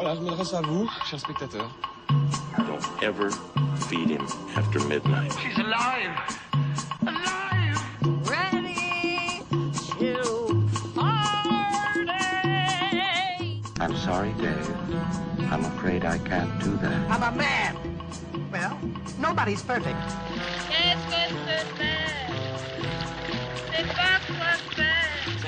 Voilà, 0.00 0.14
je 0.14 0.20
m'adresse 0.20 0.54
à 0.54 0.60
vous, 0.60 0.88
chers 1.10 1.18
spectateurs. 1.18 1.74
Don't 2.56 3.02
ever 3.02 3.32
feed 3.88 4.08
him 4.08 4.24
after 4.54 4.78
midnight. 4.86 5.32
She's 5.42 5.58
alive! 5.58 6.12
Alive! 7.02 7.82
ready 8.30 9.42
to 9.98 10.68
party. 10.94 11.50
I'm 13.80 13.96
sorry, 13.96 14.32
Dave. 14.34 14.70
I'm 15.50 15.64
afraid 15.64 16.04
I 16.04 16.18
can't 16.18 16.56
do 16.62 16.76
that. 16.76 17.10
I'm 17.10 17.24
a 17.24 17.36
man. 17.36 17.74
Well, 18.52 18.78
nobody's 19.18 19.62
perfect. 19.64 19.98
Qu'est-ce 20.70 21.06
que 21.06 21.26
c'est 21.44 21.77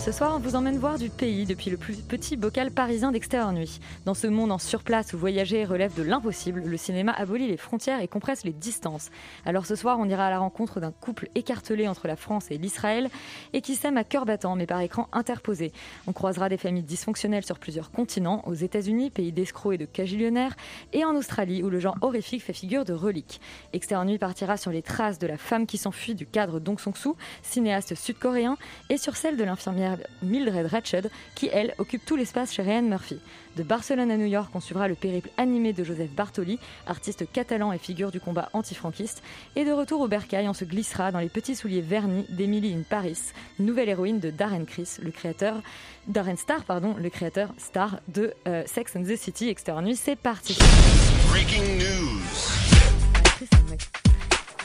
Ce 0.00 0.12
soir, 0.12 0.34
on 0.34 0.38
vous 0.38 0.56
emmène 0.56 0.78
voir 0.78 0.96
du 0.96 1.10
pays 1.10 1.44
depuis 1.44 1.68
le 1.68 1.76
plus 1.76 1.96
petit 1.96 2.38
bocal 2.38 2.70
parisien 2.70 3.12
d'extérieur 3.12 3.52
nuit. 3.52 3.80
Dans 4.06 4.14
ce 4.14 4.26
monde 4.26 4.50
en 4.50 4.56
surplace 4.56 5.12
où 5.12 5.18
voyager 5.18 5.66
relève 5.66 5.94
de 5.94 6.02
l'impossible, 6.02 6.62
le 6.64 6.76
cinéma 6.78 7.12
abolit 7.12 7.48
les 7.48 7.58
frontières 7.58 8.00
et 8.00 8.08
compresse 8.08 8.42
les 8.44 8.54
distances. 8.54 9.10
Alors 9.44 9.66
ce 9.66 9.74
soir, 9.74 9.98
on 10.00 10.08
ira 10.08 10.26
à 10.26 10.30
la 10.30 10.38
rencontre 10.38 10.80
d'un 10.80 10.90
couple 10.90 11.28
écartelé 11.34 11.86
entre 11.86 12.08
la 12.08 12.16
France 12.16 12.50
et 12.50 12.56
l'Israël 12.56 13.10
et 13.52 13.60
qui 13.60 13.74
s'aime 13.74 13.98
à 13.98 14.04
cœur 14.04 14.24
battant 14.24 14.56
mais 14.56 14.64
par 14.64 14.80
écran 14.80 15.06
interposé. 15.12 15.70
On 16.06 16.14
croisera 16.14 16.48
des 16.48 16.56
familles 16.56 16.82
dysfonctionnelles 16.82 17.44
sur 17.44 17.58
plusieurs 17.58 17.90
continents, 17.90 18.42
aux 18.46 18.54
États-Unis, 18.54 19.10
pays 19.10 19.32
d'escrocs 19.32 19.74
et 19.74 19.78
de 19.78 19.84
cagillionnaires, 19.84 20.56
et 20.94 21.04
en 21.04 21.14
Australie 21.14 21.62
où 21.62 21.68
le 21.68 21.78
genre 21.78 21.98
horrifique 22.00 22.42
fait 22.42 22.54
figure 22.54 22.86
de 22.86 22.94
relique. 22.94 23.38
Extérieur 23.74 24.06
nuit 24.06 24.18
partira 24.18 24.56
sur 24.56 24.70
les 24.70 24.80
traces 24.80 25.18
de 25.18 25.26
la 25.26 25.36
femme 25.36 25.66
qui 25.66 25.76
s'enfuit 25.76 26.14
du 26.14 26.24
cadre 26.24 26.58
Dong 26.58 26.80
Song-soo, 26.80 27.18
cinéaste 27.42 27.94
sud-coréen, 27.94 28.56
et 28.88 28.96
sur 28.96 29.14
celle 29.14 29.36
de 29.36 29.44
l'infirmière 29.44 29.89
Mildred 30.22 30.66
Ratched, 30.66 31.10
qui, 31.34 31.48
elle, 31.52 31.74
occupe 31.78 32.04
tout 32.04 32.16
l'espace 32.16 32.52
chez 32.52 32.62
Ryan 32.62 32.82
Murphy. 32.82 33.18
De 33.56 33.62
Barcelone 33.62 34.10
à 34.10 34.16
New 34.16 34.26
York, 34.26 34.50
on 34.54 34.60
suivra 34.60 34.88
le 34.88 34.94
périple 34.94 35.30
animé 35.36 35.72
de 35.72 35.82
Joseph 35.82 36.10
Bartoli, 36.10 36.58
artiste 36.86 37.24
catalan 37.32 37.72
et 37.72 37.78
figure 37.78 38.10
du 38.10 38.20
combat 38.20 38.48
antifranquiste. 38.52 39.22
Et 39.56 39.64
de 39.64 39.72
retour 39.72 40.00
au 40.00 40.08
bercail, 40.08 40.48
on 40.48 40.54
se 40.54 40.64
glissera 40.64 41.10
dans 41.12 41.18
les 41.18 41.28
petits 41.28 41.56
souliers 41.56 41.80
vernis 41.80 42.26
d'Emily 42.28 42.74
in 42.74 42.82
Paris, 42.88 43.18
nouvelle 43.58 43.88
héroïne 43.88 44.20
de 44.20 44.30
Darren 44.30 44.64
Criss, 44.64 45.00
le 45.02 45.10
créateur, 45.10 45.62
Darren 46.06 46.36
Star, 46.36 46.64
pardon, 46.64 46.94
le 46.98 47.10
créateur 47.10 47.50
star 47.58 48.00
de 48.08 48.34
euh, 48.46 48.62
Sex 48.66 48.96
and 48.96 49.04
the 49.04 49.16
City. 49.16 49.54
Nuit, 49.82 49.96
c'est 49.96 50.16
parti. 50.16 50.56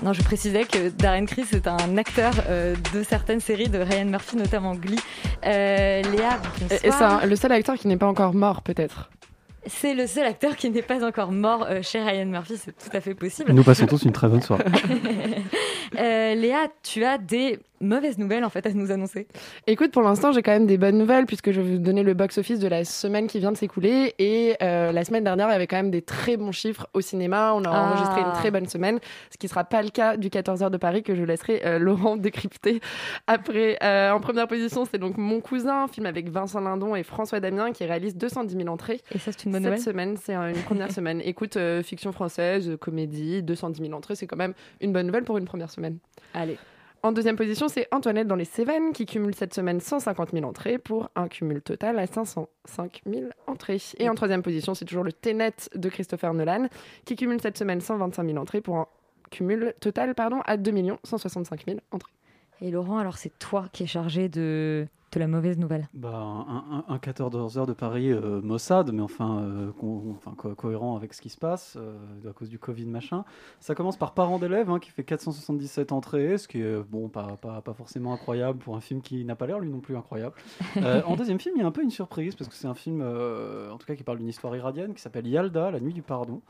Non, 0.05 0.13
je 0.13 0.21
précisais 0.21 0.65
que 0.65 0.89
Darren 0.89 1.25
Criss 1.25 1.51
est 1.53 1.67
un 1.67 1.97
acteur 1.97 2.31
euh, 2.47 2.75
de 2.93 3.01
certaines 3.01 3.39
séries 3.39 3.69
de 3.69 3.79
Ryan 3.79 4.05
Murphy, 4.05 4.37
notamment 4.37 4.75
Glee. 4.75 4.99
Euh, 5.45 6.03
Léa, 6.03 6.37
bonsoir. 6.59 6.79
Et 6.83 6.91
c'est 6.91 7.03
un- 7.03 7.25
le 7.25 7.35
seul 7.35 7.51
acteur 7.51 7.73
qui 7.75 7.87
n'est 7.87 7.97
pas 7.97 8.05
encore 8.05 8.35
mort, 8.35 8.61
peut-être. 8.61 9.09
c'est 9.65 9.95
le 9.95 10.05
seul 10.05 10.25
acteur 10.27 10.55
qui 10.55 10.69
n'est 10.69 10.83
pas 10.83 11.03
encore 11.03 11.31
mort 11.31 11.65
euh, 11.67 11.81
chez 11.81 11.99
Ryan 12.03 12.27
Murphy, 12.27 12.53
c'est 12.63 12.71
tout 12.77 12.95
à 12.95 13.01
fait 13.01 13.15
possible. 13.15 13.51
Nous 13.51 13.63
passons 13.63 13.87
tous 13.87 14.03
une 14.03 14.11
très 14.11 14.27
bonne 14.27 14.43
soirée. 14.43 14.63
Euh, 15.99 16.33
Léa, 16.35 16.67
tu 16.83 17.05
as 17.05 17.17
des 17.17 17.59
mauvaises 17.81 18.17
nouvelles 18.17 18.43
en 18.45 18.49
fait 18.49 18.65
à 18.65 18.73
nous 18.73 18.91
annoncer. 18.91 19.27
Écoute, 19.67 19.91
pour 19.91 20.01
l'instant, 20.01 20.31
j'ai 20.31 20.41
quand 20.41 20.51
même 20.51 20.65
des 20.67 20.77
bonnes 20.77 20.97
nouvelles 20.97 21.25
puisque 21.25 21.51
je 21.51 21.61
vais 21.61 21.71
vous 21.73 21.77
donner 21.79 22.03
le 22.03 22.13
box-office 22.13 22.59
de 22.59 22.67
la 22.67 22.83
semaine 22.85 23.27
qui 23.27 23.39
vient 23.39 23.51
de 23.51 23.57
s'écouler. 23.57 24.13
Et 24.19 24.55
euh, 24.61 24.91
la 24.91 25.03
semaine 25.05 25.23
dernière, 25.23 25.47
il 25.49 25.51
y 25.51 25.55
avait 25.55 25.67
quand 25.67 25.75
même 25.75 25.91
des 25.91 26.01
très 26.01 26.37
bons 26.37 26.51
chiffres 26.51 26.87
au 26.93 27.01
cinéma. 27.01 27.53
On 27.55 27.63
a 27.63 27.69
Ah. 27.69 27.89
enregistré 27.91 28.21
une 28.21 28.31
très 28.33 28.51
bonne 28.51 28.67
semaine, 28.67 28.99
ce 29.31 29.37
qui 29.37 29.45
ne 29.45 29.49
sera 29.49 29.63
pas 29.63 29.81
le 29.81 29.89
cas 29.89 30.17
du 30.17 30.29
14h 30.29 30.69
de 30.69 30.77
Paris 30.77 31.03
que 31.03 31.15
je 31.15 31.23
laisserai 31.23 31.61
euh, 31.65 31.79
Laurent 31.79 32.15
décrypter 32.17 32.79
après. 33.27 33.77
Euh, 33.83 34.11
en 34.11 34.19
première 34.19 34.47
position, 34.47 34.85
c'est 34.85 34.97
donc 34.97 35.17
Mon 35.17 35.41
Cousin, 35.41 35.87
film 35.87 36.05
avec 36.05 36.29
Vincent 36.29 36.61
Lindon 36.61 36.95
et 36.95 37.03
François 37.03 37.39
Damien 37.39 37.71
qui 37.71 37.83
réalise 37.85 38.15
210 38.15 38.55
000 38.57 38.67
entrées. 38.69 39.01
Et 39.13 39.19
ça, 39.19 39.31
c'est 39.31 39.45
une 39.45 39.51
bonne 39.51 39.63
Cette 39.63 39.71
nouvelle. 39.71 39.83
semaine, 39.83 40.17
c'est 40.17 40.33
une 40.35 40.61
première 40.63 40.91
semaine. 40.93 41.21
Écoute, 41.23 41.57
fiction 41.83 42.11
française, 42.11 42.71
comédie, 42.79 43.43
210 43.43 43.81
000 43.81 43.93
entrées, 43.93 44.15
c'est 44.15 44.27
quand 44.27 44.37
même 44.37 44.53
une 44.81 44.93
bonne 44.93 45.07
nouvelle 45.07 45.23
pour 45.23 45.37
une 45.37 45.45
première 45.45 45.69
semaine. 45.71 45.97
Allez. 46.33 46.57
En 47.05 47.11
deuxième 47.11 47.35
position, 47.35 47.67
c'est 47.67 47.87
Antoinette 47.91 48.27
dans 48.27 48.35
les 48.35 48.45
Cévennes 48.45 48.91
qui 48.91 49.05
cumule 49.05 49.35
cette 49.35 49.53
semaine 49.53 49.79
150 49.79 50.31
000 50.31 50.43
entrées 50.43 50.79
pour 50.79 51.11
un 51.15 51.27
cumul 51.27 51.61
total 51.61 51.99
à 51.99 52.07
505 52.07 53.03
000 53.05 53.25
entrées. 53.45 53.79
Et 53.99 54.09
en 54.09 54.15
troisième 54.15 54.41
position, 54.41 54.73
c'est 54.73 54.85
toujours 54.85 55.03
le 55.03 55.13
Ténet 55.13 55.53
de 55.75 55.87
Christopher 55.87 56.33
Nolan 56.33 56.67
qui 57.05 57.15
cumule 57.15 57.39
cette 57.39 57.59
semaine 57.59 57.79
125 57.79 58.25
000 58.25 58.39
entrées 58.39 58.59
pour 58.59 58.77
un 58.77 58.87
cumul 59.29 59.75
total 59.79 60.15
pardon, 60.15 60.41
à 60.47 60.57
2 60.57 60.73
165 61.03 61.65
000 61.67 61.79
entrées. 61.91 62.11
Et 62.61 62.71
Laurent, 62.71 62.97
alors 62.97 63.19
c'est 63.19 63.37
toi 63.37 63.67
qui 63.71 63.83
es 63.83 63.87
chargé 63.87 64.27
de, 64.27 64.87
la 65.19 65.27
mauvaise 65.27 65.57
nouvelle. 65.57 65.87
Bah, 65.93 66.15
un, 66.15 66.63
un, 66.77 66.85
un 66.87 66.97
14 66.97 67.57
heures 67.57 67.65
de 67.67 67.73
Paris 67.73 68.11
euh, 68.11 68.41
Mossad, 68.41 68.91
mais 68.91 69.01
enfin, 69.01 69.39
euh, 69.39 69.71
con- 69.71 70.15
enfin, 70.17 70.33
co- 70.37 70.55
cohérent 70.55 70.95
avec 70.95 71.13
ce 71.13 71.21
qui 71.21 71.29
se 71.29 71.37
passe 71.37 71.77
euh, 71.77 71.95
à 72.29 72.33
cause 72.33 72.49
du 72.49 72.59
Covid 72.59 72.85
machin. 72.85 73.25
Ça 73.59 73.75
commence 73.75 73.97
par 73.97 74.13
Parents 74.13 74.39
d'élèves 74.39 74.69
hein, 74.69 74.79
qui 74.79 74.91
fait 74.91 75.03
477 75.03 75.91
entrées, 75.91 76.37
ce 76.37 76.47
qui 76.47 76.61
est 76.61 76.83
bon, 76.89 77.09
pas, 77.09 77.37
pas, 77.41 77.61
pas 77.61 77.73
forcément 77.73 78.13
incroyable 78.13 78.59
pour 78.59 78.75
un 78.75 78.81
film 78.81 79.01
qui 79.01 79.23
n'a 79.25 79.35
pas 79.35 79.47
l'air 79.47 79.59
lui 79.59 79.69
non 79.69 79.79
plus 79.79 79.95
incroyable. 79.97 80.35
Euh, 80.77 81.01
en 81.05 81.15
deuxième 81.15 81.39
film, 81.39 81.55
il 81.57 81.61
y 81.61 81.63
a 81.63 81.67
un 81.67 81.71
peu 81.71 81.81
une 81.83 81.89
surprise 81.89 82.35
parce 82.35 82.49
que 82.49 82.55
c'est 82.55 82.67
un 82.67 82.73
film, 82.73 83.01
en 83.01 83.77
tout 83.77 83.85
cas, 83.87 83.95
qui 83.95 84.03
parle 84.03 84.17
d'une 84.17 84.27
histoire 84.27 84.55
iradienne 84.55 84.93
qui 84.93 85.01
s'appelle 85.01 85.25
Yalda, 85.25 85.71
la 85.71 85.79
nuit 85.79 85.93
du 85.93 86.01
pardon, 86.01 86.41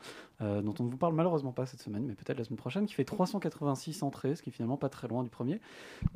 euh, 0.42 0.60
dont 0.60 0.74
on 0.80 0.84
ne 0.84 0.90
vous 0.90 0.98
parle 0.98 1.14
malheureusement 1.14 1.52
pas 1.52 1.64
cette 1.64 1.80
semaine, 1.80 2.04
mais 2.06 2.14
peut-être 2.14 2.38
la 2.38 2.44
semaine 2.44 2.58
prochaine, 2.58 2.86
qui 2.86 2.94
fait 2.94 3.04
386 3.04 4.02
entrées, 4.02 4.36
ce 4.36 4.42
qui 4.42 4.50
est 4.50 4.52
finalement 4.52 4.76
pas 4.76 4.88
très 4.88 5.08
loin 5.08 5.22
du 5.22 5.30
premier. 5.30 5.60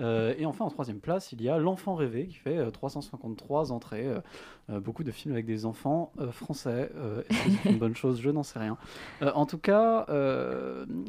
Euh, 0.00 0.34
et 0.38 0.44
enfin, 0.44 0.64
en 0.64 0.70
troisième 0.70 1.00
place, 1.00 1.32
il 1.32 1.42
y 1.42 1.48
a 1.48 1.58
L'Enfant 1.58 1.94
rêvé 1.94 2.26
qui 2.26 2.34
fait 2.34 2.58
euh, 2.58 2.70
353 2.70 3.72
entrées. 3.72 4.06
Euh, 4.06 4.20
euh, 4.70 4.80
beaucoup 4.80 5.04
de 5.04 5.10
films 5.10 5.34
avec 5.34 5.46
des 5.46 5.64
enfants 5.66 6.12
français. 6.32 6.92
C'est 7.62 7.70
une 7.70 7.78
bonne 7.78 7.96
chose? 7.96 8.20
Je 8.20 8.30
n'en 8.30 8.42
sais 8.42 8.58
rien. 8.58 8.76
En 9.20 9.46
tout 9.46 9.58
cas, 9.58 10.06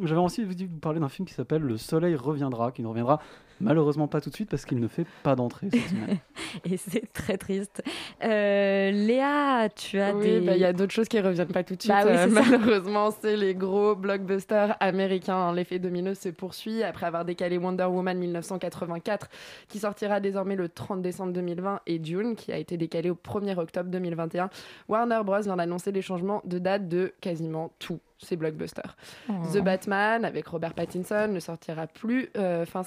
j'avais 0.01 0.21
aussi 0.21 0.43
vous 0.43 0.79
parler 0.79 0.99
d'un 0.99 1.09
film 1.09 1.27
qui 1.27 1.33
s'appelle 1.33 1.61
Le 1.61 1.77
Soleil 1.77 2.15
reviendra, 2.15 2.71
qui 2.71 2.81
ne 2.81 2.87
reviendra 2.87 3.19
malheureusement 3.61 4.07
pas 4.07 4.19
tout 4.21 4.29
de 4.29 4.35
suite 4.35 4.49
parce 4.49 4.65
qu'il 4.65 4.79
ne 4.79 4.87
fait 4.87 5.05
pas 5.23 5.35
d'entrée 5.35 5.69
cette 5.71 5.81
semaine. 5.89 6.17
Et 6.65 6.77
c'est 6.77 7.11
très 7.13 7.37
triste. 7.37 7.81
Euh, 8.23 8.91
Léa, 8.91 9.69
tu 9.69 9.99
as 9.99 10.13
Oui, 10.15 10.23
des. 10.25 10.39
bah, 10.41 10.55
il 10.55 10.61
y 10.61 10.65
a 10.65 10.73
d'autres 10.73 10.91
choses 10.93 11.07
qui 11.07 11.19
reviennent 11.19 11.47
pas 11.47 11.63
tout 11.63 11.75
de 11.75 11.81
suite. 11.81 11.91
Bah 11.93 12.03
oui, 12.05 12.11
euh, 12.15 12.27
malheureusement, 12.29 13.09
c'est 13.11 13.37
les 13.37 13.55
gros 13.55 13.95
blockbusters 13.95 14.75
américains. 14.79 15.53
L'effet 15.53 15.79
domino 15.79 16.13
se 16.13 16.29
poursuit 16.29 16.83
après 16.83 17.05
avoir 17.05 17.25
décalé 17.25 17.57
Wonder 17.57 17.85
Woman 17.85 18.17
1984, 18.17 19.29
qui 19.67 19.79
sortira 19.79 20.19
désormais 20.19 20.55
le 20.55 20.69
30 20.69 21.01
décembre 21.01 21.33
2020, 21.33 21.81
et 21.87 21.99
Dune, 21.99 22.35
qui 22.35 22.51
a 22.51 22.57
été 22.57 22.77
décalé 22.77 23.09
au 23.09 23.15
1er 23.15 23.57
octobre 23.57 23.89
2021. 23.89 24.49
Warner 24.87 25.21
Bros. 25.23 25.41
vient 25.41 25.55
d'annoncer 25.55 25.91
les 25.91 26.01
changements 26.01 26.41
de 26.45 26.59
date 26.59 26.87
de 26.87 27.13
quasiment 27.21 27.71
tous 27.79 27.99
ces 28.23 28.35
blockbusters. 28.35 28.95
Oh. 29.29 29.33
The 29.53 29.59
Batman 29.59 30.25
avec 30.25 30.47
Robert 30.47 30.73
Pattinson 30.73 31.27
ne 31.29 31.39
sortira 31.39 31.87
plus 31.87 32.29
euh, 32.37 32.65
fin 32.65 32.83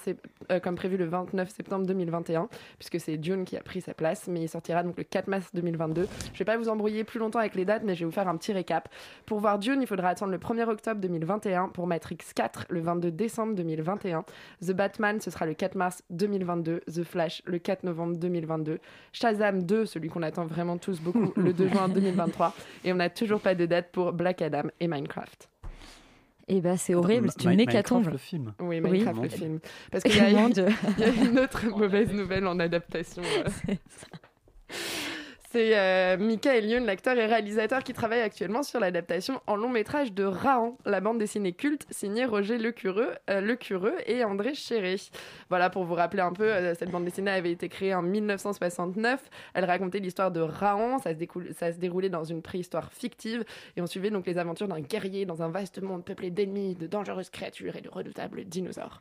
euh, 0.51 0.61
comme 0.61 0.75
prévu 0.75 0.97
le 0.97 1.07
29 1.07 1.49
septembre 1.49 1.87
2021 1.87 2.49
puisque 2.79 3.01
c'est 3.01 3.17
Dune 3.17 3.45
qui 3.45 3.57
a 3.57 3.61
pris 3.61 3.81
sa 3.81 3.95
place 3.95 4.29
mais 4.29 4.43
il 4.43 4.49
sortira 4.49 4.83
donc 4.83 4.97
le 4.97 5.05
4 5.05 5.29
mars 5.29 5.51
2022. 5.55 6.09
Je 6.33 6.39
vais 6.39 6.45
pas 6.45 6.57
vous 6.57 6.69
embrouiller 6.69 7.05
plus 7.05 7.19
longtemps 7.19 7.39
avec 7.39 7.55
les 7.55 7.65
dates 7.65 7.83
mais 7.85 7.95
je 7.95 8.01
vais 8.01 8.07
vous 8.07 8.13
faire 8.13 8.29
un 8.29 8.37
petit 8.37 8.53
récap. 8.53 8.89
Pour 9.27 9.41
voir 9.41 9.59
Dune, 9.59 9.83
il 9.83 9.87
faudra 9.87 10.09
attendre 10.09 10.33
le 10.33 10.39
1er 10.39 10.69
octobre 10.69 11.01
2021 11.01 11.69
pour 11.69 11.87
Matrix 11.87 12.19
4 12.35 12.67
le 12.69 12.81
22 12.81 13.11
décembre 13.11 13.55
2021. 13.55 14.25
The 14.63 14.73
Batman 14.73 15.21
ce 15.21 15.31
sera 15.31 15.47
le 15.47 15.55
4 15.55 15.75
mars 15.75 16.03
2022, 16.11 16.81
The 16.81 17.03
Flash 17.03 17.43
le 17.47 17.59
4 17.59 17.85
novembre 17.85 18.17
2022, 18.17 18.79
Shazam 19.13 19.63
2, 19.63 19.87
celui 19.87 20.09
qu'on 20.09 20.23
attend 20.23 20.47
vraiment 20.47 20.79
tous 20.79 21.01
beaucoup 21.01 21.33
le 21.37 21.53
2 21.53 21.69
juin 21.69 21.89
2023 21.95 22.55
et 22.85 22.93
on 22.93 22.97
n'a 22.97 23.11
toujours 23.11 23.41
pas 23.41 23.55
de 23.55 23.67
date 23.67 23.91
pour 23.93 24.13
Black 24.13 24.43
Adam 24.43 24.69
et 24.81 24.89
Minecraft. 24.89 25.24
Et 26.47 26.61
bah 26.61 26.77
c'est 26.77 26.95
horrible, 26.95 27.31
c'est 27.31 27.45
une 27.45 27.61
hécatombe. 27.61 28.05
Minecraft, 28.05 28.13
le 28.13 28.19
film. 28.19 28.55
Oui, 28.61 28.81
Oui. 28.81 28.91
Minecraft, 28.91 29.17
Mon 29.17 29.23
le 29.23 29.29
film. 29.29 29.61
Parce 29.91 30.05
qu'il 30.05 30.15
y, 30.15 30.19
y 30.99 31.03
a 31.03 31.09
une 31.09 31.39
autre 31.39 31.67
mauvaise 31.69 32.13
nouvelle 32.13 32.47
en 32.47 32.59
adaptation. 32.59 33.23
euh. 33.69 33.75
C'est 35.55 35.79
euh, 35.79 36.17
Michael 36.17 36.85
l'acteur 36.85 37.17
et 37.17 37.27
réalisateur 37.27 37.85
qui 37.85 37.93
travaille 37.93 38.23
actuellement 38.23 38.65
sur 38.65 38.81
l'adaptation 38.81 39.41
en 39.47 39.55
long 39.55 39.69
métrage 39.69 40.13
de 40.13 40.25
Rahan, 40.25 40.77
la 40.85 41.01
bande 41.01 41.19
dessinée 41.19 41.53
culte 41.53 41.87
signée 41.93 42.25
Roger 42.25 42.59
Lecureux, 42.59 43.13
euh, 43.31 43.57
et 44.09 44.25
André 44.25 44.55
Chéré. 44.55 44.97
Voilà, 45.51 45.71
pour 45.71 45.85
vous 45.85 45.95
rappeler 45.95 46.23
un 46.23 46.33
peu, 46.33 46.43
euh, 46.43 46.75
cette 46.75 46.91
bande 46.91 47.05
dessinée 47.05 47.31
avait 47.31 47.53
été 47.53 47.69
créée 47.69 47.95
en 47.95 48.03
1969. 48.03 49.31
Elle 49.55 49.65
racontait 49.65 50.01
l'histoire 50.01 50.33
de 50.33 50.41
Rahan, 50.41 50.99
ça 50.99 51.11
se, 51.11 51.19
découle- 51.19 51.55
ça 51.55 51.73
se 51.73 51.79
déroulait 51.79 52.09
dans 52.09 52.25
une 52.25 52.43
préhistoire 52.43 52.93
fictive 52.93 53.45
et 53.77 53.81
on 53.81 53.87
suivait 53.87 54.11
donc 54.11 54.27
les 54.27 54.39
aventures 54.39 54.67
d'un 54.67 54.81
guerrier 54.81 55.25
dans 55.25 55.41
un 55.41 55.51
vaste 55.51 55.81
monde 55.81 56.05
peuplé 56.05 56.31
d'ennemis, 56.31 56.75
de 56.75 56.89
dangereuses 56.89 57.31
créatures 57.31 57.77
et 57.77 57.81
de 57.81 57.89
redoutables 57.91 58.45
dinosaures. 58.45 59.01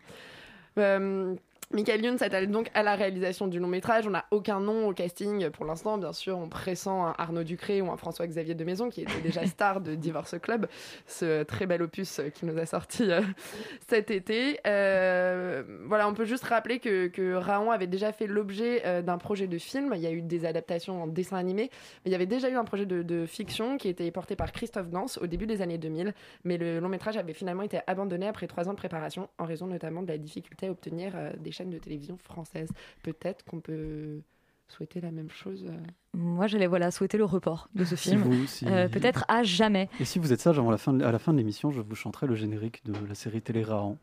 Euh, 0.78 1.34
Michael 1.74 2.06
Youn 2.06 2.18
s'attelle 2.20 2.52
donc 2.52 2.70
à 2.76 2.84
la 2.84 2.94
réalisation 2.94 3.48
du 3.48 3.58
long 3.58 3.68
métrage. 3.68 4.06
On 4.06 4.12
n'a 4.12 4.26
aucun 4.30 4.60
nom 4.60 4.88
au 4.90 4.94
casting 4.94 5.50
pour 5.50 5.66
l'instant, 5.66 5.98
bien 5.98 6.14
sûr, 6.14 6.38
en 6.38 6.48
pressant 6.48 7.08
un 7.08 7.16
Arnaud 7.18 7.44
Ducré 7.44 7.82
ou 7.82 7.92
un 7.92 7.98
François-Xavier 7.98 8.54
de 8.54 8.64
Maison, 8.64 8.92
qui 8.92 9.02
était 9.02 9.22
déjà 9.22 9.44
star 9.48 9.82
de 9.82 9.96
Divorce 9.96 10.36
Club, 10.40 10.68
ce 11.08 11.42
très 11.42 11.66
bel 11.66 11.82
opus 11.82 12.22
qui 12.36 12.46
nous 12.46 12.60
a 12.60 12.68
sorti 12.68 13.12
euh, 13.12 13.22
cet 13.88 14.12
été. 14.12 14.60
Euh, 14.68 15.64
voilà, 15.88 16.08
on 16.08 16.14
peut 16.14 16.26
juste 16.26 16.44
rappeler 16.44 16.78
que, 16.78 17.08
que 17.08 17.34
Raon 17.34 17.72
avait 17.72 17.88
déjà 17.88 18.12
fait 18.12 18.28
l'objet 18.28 18.84
euh, 18.86 19.02
d'un 19.02 19.18
projet 19.18 19.48
de 19.48 19.58
film. 19.58 19.94
Il 19.96 20.02
y 20.02 20.08
a 20.08 20.12
eu 20.12 20.22
des 20.22 20.46
adaptations 20.46 21.02
en 21.02 21.08
dessin 21.08 21.38
animé, 21.38 21.72
mais 22.06 22.10
il 22.10 22.12
y 22.12 22.16
avait 22.16 22.28
déjà 22.28 22.52
eu 22.52 22.56
un 22.56 22.66
projet 22.66 22.86
de, 22.86 23.02
de 23.02 23.26
fiction 23.26 23.78
qui 23.80 23.90
était 23.90 24.12
porté 24.12 24.36
par 24.36 24.52
Christophe 24.52 24.92
Gans 24.92 25.08
au 25.20 25.26
début 25.26 25.48
des 25.48 25.64
années 25.64 25.80
2000. 25.80 26.14
Mais 26.44 26.60
le 26.60 26.80
long 26.80 26.90
métrage 26.90 27.18
avait 27.18 27.34
finalement 27.34 27.64
été 27.64 27.80
abandonné 27.88 28.28
après 28.28 28.46
trois 28.46 28.70
ans 28.70 28.74
de 28.74 28.78
préparation, 28.78 29.28
en 29.40 29.46
raison 29.46 29.66
notamment 29.66 30.04
de 30.04 30.10
la 30.10 30.20
difficulté 30.20 30.68
à 30.68 30.72
obtenir 30.72 31.14
des 31.40 31.52
de 31.70 31.78
télévision 31.78 32.18
françaises. 32.18 32.70
Peut-être 33.04 33.44
qu'on 33.46 33.60
peut 33.60 34.20
souhaiter 34.68 35.02
la 35.02 35.12
même 35.12 35.30
chose. 35.30 35.66
euh. 35.70 35.78
Moi, 36.16 36.48
j'allais 36.48 36.68
voilà, 36.68 36.90
souhaiter 36.92 37.18
le 37.18 37.26
report 37.26 37.70
de 37.76 37.84
ce 37.86 37.96
Si 37.96 38.10
film. 38.10 38.22
vous- 38.22 38.48
si- 38.48 38.66
Euh, 38.68 38.88
Peut-être 38.88 39.24
à 39.28 39.44
jamais. 39.44 39.90
Et 40.00 40.06
si 40.06 40.18
vous 40.20 40.34
êtes 40.34 40.40
sage, 40.42 40.58
avant 40.58 40.72
la 40.72 40.78
fin 40.78 40.94
de- 40.94 41.04
à 41.04 41.12
la 41.12 41.20
fin 41.20 41.32
de 41.34 41.38
l'émission, 41.38 41.70
je 41.72 41.82
vous 41.82 41.96
chanterai 41.96 42.26
le 42.28 42.36
générique 42.36 42.84
de 42.86 42.94
la 43.08 43.14
série 43.16 43.42
télé 43.42 43.64
Rahan. 43.64 43.98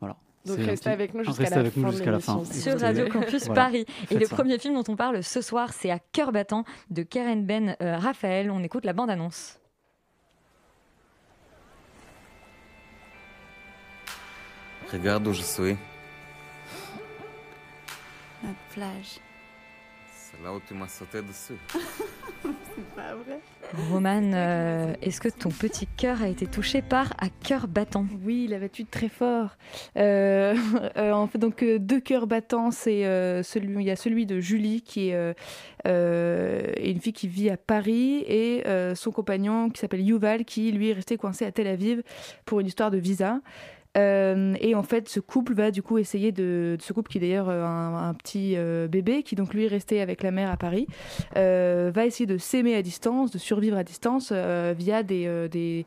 Voilà. 0.00 0.16
Donc 0.46 0.56
restez 0.56 0.74
petit- 0.84 0.88
avec 0.88 1.12
nous 1.12 1.22
jusqu'à 1.22 1.50
la 1.50 1.70
fin 1.70 1.80
de 1.82 1.90
jusqu'à 1.90 2.10
la 2.10 2.20
fin. 2.20 2.36
l'émission. 2.36 2.60
Sur 2.72 2.80
Radio 2.80 3.08
Campus 3.08 3.44
Voilà. 3.46 3.62
Paris. 3.62 3.84
Et 4.10 4.14
le 4.18 4.24
ça. 4.24 4.36
premier 4.36 4.58
film 4.58 4.72
dont 4.74 4.84
on 4.90 4.96
parle 4.96 5.22
ce 5.22 5.42
soir, 5.42 5.74
c'est 5.74 5.90
À 5.90 5.98
cœur 5.98 6.32
battant 6.32 6.64
de 6.88 7.02
Karen 7.02 7.44
Ben 7.44 7.76
euh, 7.82 7.98
Raphaël. 7.98 8.50
On 8.50 8.62
écoute 8.62 8.86
la 8.86 8.94
bande-annonce. 8.94 9.58
Regarde 14.92 15.26
où 15.28 15.32
je 15.32 15.42
suis. 15.42 15.76
La 18.42 18.50
plage. 18.72 19.20
C'est 20.12 20.42
là 20.42 20.52
où 20.52 20.60
tu 20.66 20.74
m'as 20.74 20.88
sauté 20.88 21.22
dessus. 21.22 21.58
C'est 22.42 22.94
pas 22.94 23.14
vrai. 23.14 23.40
Roman, 23.90 24.32
euh, 24.32 24.94
est-ce 25.02 25.20
que 25.20 25.28
ton 25.28 25.50
petit 25.50 25.86
cœur 25.86 26.22
a 26.22 26.28
été 26.28 26.46
touché 26.46 26.82
par 26.82 27.12
À 27.18 27.28
cœur 27.28 27.68
battant? 27.68 28.06
Oui, 28.24 28.44
il 28.44 28.54
a 28.54 28.58
battu 28.58 28.84
très 28.84 29.08
fort. 29.08 29.56
Euh, 29.96 30.54
euh, 30.96 31.12
en 31.12 31.26
fait, 31.26 31.38
donc 31.38 31.64
deux 31.64 32.00
cœurs 32.00 32.26
battants, 32.26 32.70
c'est 32.70 33.06
euh, 33.06 33.42
celui, 33.42 33.74
il 33.74 33.86
y 33.86 33.90
a 33.90 33.96
celui 33.96 34.24
de 34.24 34.40
Julie 34.40 34.82
qui 34.82 35.10
est 35.10 35.34
une 35.84 37.00
fille 37.00 37.12
qui 37.12 37.28
vit 37.28 37.50
à 37.50 37.56
Paris 37.56 38.24
et 38.26 38.66
euh, 38.66 38.94
son 38.94 39.10
compagnon 39.10 39.70
qui 39.70 39.80
s'appelle 39.80 40.06
Yuval 40.06 40.44
qui 40.44 40.70
lui 40.72 40.90
est 40.90 40.94
resté 40.94 41.16
coincé 41.16 41.44
à 41.44 41.52
Tel 41.52 41.66
Aviv 41.66 42.02
pour 42.44 42.60
une 42.60 42.66
histoire 42.66 42.90
de 42.90 42.98
visa. 42.98 43.40
Euh, 43.96 44.54
et 44.60 44.74
en 44.74 44.82
fait, 44.82 45.08
ce 45.08 45.18
couple 45.18 45.54
va 45.54 45.70
du 45.70 45.82
coup 45.82 45.98
essayer 45.98 46.30
de, 46.30 46.76
ce 46.80 46.92
couple 46.92 47.10
qui 47.10 47.18
d'ailleurs 47.18 47.48
euh, 47.48 47.64
un, 47.64 48.14
petit 48.14 48.54
euh, 48.56 48.86
bébé 48.86 49.22
qui 49.22 49.34
donc 49.34 49.52
lui 49.52 49.64
est 49.64 49.68
resté 49.68 50.00
avec 50.00 50.22
la 50.22 50.30
mère 50.30 50.50
à 50.50 50.56
Paris, 50.56 50.86
va 51.34 52.06
essayer 52.06 52.26
de 52.26 52.38
s'aimer 52.38 52.76
à 52.76 52.82
distance, 52.82 53.30
de 53.30 53.38
survivre 53.38 53.76
à 53.76 53.84
distance 53.84 54.32
via 54.32 55.02
des 55.02 55.86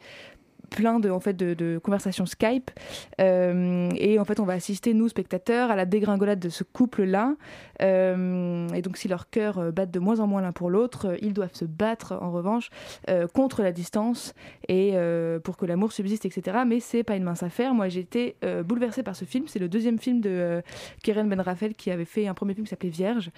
plein 0.69 0.99
de 0.99 1.09
en 1.09 1.19
fait 1.19 1.33
de, 1.33 1.79
conversations 1.83 2.25
Skype 2.25 2.71
Euh, 3.21 3.89
et 3.97 4.19
en 4.19 4.25
fait 4.25 4.39
on 4.39 4.45
va 4.45 4.53
assister 4.53 4.93
nous 4.93 5.07
spectateurs 5.07 5.71
à 5.71 5.75
la 5.75 5.85
dégringolade 5.85 6.39
de 6.39 6.49
ce 6.49 6.63
couple 6.63 7.03
là 7.03 7.35
et 7.79 8.81
donc 8.81 8.97
si 8.97 9.07
leurs 9.07 9.29
cœurs 9.29 9.59
euh, 9.59 9.71
battent 9.71 9.91
de 9.91 9.99
moins 9.99 10.19
en 10.19 10.27
moins 10.27 10.41
l'un 10.41 10.51
pour 10.51 10.69
l'autre 10.69 11.09
euh, 11.09 11.17
ils 11.21 11.33
doivent 11.33 11.53
se 11.53 11.65
battre 11.65 12.17
en 12.21 12.31
revanche 12.31 12.69
euh, 13.09 13.27
contre 13.27 13.61
la 13.61 13.71
distance 13.71 14.33
et 14.67 14.91
euh, 14.93 15.39
pour 15.39 15.57
que 15.57 15.65
l'amour 15.65 15.91
subsiste 15.91 16.25
etc 16.25 16.63
mais 16.65 16.79
c'est 16.79 17.03
pas 17.03 17.15
une 17.15 17.23
mince 17.23 17.43
affaire. 17.43 17.73
Moi 17.73 17.89
j'ai 17.89 18.01
été 18.01 18.35
euh, 18.43 18.63
bouleversée 18.63 19.03
par 19.03 19.15
ce 19.15 19.25
film. 19.25 19.45
C'est 19.47 19.59
le 19.59 19.67
deuxième 19.67 19.99
film 19.99 20.21
de 20.21 20.29
euh, 20.29 20.61
Keren 21.03 21.27
Ben 21.27 21.39
Raphael 21.39 21.73
qui 21.73 21.91
avait 21.91 22.05
fait 22.05 22.27
un 22.27 22.33
premier 22.33 22.53
film 22.53 22.65
qui 22.65 22.69
s'appelait 22.69 22.89
Vierge 22.89 23.31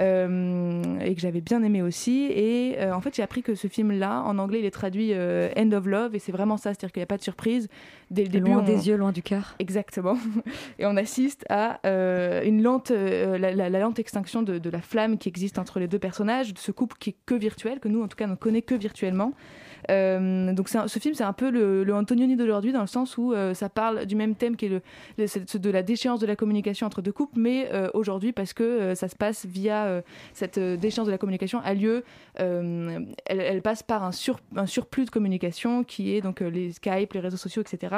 euh, 0.00 0.82
et 1.00 1.14
que 1.14 1.20
j'avais 1.20 1.40
bien 1.40 1.62
aimé 1.62 1.82
aussi. 1.82 2.24
Et 2.30 2.76
euh, 2.78 2.94
en 2.94 3.00
fait 3.00 3.14
j'ai 3.14 3.22
appris 3.22 3.42
que 3.42 3.54
ce 3.54 3.68
film 3.68 3.92
là 3.92 4.22
en 4.22 4.38
anglais 4.38 4.60
il 4.60 4.64
est 4.64 4.70
traduit 4.70 5.12
euh, 5.12 5.50
End 5.56 5.70
of 5.72 5.86
Love 5.86 6.14
et 6.14 6.18
c'est 6.18 6.32
vraiment 6.32 6.56
ça 6.56 6.71
c'est-à-dire 6.74 6.92
qu'il 6.92 7.00
n'y 7.00 7.04
a 7.04 7.06
pas 7.06 7.16
de 7.18 7.22
surprise 7.22 7.68
dès 8.10 8.22
le 8.24 8.28
début 8.28 8.50
Loin 8.50 8.60
on- 8.60 8.64
des 8.64 8.88
yeux, 8.88 8.96
loin 8.96 9.12
du 9.12 9.22
cœur. 9.22 9.54
Exactement. 9.58 10.16
Et 10.78 10.86
on 10.86 10.96
assiste 10.96 11.44
à 11.48 11.80
euh, 11.86 12.42
une 12.44 12.62
lente, 12.62 12.90
euh, 12.90 13.38
la, 13.38 13.52
la- 13.54 13.68
la 13.70 13.78
lente 13.80 13.98
extinction 13.98 14.42
de, 14.42 14.58
de 14.58 14.70
la 14.70 14.80
flamme 14.80 15.18
qui 15.18 15.28
existe 15.28 15.58
entre 15.58 15.78
les 15.80 15.88
deux 15.88 15.98
personnages, 15.98 16.52
de 16.54 16.58
ce 16.58 16.72
couple 16.72 16.96
qui 16.98 17.10
est 17.10 17.16
que 17.26 17.34
virtuel, 17.34 17.80
que 17.80 17.88
nous 17.88 18.02
en 18.02 18.08
tout 18.08 18.16
cas 18.16 18.26
ne 18.26 18.34
connaît 18.34 18.62
que 18.62 18.74
virtuellement. 18.74 19.32
Euh, 19.90 20.52
donc 20.52 20.68
ce 20.68 20.98
film 20.98 21.14
c'est 21.14 21.24
un 21.24 21.32
peu 21.32 21.50
le, 21.50 21.84
le 21.84 21.94
Antonioni 21.94 22.36
d'aujourd'hui 22.36 22.72
dans 22.72 22.80
le 22.80 22.86
sens 22.86 23.18
où 23.18 23.32
euh, 23.32 23.54
ça 23.54 23.68
parle 23.68 24.06
du 24.06 24.14
même 24.14 24.34
thème 24.34 24.56
qui 24.56 24.66
est 24.66 24.68
le, 24.68 25.58
de 25.58 25.70
la 25.70 25.82
déchéance 25.82 26.20
de 26.20 26.26
la 26.26 26.36
communication 26.36 26.86
entre 26.86 27.02
deux 27.02 27.12
couples, 27.12 27.38
mais 27.38 27.68
euh, 27.72 27.88
aujourd'hui 27.94 28.32
parce 28.32 28.52
que 28.52 28.94
ça 28.94 29.08
se 29.08 29.16
passe 29.16 29.46
via 29.46 30.02
cette 30.32 30.58
déchéance 30.58 31.06
de 31.06 31.12
la 31.12 31.18
communication 31.18 31.60
a 31.60 31.74
lieu, 31.74 32.04
elle, 32.36 33.62
passe 33.62 33.82
par 33.82 34.04
un, 34.04 34.10
un 34.56 34.66
surplus 34.66 35.04
de 35.04 35.10
communication 35.10 35.84
qui 35.84 36.14
est 36.14 36.20
donc 36.20 36.40
les 36.40 36.72
Skype, 36.72 37.12
les 37.12 37.20
réseaux 37.20 37.36
sociaux, 37.36 37.62
etc. 37.62 37.96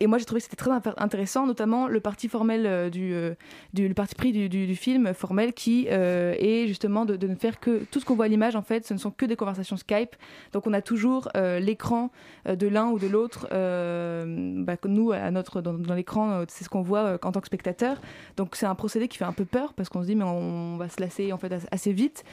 Et 0.00 0.06
moi, 0.06 0.18
j'ai 0.18 0.24
trouvé 0.24 0.40
que 0.40 0.44
c'était 0.44 0.56
très 0.56 0.70
intér- 0.70 0.94
intéressant, 0.98 1.46
notamment 1.46 1.88
le 1.88 2.00
parti 2.00 2.28
formel 2.28 2.66
euh, 2.66 2.90
du, 2.90 3.12
euh, 3.14 3.34
du 3.72 3.92
parti 3.94 4.14
pris 4.14 4.32
du, 4.32 4.48
du- 4.48 4.76
film 4.76 5.12
formel, 5.14 5.54
qui 5.54 5.86
euh, 5.90 6.34
est 6.38 6.66
justement 6.68 7.04
de, 7.04 7.26
ne 7.26 7.34
faire 7.34 7.58
que 7.58 7.84
tout 7.90 7.98
ce 7.98 8.04
qu'on 8.04 8.14
voit 8.14 8.26
à 8.26 8.28
l'image. 8.28 8.54
En 8.54 8.62
fait, 8.62 8.86
ce 8.86 8.94
ne 8.94 8.98
sont 8.98 9.10
que 9.10 9.24
des 9.24 9.34
conversations 9.34 9.76
Skype. 9.76 10.14
Donc, 10.52 10.66
on 10.66 10.72
a 10.72 10.82
toujours 10.82 11.28
l'écran 11.34 12.10
de 12.46 12.66
l'un 12.66 12.88
ou 12.88 12.98
de 12.98 13.06
l'autre. 13.06 13.48
bah, 13.50 14.76
nous, 14.84 15.12
à 15.12 15.30
notre 15.30 15.60
dans, 15.62 15.94
l'écran, 15.94 16.44
c'est 16.48 16.64
ce 16.64 16.68
qu'on 16.68 16.82
voit 16.82 17.18
en 17.22 17.32
tant 17.32 17.40
que 17.40 17.46
spectateur. 17.46 18.00
Donc, 18.36 18.56
c'est 18.56 18.66
un 18.66 18.74
procédé 18.74 19.08
qui 19.08 19.18
fait 19.18 19.24
un 19.24 19.32
peu 19.32 19.44
peur 19.44 19.72
parce 19.74 19.88
qu'on 19.88 20.02
se 20.02 20.06
dit 20.06 20.14
mais 20.14 20.24
on, 20.24 20.76
va 20.76 20.88
se 20.88 21.00
lasser 21.00 21.32
en 21.32 21.38
fait 21.38 21.52
as- 21.52 21.66
assez 21.70 21.92
vite. 21.92 22.24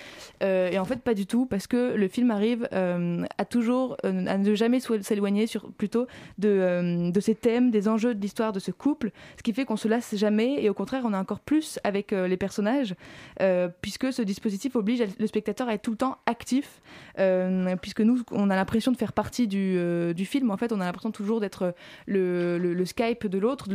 Et 0.41 0.77
en 0.77 0.85
fait, 0.85 1.01
pas 1.01 1.13
du 1.13 1.25
tout 1.25 1.45
parce 1.45 1.67
que 1.67 1.95
le 1.95 2.07
film 2.07 2.31
arrive 2.31 2.67
à 2.71 3.45
toujours 3.45 3.97
à 4.03 4.11
ne 4.37 4.55
jamais 4.55 4.79
s'éloigner 4.79 5.47
sur 5.47 5.71
plutôt 5.71 6.05
de, 6.37 7.11
de 7.11 7.19
ces 7.19 7.35
des 7.45 7.87
enjeux 7.87 8.15
de 8.15 8.19
l'histoire 8.21 8.51
de 8.53 8.59
ce 8.59 8.71
couple, 8.71 9.11
ce 9.37 9.43
qui 9.43 9.53
fait 9.53 9.65
qu'on 9.65 9.77
se 9.77 9.87
lasse 9.87 10.15
jamais 10.15 10.63
et 10.63 10.69
au 10.69 10.73
contraire 10.73 11.03
on 11.05 11.13
a 11.13 11.19
encore 11.19 11.39
plus 11.39 11.79
avec 11.83 12.11
euh, 12.11 12.27
les 12.27 12.37
personnages 12.37 12.95
euh, 13.41 13.67
puisque 13.81 14.11
ce 14.11 14.23
dispositif 14.23 14.75
oblige 14.75 15.03
le 15.19 15.27
spectateur 15.27 15.69
à 15.69 15.75
être 15.75 15.83
tout 15.83 15.91
le 15.91 15.97
temps 15.97 16.17
actif 16.25 16.81
euh, 17.19 17.75
puisque 17.79 18.01
nous 18.01 18.21
on 18.31 18.49
a 18.49 18.55
l'impression 18.55 18.91
de 18.91 18.97
faire 18.97 19.13
partie 19.13 19.47
du, 19.47 19.77
du 20.15 20.25
film. 20.25 20.49
En 20.49 20.57
fait 20.57 20.71
on 20.73 20.81
a 20.81 20.85
l'impression 20.85 21.11
toujours 21.11 21.39
d'être 21.39 21.75
le, 22.07 22.57
le- 22.57 22.85
Skype 22.85 23.27
de 23.27 23.37
l'autre 23.37 23.67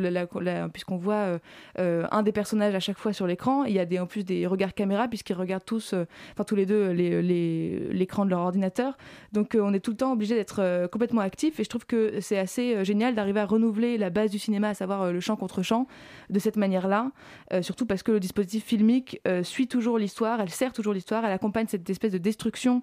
puisqu'on 0.73 0.97
voit 0.97 1.39
un 1.79 2.23
des 2.23 2.33
personnages 2.33 2.75
à 2.75 2.81
chaque 2.81 2.99
fois 2.99 3.13
sur 3.13 3.27
l'écran. 3.27 3.65
Il 3.65 3.73
y 3.73 3.79
a 3.79 3.85
des, 3.85 3.99
en 4.01 4.07
plus 4.07 4.25
des 4.25 4.47
regards 4.47 4.75
caméra 4.75 5.07
puisqu'ils 5.09 5.35
regardent 5.35 5.65
tous 5.65 5.95
enfin 6.33 6.45
tous 6.45 6.57
les 6.57 6.67
deux 6.67 6.91
l'écran 6.91 8.25
de 8.25 8.31
leur 8.31 8.41
ordinateur. 8.41 8.97
Donc 9.33 9.57
on 9.61 9.73
est 9.75 9.81
tout 9.81 9.93
le 9.93 9.97
temps 9.97 10.13
obligé 10.13 10.35
d'être 10.35 10.89
complètement 10.89 11.21
actif 11.23 11.61
et 11.61 11.65
je 11.65 11.69
trouve 11.69 11.87
que 11.87 12.21
c'est 12.21 12.39
assez 12.39 12.85
génial 12.85 13.15
d'arriver 13.15 13.41
à 13.41 13.47
renouveler 13.47 13.60
la 13.99 14.11
base 14.11 14.31
du 14.31 14.39
cinéma, 14.39 14.69
à 14.69 14.75
savoir 14.75 15.03
euh, 15.03 15.13
le 15.13 15.21
chant 15.21 15.37
contre 15.37 15.63
chant, 15.63 15.87
de 16.29 16.39
cette 16.39 16.57
manière-là, 16.57 17.11
euh, 17.53 17.63
surtout 17.63 17.87
parce 17.87 18.03
que 18.03 18.13
le 18.13 18.21
dispositif 18.21 18.65
filmique 18.65 19.21
euh, 19.27 19.43
suit 19.43 19.69
toujours 19.69 19.99
l'histoire, 19.99 20.41
elle 20.41 20.51
sert 20.51 20.73
toujours 20.73 20.95
l'histoire, 20.95 21.25
elle 21.25 21.33
accompagne 21.33 21.67
cette 21.67 21.89
espèce 21.89 22.13
de 22.13 22.19
destruction 22.19 22.83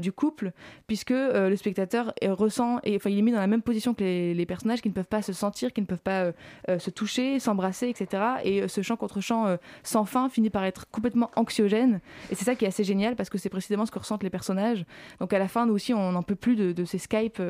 du 0.00 0.12
couple, 0.12 0.52
puisque 0.86 1.10
le 1.10 1.54
spectateur 1.56 2.12
ressent, 2.22 2.78
et 2.84 2.96
enfin 2.96 3.10
il 3.10 3.18
est 3.18 3.22
mis 3.22 3.32
dans 3.32 3.40
la 3.40 3.46
même 3.46 3.62
position 3.62 3.94
que 3.94 4.04
les, 4.04 4.46
personnages 4.46 4.80
qui 4.80 4.88
ne 4.88 4.94
peuvent 4.94 5.04
pas 5.04 5.22
se 5.22 5.32
sentir, 5.32 5.72
qui 5.72 5.80
ne 5.80 5.86
peuvent 5.86 5.98
pas 5.98 6.32
se 6.68 6.90
toucher, 6.90 7.40
s'embrasser, 7.40 7.88
etc. 7.88 8.22
Et 8.44 8.68
ce 8.68 8.82
chant 8.82 8.96
contre 8.96 9.20
chant 9.20 9.56
sans 9.82 10.04
fin 10.04 10.28
finit 10.28 10.50
par 10.50 10.64
être 10.64 10.88
complètement 10.90 11.30
anxiogène, 11.36 12.00
et 12.30 12.34
c'est 12.34 12.44
ça 12.44 12.54
qui 12.54 12.64
est 12.64 12.68
assez 12.68 12.84
génial 12.84 13.16
parce 13.16 13.28
que 13.28 13.38
c'est 13.38 13.48
précisément 13.48 13.86
ce 13.86 13.90
que 13.90 13.98
ressentent 13.98 14.22
les 14.22 14.30
personnages. 14.30 14.84
Donc 15.20 15.32
à 15.32 15.38
la 15.38 15.48
fin, 15.48 15.66
nous 15.66 15.74
aussi, 15.74 15.92
on 15.92 16.12
n'en 16.12 16.22
peut 16.22 16.36
plus 16.36 16.56
de, 16.56 16.84
ces 16.84 16.98
Skype 16.98 17.42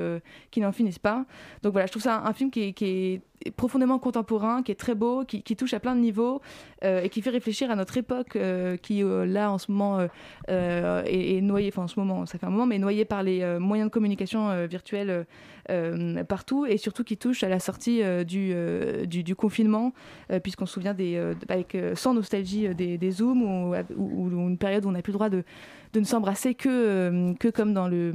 qui 0.50 0.60
n'en 0.60 0.72
finissent 0.72 0.98
pas. 0.98 1.26
Donc 1.62 1.72
voilà, 1.72 1.86
je 1.86 1.92
trouve 1.92 2.02
ça 2.02 2.16
un, 2.16 2.24
un 2.24 2.32
film 2.32 2.45
qui 2.50 2.74
est, 2.80 3.20
profondément 3.56 3.98
contemporain, 3.98 4.62
qui 4.62 4.72
est 4.72 4.76
très 4.76 4.94
beau, 4.94 5.24
qui, 5.24 5.42
touche 5.56 5.74
à 5.74 5.80
plein 5.80 5.94
de 5.94 6.00
niveaux 6.00 6.40
euh, 6.84 7.02
et 7.02 7.08
qui 7.08 7.22
fait 7.22 7.30
réfléchir 7.30 7.70
à 7.70 7.76
notre 7.76 7.96
époque 7.96 8.36
euh, 8.36 8.76
qui, 8.76 9.02
euh, 9.02 9.24
là, 9.24 9.50
en 9.50 9.58
ce 9.58 9.70
moment, 9.70 10.06
est, 10.48 11.40
noyée, 11.42 11.68
enfin 11.68 11.84
en 11.84 11.88
ce 11.88 11.98
moment, 11.98 12.26
ça 12.26 12.38
fait 12.38 12.46
un 12.46 12.50
moment, 12.50 12.66
mais 12.66 12.78
noyée 12.78 13.04
par 13.04 13.22
les 13.22 13.58
moyens 13.58 13.88
de 13.88 13.92
communication 13.92 14.66
virtuels 14.66 15.26
partout 16.28 16.64
et 16.66 16.76
surtout 16.76 17.04
qui 17.04 17.16
touche 17.16 17.42
à 17.42 17.48
la 17.48 17.58
sortie 17.58 18.02
du, 18.24 19.34
confinement, 19.36 19.92
puisqu'on 20.42 20.66
se 20.66 20.74
souvient 20.74 20.94
avec, 21.48 21.76
sans 21.94 22.14
nostalgie 22.14 22.74
des, 22.74 23.10
Zooms 23.10 23.42
ou, 23.96 24.48
une 24.48 24.58
période 24.58 24.84
où 24.84 24.88
on 24.88 24.92
n'a 24.92 25.02
plus 25.02 25.12
le 25.12 25.18
droit 25.18 25.30
de, 25.30 25.44
ne 25.94 26.04
s'embrasser 26.04 26.54
que, 26.54 27.32
comme 27.50 27.72
dans 27.72 27.88
le, 27.88 28.12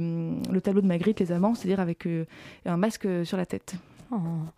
le 0.50 0.60
tableau 0.60 0.80
de 0.80 0.86
Magritte, 0.86 1.20
les 1.20 1.32
amants, 1.32 1.54
c'est-à-dire 1.54 1.80
avec 1.80 2.06
un 2.64 2.76
masque 2.76 3.08
sur 3.24 3.36
la 3.36 3.46
tête. 3.46 3.76
Oh. 4.12 4.52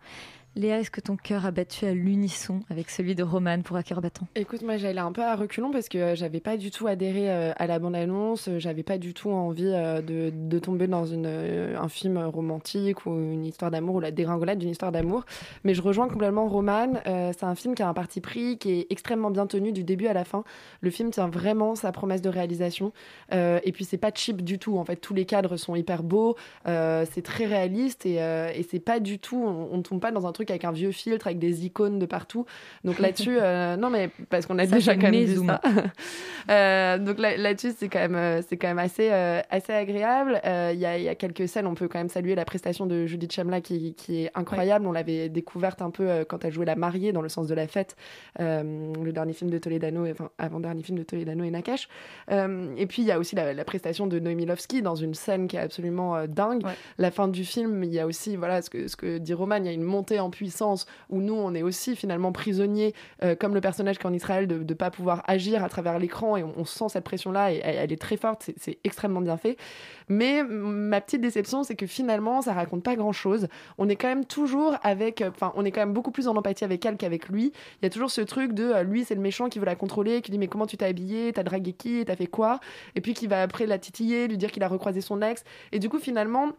Léa, 0.57 0.79
est-ce 0.79 0.89
que 0.89 1.01
ton 1.01 1.17
cœur 1.17 1.45
a 1.45 1.51
battu 1.51 1.85
à 1.85 1.93
l'unisson 1.93 2.61
avec 2.69 2.89
celui 2.89 3.13
de 3.13 3.23
Roman 3.23 3.61
pour 3.61 3.75
À 3.75 3.83
cœur 3.83 3.99
battant? 3.99 4.25
Écoute, 4.35 4.61
moi 4.61 4.77
j'allais 4.77 5.01
un 5.01 5.11
peu 5.11 5.21
à 5.21 5.35
reculons 5.35 5.69
parce 5.69 5.89
que 5.89 5.97
euh, 5.97 6.15
j'avais 6.15 6.39
pas 6.39 6.55
du 6.55 6.71
tout 6.71 6.87
adhéré 6.87 7.29
euh, 7.29 7.51
à 7.57 7.67
la 7.67 7.77
bande-annonce, 7.77 8.47
euh, 8.47 8.57
j'avais 8.57 8.83
pas 8.83 8.97
du 8.97 9.13
tout 9.13 9.31
envie 9.31 9.65
de, 9.65 10.31
de 10.33 10.59
tomber 10.59 10.87
dans 10.87 11.05
une, 11.05 11.25
un 11.27 11.89
film 11.89 12.17
romantique 12.19 13.05
ou 13.05 13.11
une 13.11 13.43
histoire 13.45 13.69
d'amour 13.69 13.95
ou 13.95 13.99
la 13.99 14.11
dégringolade 14.11 14.57
d'une 14.57 14.69
histoire 14.69 14.93
d'amour. 14.93 15.25
Mais 15.65 15.73
je 15.73 15.81
rejoins 15.81 16.07
complètement 16.07 16.47
Roman, 16.47 16.93
c'est 17.03 17.43
un 17.43 17.55
film 17.55 17.75
qui 17.75 17.83
a 17.83 17.89
un 17.89 17.93
parti 17.93 18.21
pris, 18.21 18.57
qui 18.57 18.79
est 18.79 18.87
extrêmement 18.89 19.31
bien 19.31 19.47
tenu 19.47 19.73
du 19.73 19.83
début 19.83 20.07
à 20.07 20.13
la 20.13 20.23
fin. 20.23 20.45
Le 20.79 20.89
film 20.89 21.11
tient 21.11 21.27
vraiment 21.27 21.75
sa 21.75 21.91
promesse 21.91 22.21
de 22.21 22.29
réalisation 22.29 22.93
et 23.31 23.71
puis 23.73 23.83
c'est 23.83 23.97
pas 23.97 24.11
cheap 24.13 24.41
du 24.41 24.57
tout. 24.57 24.77
En 24.77 24.85
fait, 24.85 24.95
tous 24.95 25.13
les 25.13 25.25
cadres 25.25 25.57
sont 25.57 25.75
hyper 25.75 26.01
beaux, 26.01 26.37
c'est 26.65 27.23
très 27.23 27.45
réaliste 27.45 28.05
et, 28.05 28.15
et 28.15 28.65
c'est 28.69 28.79
pas 28.79 29.01
du 29.01 29.19
tout, 29.19 29.43
on, 29.43 29.69
on 29.73 29.81
tombe 29.81 29.99
pas 29.99 30.11
dans 30.11 30.25
un 30.25 30.31
truc 30.31 30.44
avec 30.51 30.65
un 30.65 30.71
vieux 30.71 30.91
filtre, 30.91 31.27
avec 31.27 31.39
des 31.39 31.65
icônes 31.65 31.99
de 31.99 32.05
partout. 32.05 32.45
Donc 32.83 32.99
là-dessus, 32.99 33.37
euh, 33.41 33.75
non 33.77 33.89
mais 33.89 34.09
parce 34.29 34.45
qu'on 34.45 34.57
a 34.59 34.65
Ça, 34.65 34.75
déjà 34.75 34.95
quand 34.95 35.11
même 35.11 35.23
vu 35.25 35.45
ça. 35.45 35.61
Euh, 36.47 36.99
donc 36.99 37.17
là- 37.17 37.37
là-dessus, 37.37 37.71
c'est 37.75 37.89
quand 37.89 37.97
même, 37.99 38.13
euh, 38.15 38.39
c'est 38.47 38.55
quand 38.55 38.67
même 38.67 38.77
assez, 38.77 39.09
euh, 39.11 39.41
assez 39.49 39.73
agréable. 39.73 40.39
Il 40.45 40.77
y, 40.77 40.81
y 40.81 41.09
a 41.09 41.15
quelques 41.15 41.47
scènes, 41.47 41.65
on 41.65 41.73
peut 41.73 41.87
quand 41.87 41.97
même 41.97 42.07
saluer 42.09 42.35
la 42.35 42.45
prestation 42.45 42.85
de 42.85 43.07
Judith 43.07 43.31
Chamla 43.33 43.61
qui, 43.61 43.95
qui 43.95 44.25
est 44.25 44.31
incroyable. 44.35 44.85
On 44.85 44.91
l'avait 44.91 45.27
découverte 45.29 45.81
un 45.81 45.89
peu 45.89 46.23
quand 46.29 46.45
elle 46.45 46.53
jouait 46.53 46.67
la 46.67 46.75
mariée 46.75 47.11
dans 47.13 47.23
le 47.23 47.29
sens 47.29 47.47
de 47.47 47.55
la 47.55 47.67
fête, 47.67 47.95
le 48.39 49.11
dernier 49.11 49.33
film 49.33 49.49
de 49.49 49.57
Toledano, 49.57 50.05
enfin 50.07 50.29
avant-dernier 50.37 50.83
film 50.83 50.99
de 50.99 51.03
Toledano 51.03 51.43
et 51.43 51.49
Nakash. 51.49 51.87
Et 52.29 52.85
puis 52.85 53.01
il 53.01 53.05
y 53.05 53.11
a 53.11 53.17
aussi 53.17 53.35
la, 53.35 53.53
la 53.53 53.65
prestation 53.65 54.05
de 54.05 54.19
Noémie 54.19 54.45
Lovski 54.45 54.83
dans 54.83 54.95
une 54.95 55.15
scène 55.15 55.47
qui 55.47 55.55
est 55.55 55.59
absolument 55.61 56.27
dingue. 56.27 56.61
La 56.99 57.09
fin 57.09 57.27
du 57.27 57.43
film, 57.43 57.83
il 57.83 57.91
y 57.93 57.99
a 57.99 58.05
aussi, 58.05 58.35
voilà, 58.35 58.61
ce 58.61 58.69
que, 58.69 58.87
ce 58.87 58.95
que 58.95 59.17
dit 59.17 59.33
Roman, 59.33 59.55
il 59.57 59.65
y 59.65 59.69
a 59.69 59.71
une 59.73 59.81
montée 59.83 60.19
en 60.19 60.29
puissance 60.35 60.85
où 61.09 61.21
nous, 61.21 61.33
on 61.33 61.53
est 61.55 61.63
aussi 61.63 61.95
finalement 61.95 62.31
prisonniers, 62.31 62.93
euh, 63.23 63.35
comme 63.35 63.53
le 63.53 63.61
personnage 63.61 63.97
qui 63.97 64.03
est 64.03 64.09
en 64.09 64.13
Israël, 64.13 64.47
de 64.47 64.57
ne 64.57 64.73
pas 64.73 64.91
pouvoir 64.91 65.23
agir 65.27 65.63
à 65.63 65.69
travers 65.69 65.97
l'écran 65.97 66.37
et 66.37 66.43
on, 66.43 66.65
sent 66.65 66.89
cette 66.89 67.03
pression-là 67.03 67.53
et 67.53 67.61
elle, 67.63 67.91
est 67.91 68.01
très 68.01 68.17
forte, 68.17 68.49
c'est- 68.57 68.77
extrêmement 68.83 69.21
bien 69.21 69.37
fait. 69.37 69.57
Mais 70.09 70.43
ma 70.43 71.01
petite 71.01 71.21
déception, 71.21 71.63
c'est 71.63 71.75
que 71.75 71.87
finalement, 71.87 72.41
ça 72.41 72.53
raconte 72.53 72.83
pas 72.83 72.95
grand-chose. 72.95 73.47
On 73.77 73.89
est 73.89 73.95
quand 73.95 74.07
même 74.07 74.25
toujours 74.25 74.75
avec, 74.83 75.21
euh, 75.21 75.29
enfin, 75.29 75.53
on 75.55 75.65
est 75.65 75.71
quand 75.71 75.81
même 75.81 75.93
beaucoup 75.93 76.11
plus 76.11 76.27
en 76.27 76.35
empathie 76.35 76.63
avec 76.63 76.85
elle 76.85 76.97
qu'avec 76.97 77.29
lui. 77.29 77.53
Il 77.81 77.83
y 77.83 77.85
a 77.85 77.89
toujours 77.89 78.11
ce 78.11 78.21
truc 78.21 78.53
de 78.53 78.63
euh, 78.63 78.83
lui, 78.83 79.05
c'est 79.05 79.15
le 79.15 79.21
méchant 79.21 79.49
qui 79.49 79.59
veut 79.59 79.65
la 79.65 79.75
contrôler, 79.75 80.21
qui 80.21 80.31
dit 80.31 80.37
mais 80.37 80.47
comment 80.47 80.67
tu 80.67 80.77
t'es 80.77 80.85
habillé, 80.85 81.31
t'as 81.33 81.43
dragué 81.43 81.73
qui, 81.73 82.03
t'as 82.05 82.15
fait 82.15 82.27
quoi, 82.27 82.59
et 82.95 83.01
puis 83.01 83.13
qui 83.13 83.27
va 83.27 83.41
après 83.41 83.65
la 83.65 83.79
titiller, 83.79 84.27
lui 84.27 84.37
dire 84.37 84.51
qu'il 84.51 84.63
a 84.63 84.67
recroisé 84.67 85.01
son 85.01 85.21
ex. 85.21 85.43
Et 85.71 85.79
du 85.79 85.89
coup, 85.89 85.99
finalement, 85.99 86.51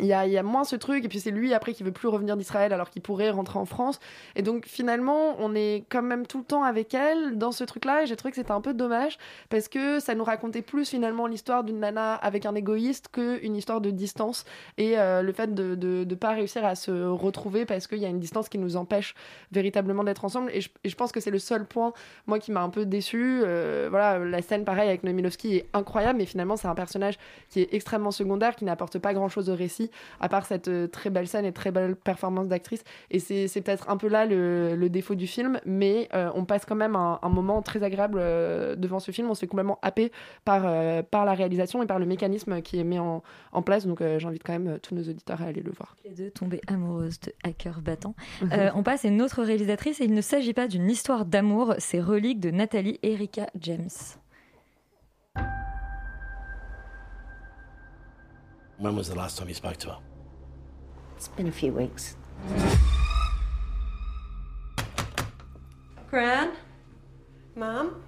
il 0.00 0.06
y, 0.06 0.12
a, 0.14 0.42
moins 0.42 0.64
ce 0.64 0.74
truc, 0.74 1.04
et 1.04 1.08
puis 1.08 1.20
c'est 1.20 1.30
lui 1.30 1.54
après 1.54 1.74
qui 1.74 1.82
veut 1.82 1.92
plus 1.92 2.08
revenir 2.08 2.36
d'Israël 2.36 2.72
alors 2.72 2.90
qu'il 2.90 3.02
pourrait 3.02 3.30
rentrer 3.30 3.58
en 3.58 3.66
France. 3.66 4.00
Et 4.34 4.42
donc 4.42 4.66
finalement, 4.66 5.36
on 5.38 5.54
est 5.54 5.84
quand 5.90 6.02
même 6.02 6.26
tout 6.26 6.38
le 6.38 6.44
temps 6.44 6.64
avec 6.64 6.92
elle 6.94 7.38
dans 7.38 7.52
ce 7.52 7.62
truc-là, 7.62 8.02
et 8.02 8.06
j'ai 8.06 8.16
trouvé 8.16 8.32
que 8.32 8.36
c'était 8.36 8.52
un 8.52 8.60
peu 8.60 8.74
dommage 8.74 9.18
parce 9.48 9.68
que 9.68 10.00
ça 10.00 10.14
nous 10.14 10.24
racontait 10.24 10.62
plus 10.62 10.88
finalement 10.88 11.26
l'histoire 11.26 11.62
d'une 11.62 11.80
nana 11.80 12.14
avec 12.14 12.46
un 12.46 12.54
égoïste 12.54 13.08
qu'une 13.12 13.54
histoire 13.54 13.80
de 13.80 13.90
distance 13.90 14.44
et 14.76 14.98
euh, 14.98 15.22
le 15.22 15.32
fait 15.32 15.54
de 15.54 16.04
ne 16.04 16.14
pas 16.14 16.30
réussir 16.30 16.64
à 16.64 16.74
se 16.74 16.90
retrouver 16.90 17.64
parce 17.64 17.86
qu'il 17.86 17.98
y 17.98 18.04
a 18.04 18.08
une 18.08 18.20
distance 18.20 18.48
qui 18.48 18.58
nous 18.58 18.76
empêche 18.76 19.14
véritablement 19.50 20.04
d'être 20.04 20.24
ensemble. 20.24 20.50
Et 20.52 20.60
je, 20.60 20.94
pense 20.94 21.12
que 21.12 21.20
c'est 21.20 21.30
le 21.30 21.38
seul 21.38 21.66
point, 21.66 21.92
moi, 22.26 22.38
qui 22.38 22.52
m'a 22.52 22.62
un 22.62 22.68
peu 22.68 22.84
déçu. 22.86 23.42
Euh, 23.44 23.88
voilà, 23.90 24.18
la 24.18 24.42
scène, 24.42 24.64
pareil, 24.64 24.88
avec 24.88 25.04
Noémie 25.04 25.22
Lovski 25.22 25.56
est 25.56 25.68
incroyable, 25.72 26.18
mais 26.18 26.26
finalement, 26.26 26.56
c'est 26.56 26.68
un 26.68 26.74
personnage 26.74 27.18
qui 27.48 27.60
est 27.60 27.74
extrêmement 27.74 28.10
secondaire, 28.10 28.56
qui 28.56 28.64
n'apporte 28.64 28.98
pas 28.98 29.14
grand-chose 29.14 29.50
au 29.50 29.54
récit, 29.54 29.81
à 30.20 30.28
part 30.28 30.46
cette 30.46 30.68
euh, 30.68 30.86
très 30.86 31.10
belle 31.10 31.26
scène 31.26 31.44
et 31.44 31.52
très 31.52 31.70
belle 31.70 31.96
performance 31.96 32.48
d'actrice. 32.48 32.82
Et 33.10 33.18
c'est 33.18 33.60
peut-être 33.60 33.88
un 33.90 33.96
peu 33.96 34.08
là 34.08 34.26
le, 34.26 34.74
le 34.76 34.88
défaut 34.88 35.14
du 35.14 35.26
film, 35.26 35.60
mais 35.66 36.08
euh, 36.14 36.30
on 36.34 36.44
passe 36.44 36.64
quand 36.64 36.74
même 36.74 36.96
un, 36.96 37.18
un 37.22 37.28
moment 37.28 37.62
très 37.62 37.82
agréable 37.82 38.18
euh, 38.20 38.76
devant 38.76 39.00
ce 39.00 39.10
film. 39.12 39.30
On 39.30 39.34
se 39.34 39.40
fait 39.40 39.46
complètement 39.46 39.78
happer 39.82 40.12
par, 40.44 40.62
euh, 40.64 41.02
par 41.02 41.24
la 41.24 41.34
réalisation 41.34 41.82
et 41.82 41.86
par 41.86 41.98
le 41.98 42.06
mécanisme 42.06 42.62
qui 42.62 42.78
est 42.78 42.84
mis 42.84 42.98
en, 42.98 43.22
en 43.52 43.62
place. 43.62 43.86
Donc 43.86 44.02
j'invite 44.18 44.42
quand 44.44 44.52
même 44.52 44.78
tous 44.80 44.94
nos 44.94 45.02
auditeurs 45.02 45.42
à 45.42 45.46
aller 45.46 45.62
le 45.62 45.72
voir. 45.72 45.96
Les 46.04 46.10
deux 46.10 46.30
tombées 46.30 46.60
amoureuses 46.66 47.20
de 47.20 47.32
cœur 47.52 47.80
battant. 47.80 48.14
On 48.74 48.82
passe 48.82 49.04
à 49.04 49.08
une 49.08 49.22
autre 49.22 49.42
réalisatrice 49.42 50.00
et 50.00 50.04
il 50.04 50.14
ne 50.14 50.20
s'agit 50.20 50.54
pas 50.54 50.68
d'une 50.68 50.90
histoire 50.90 51.24
d'amour, 51.24 51.74
c'est 51.78 52.00
Relique 52.00 52.40
de 52.40 52.50
Nathalie 52.50 52.98
Erika 53.02 53.46
James. 53.58 53.88
When 58.82 58.96
was 58.96 59.08
the 59.08 59.14
last 59.14 59.38
time 59.38 59.46
you 59.46 59.54
spoke 59.54 59.76
to 59.76 59.90
her? 59.90 59.98
It's 61.16 61.28
been 61.28 61.46
a 61.46 61.52
few 61.52 61.72
weeks. 61.72 62.16
Gran? 66.10 66.54
Mom? 67.54 68.01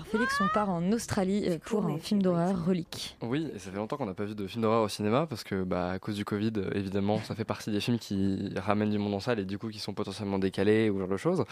Alors 0.00 0.06
Félix, 0.12 0.40
on 0.40 0.48
part 0.48 0.70
en 0.70 0.92
Australie 0.92 1.44
euh, 1.46 1.58
pour 1.62 1.84
un 1.84 1.98
film 1.98 2.22
d'horreur, 2.22 2.64
Relique. 2.64 3.18
Oui, 3.20 3.50
et 3.54 3.58
ça 3.58 3.70
fait 3.70 3.76
longtemps 3.76 3.98
qu'on 3.98 4.06
n'a 4.06 4.14
pas 4.14 4.24
vu 4.24 4.34
de 4.34 4.46
film 4.46 4.62
d'horreur 4.62 4.82
au 4.82 4.88
cinéma 4.88 5.26
parce 5.28 5.44
que, 5.44 5.62
bah, 5.62 5.90
à 5.90 5.98
cause 5.98 6.14
du 6.14 6.24
Covid, 6.24 6.52
euh, 6.56 6.70
évidemment, 6.74 7.20
ça 7.22 7.34
fait 7.34 7.44
partie 7.44 7.70
des 7.70 7.80
films 7.80 7.98
qui 7.98 8.50
ramènent 8.56 8.88
du 8.88 8.96
monde 8.96 9.12
en 9.12 9.20
salle 9.20 9.40
et 9.40 9.44
du 9.44 9.58
coup 9.58 9.68
qui 9.68 9.78
sont 9.78 9.92
potentiellement 9.92 10.38
décalés 10.38 10.88
ou 10.88 10.94
ce 10.94 10.98
genre 11.00 11.08
de 11.08 11.16
choses. 11.18 11.44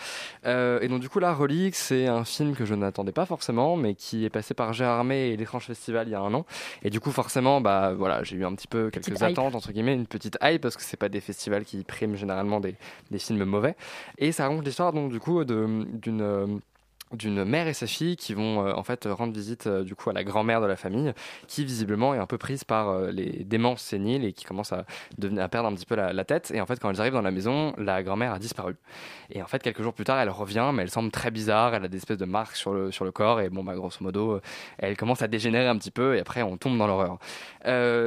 Euh, 0.46 0.80
et 0.80 0.88
donc, 0.88 1.00
du 1.00 1.10
coup, 1.10 1.18
là, 1.18 1.34
Relique, 1.34 1.74
c'est 1.74 2.06
un 2.06 2.24
film 2.24 2.54
que 2.56 2.64
je 2.64 2.74
n'attendais 2.74 3.12
pas 3.12 3.26
forcément, 3.26 3.76
mais 3.76 3.94
qui 3.94 4.24
est 4.24 4.30
passé 4.30 4.54
par 4.54 4.72
Gérard 4.72 5.00
Armé 5.00 5.28
et 5.28 5.36
l'Étrange 5.36 5.66
Festival 5.66 6.08
il 6.08 6.12
y 6.12 6.14
a 6.14 6.20
un 6.20 6.32
an. 6.32 6.46
Et 6.82 6.88
du 6.88 7.00
coup, 7.00 7.10
forcément, 7.10 7.60
bah, 7.60 7.92
voilà, 7.92 8.22
j'ai 8.22 8.36
eu 8.36 8.46
un 8.46 8.54
petit 8.54 8.66
peu 8.68 8.88
quelques 8.88 9.04
Petite 9.10 9.18
hype. 9.20 9.28
attentes, 9.38 9.56
entre 9.56 9.72
guillemets, 9.72 9.92
une 9.94 10.06
petite 10.06 10.38
hype 10.42 10.62
parce 10.62 10.76
que 10.78 10.82
c'est 10.82 10.96
pas 10.96 11.10
des 11.10 11.20
festivals 11.20 11.66
qui 11.66 11.84
priment 11.84 12.16
généralement 12.16 12.60
des, 12.60 12.76
des 13.10 13.18
films 13.18 13.44
mauvais. 13.44 13.76
Et 14.16 14.32
ça 14.32 14.44
raconte 14.48 14.64
l'histoire, 14.64 14.94
donc, 14.94 15.12
du 15.12 15.20
coup, 15.20 15.44
de- 15.44 15.86
d'une. 15.92 16.60
D'une 17.12 17.44
mère 17.44 17.66
et 17.68 17.74
sa 17.74 17.86
fille 17.86 18.16
qui 18.16 18.34
vont 18.34 18.66
euh, 18.66 18.72
en 18.74 18.82
fait 18.82 19.06
rendre 19.10 19.32
visite 19.32 19.66
euh, 19.66 19.82
du 19.82 19.94
coup 19.94 20.10
à 20.10 20.12
la 20.12 20.24
grand-mère 20.24 20.60
de 20.60 20.66
la 20.66 20.76
famille 20.76 21.12
qui 21.46 21.64
visiblement 21.64 22.14
est 22.14 22.18
un 22.18 22.26
peu 22.26 22.38
prise 22.38 22.64
par 22.64 22.88
euh, 22.90 23.10
les 23.10 23.44
démences 23.44 23.82
séniles 23.82 24.24
et 24.24 24.32
qui 24.32 24.44
commence 24.44 24.72
à 24.72 24.84
devenir 25.16 25.42
à 25.42 25.48
perdre 25.48 25.68
un 25.68 25.74
petit 25.74 25.86
peu 25.86 25.94
la, 25.94 26.24
tête. 26.24 26.50
Et 26.54 26.60
en 26.60 26.66
fait 26.66 26.78
quand 26.78 26.90
elles 26.90 27.00
arrivent 27.00 27.14
dans 27.14 27.22
la 27.22 27.30
maison 27.30 27.72
la 27.78 28.02
grand-mère 28.02 28.32
a 28.32 28.38
disparu. 28.38 28.76
Et 29.30 29.42
en 29.42 29.46
fait 29.46 29.62
quelques 29.62 29.82
jours 29.82 29.94
plus 29.94 30.04
tard 30.04 30.18
elle 30.18 30.30
revient 30.30 30.70
mais 30.74 30.82
elle 30.82 30.90
semble 30.90 31.10
très 31.10 31.30
bizarre. 31.30 31.74
Elle 31.74 31.84
a 31.84 31.88
des 31.88 31.96
espèces 31.96 32.18
de 32.18 32.26
marques 32.26 32.56
sur 32.56 32.72
le 32.72 32.90
sur 32.92 33.04
le 33.04 33.12
corps. 33.12 33.40
Et 33.40 33.48
bon 33.48 33.64
bah 33.64 33.74
grosso 33.74 33.98
modo 34.00 34.40
elle 34.78 34.96
commence 34.96 35.22
à 35.22 35.28
dégénérer 35.28 35.68
un 35.68 35.76
petit 35.76 35.90
peu 35.90 36.16
et 36.16 36.20
après 36.20 36.42
on 36.42 36.56
tombe 36.56 36.76
dans 36.76 36.86
l'horreur. 36.86 37.18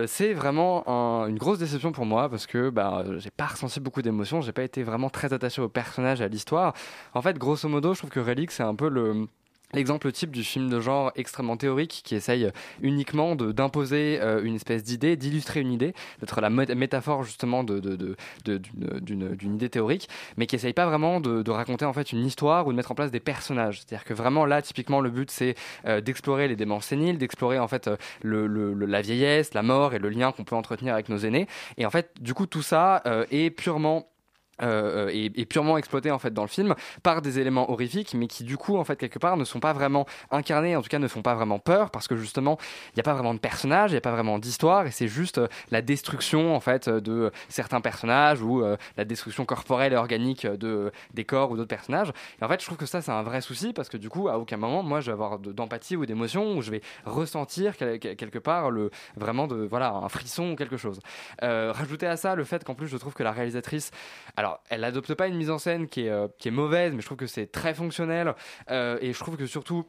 C'est 0.07 0.33
vraiment 0.33 0.87
un- 0.87 1.27
une 1.27 1.37
grosse 1.37 1.59
déception 1.59 1.91
pour 1.91 2.05
moi 2.05 2.29
parce 2.29 2.45
que 2.45 2.69
bah, 2.69 3.03
j'ai 3.17 3.31
pas 3.31 3.47
ressenti 3.47 3.79
beaucoup 3.79 4.01
d'émotions, 4.01 4.41
j'ai 4.41 4.51
pas 4.51 4.63
été 4.63 4.83
vraiment 4.83 5.09
très 5.09 5.33
attaché 5.33 5.61
au 5.61 5.69
personnage 5.69 6.21
à 6.21 6.27
l'histoire. 6.27 6.73
En 7.13 7.21
fait, 7.21 7.37
grosso 7.37 7.67
modo, 7.67 7.93
je 7.93 7.99
trouve 7.99 8.09
que 8.09 8.19
Relic 8.19 8.51
c'est 8.51 8.63
un 8.63 8.75
peu 8.75 8.89
le 8.91 9.27
L'exemple 9.73 10.11
type 10.11 10.31
du 10.31 10.43
film 10.43 10.69
de 10.69 10.81
genre 10.81 11.13
extrêmement 11.15 11.55
théorique 11.55 12.01
qui 12.03 12.13
essaye 12.13 12.51
uniquement 12.81 13.37
de- 13.37 13.53
d'imposer 13.53 14.19
euh, 14.19 14.43
une 14.43 14.55
espèce 14.55 14.83
d'idée, 14.83 15.15
d'illustrer 15.15 15.61
une 15.61 15.71
idée, 15.71 15.93
d'être 16.19 16.41
la 16.41 16.49
mé- 16.49 16.75
métaphore 16.75 17.23
justement 17.23 17.63
de- 17.63 17.79
de- 17.79 17.95
de- 17.95 18.15
de- 18.43 18.59
d'une 18.99 19.29
d'une 19.33 19.55
idée 19.55 19.69
théorique, 19.69 20.09
mais 20.35 20.45
qui 20.45 20.57
essaye 20.57 20.73
pas 20.73 20.85
vraiment 20.87 21.21
de, 21.21 21.41
de 21.41 21.51
raconter 21.51 21.85
en 21.85 21.93
fait 21.93 22.11
une 22.11 22.25
histoire 22.25 22.67
ou 22.67 22.71
de 22.73 22.75
mettre 22.75 22.91
en 22.91 22.95
place 22.95 23.11
des 23.11 23.21
personnages. 23.21 23.77
C'est-à-dire 23.79 24.03
que 24.03 24.13
vraiment 24.13 24.45
là, 24.45 24.61
typiquement, 24.61 24.99
le 24.99 25.09
but 25.09 25.31
c'est 25.31 25.55
euh, 25.85 26.01
d'explorer 26.01 26.49
les 26.49 26.57
démons 26.57 26.81
séniles, 26.81 27.17
d'explorer 27.17 27.57
en 27.57 27.69
fait 27.69 27.87
euh, 27.87 27.95
le, 28.23 28.47
le- 28.47 28.73
la 28.73 29.01
vieillesse, 29.01 29.53
la 29.53 29.63
mort 29.63 29.93
et 29.93 29.99
le 29.99 30.09
lien 30.09 30.33
qu'on 30.33 30.43
peut 30.43 30.57
entretenir 30.57 30.95
avec 30.95 31.07
nos 31.07 31.19
aînés. 31.19 31.47
Et 31.77 31.85
en 31.85 31.91
fait, 31.91 32.11
du 32.19 32.33
coup, 32.33 32.45
tout 32.45 32.61
ça 32.61 33.01
euh, 33.05 33.25
est 33.31 33.51
purement 33.51 34.09
euh, 34.61 35.07
est, 35.09 35.37
est 35.37 35.45
purement 35.45 35.77
exploité 35.77 36.11
en 36.11 36.19
fait 36.19 36.33
dans 36.33 36.43
le 36.43 36.47
film 36.47 36.75
par 37.03 37.21
des 37.21 37.39
éléments 37.39 37.71
horrifiques 37.71 38.13
mais 38.13 38.27
qui 38.27 38.43
du 38.43 38.57
coup 38.57 38.77
en 38.77 38.83
fait 38.83 38.95
quelque 38.97 39.17
part 39.19 39.37
ne 39.37 39.43
sont 39.45 39.59
pas 39.59 39.73
vraiment 39.73 40.05
incarnés 40.29 40.75
en 40.75 40.81
tout 40.81 40.89
cas 40.89 40.99
ne 40.99 41.07
font 41.07 41.21
pas 41.21 41.33
vraiment 41.35 41.57
peur 41.59 41.89
parce 41.89 42.07
que 42.07 42.15
justement 42.15 42.57
il 42.89 42.97
n'y 42.97 42.99
a 42.99 43.03
pas 43.03 43.13
vraiment 43.13 43.33
de 43.33 43.39
personnages 43.39 43.91
il 43.91 43.93
n'y 43.93 43.97
a 43.97 44.01
pas 44.01 44.11
vraiment 44.11 44.37
d'histoire 44.39 44.85
et 44.85 44.91
c'est 44.91 45.07
juste 45.07 45.37
euh, 45.39 45.47
la 45.71 45.81
destruction 45.81 46.55
en 46.55 46.59
fait 46.59 46.87
euh, 46.87 47.01
de 47.01 47.31
certains 47.49 47.81
personnages 47.81 48.41
ou 48.41 48.61
euh, 48.63 48.77
la 48.97 49.05
destruction 49.05 49.45
corporelle 49.45 49.93
et 49.93 49.95
organique 49.95 50.45
de 50.45 50.91
des 51.13 51.23
corps 51.25 51.51
ou 51.51 51.57
d'autres 51.57 51.69
personnages. 51.69 52.09
Et 52.41 52.43
en 52.45 52.47
fait 52.47 52.59
je 52.59 52.65
trouve 52.65 52.77
que 52.77 52.85
ça 52.85 53.01
c'est 53.01 53.11
un 53.11 53.23
vrai 53.23 53.41
souci 53.41 53.73
parce 53.73 53.89
que 53.89 53.97
du 53.97 54.09
coup 54.09 54.27
à 54.29 54.37
aucun 54.37 54.57
moment 54.57 54.83
moi 54.83 54.99
je 54.99 55.07
vais 55.07 55.13
avoir 55.13 55.39
de- 55.39 55.51
d'empathie 55.51 55.95
ou 55.95 56.05
d'émotion 56.05 56.55
ou 56.57 56.61
je 56.61 56.71
vais 56.71 56.81
ressentir 57.05 57.77
quel- 57.77 57.99
quel- 57.99 58.15
quelque 58.15 58.39
part 58.39 58.69
le 58.71 58.91
vraiment 59.15 59.47
de 59.47 59.55
voilà 59.65 59.91
un 59.91 60.09
frisson 60.09 60.51
ou 60.51 60.55
quelque 60.55 60.77
chose. 60.77 60.99
Euh, 61.43 61.71
rajouter 61.73 62.07
à 62.07 62.17
ça 62.17 62.35
le 62.35 62.43
fait 62.43 62.63
qu'en 62.63 62.75
plus 62.75 62.87
je 62.87 62.97
trouve 62.97 63.13
que 63.13 63.23
la 63.23 63.31
réalisatrice 63.31 63.91
alors 64.41 64.59
elle 64.71 64.81
n'adopte 64.81 65.13
pas 65.13 65.27
une 65.27 65.35
mise 65.35 65.51
en 65.51 65.59
scène 65.59 65.87
qui 65.87 66.07
est, 66.07 66.09
euh, 66.09 66.27
qui 66.39 66.47
est 66.47 66.51
mauvaise 66.51 66.93
mais 66.95 67.01
je 67.01 67.05
trouve 67.05 67.19
que 67.19 67.27
c'est 67.27 67.45
très 67.45 67.75
fonctionnel 67.75 68.33
euh, 68.71 68.97
et 68.99 69.13
je 69.13 69.19
trouve 69.19 69.37
que 69.37 69.45
surtout 69.45 69.85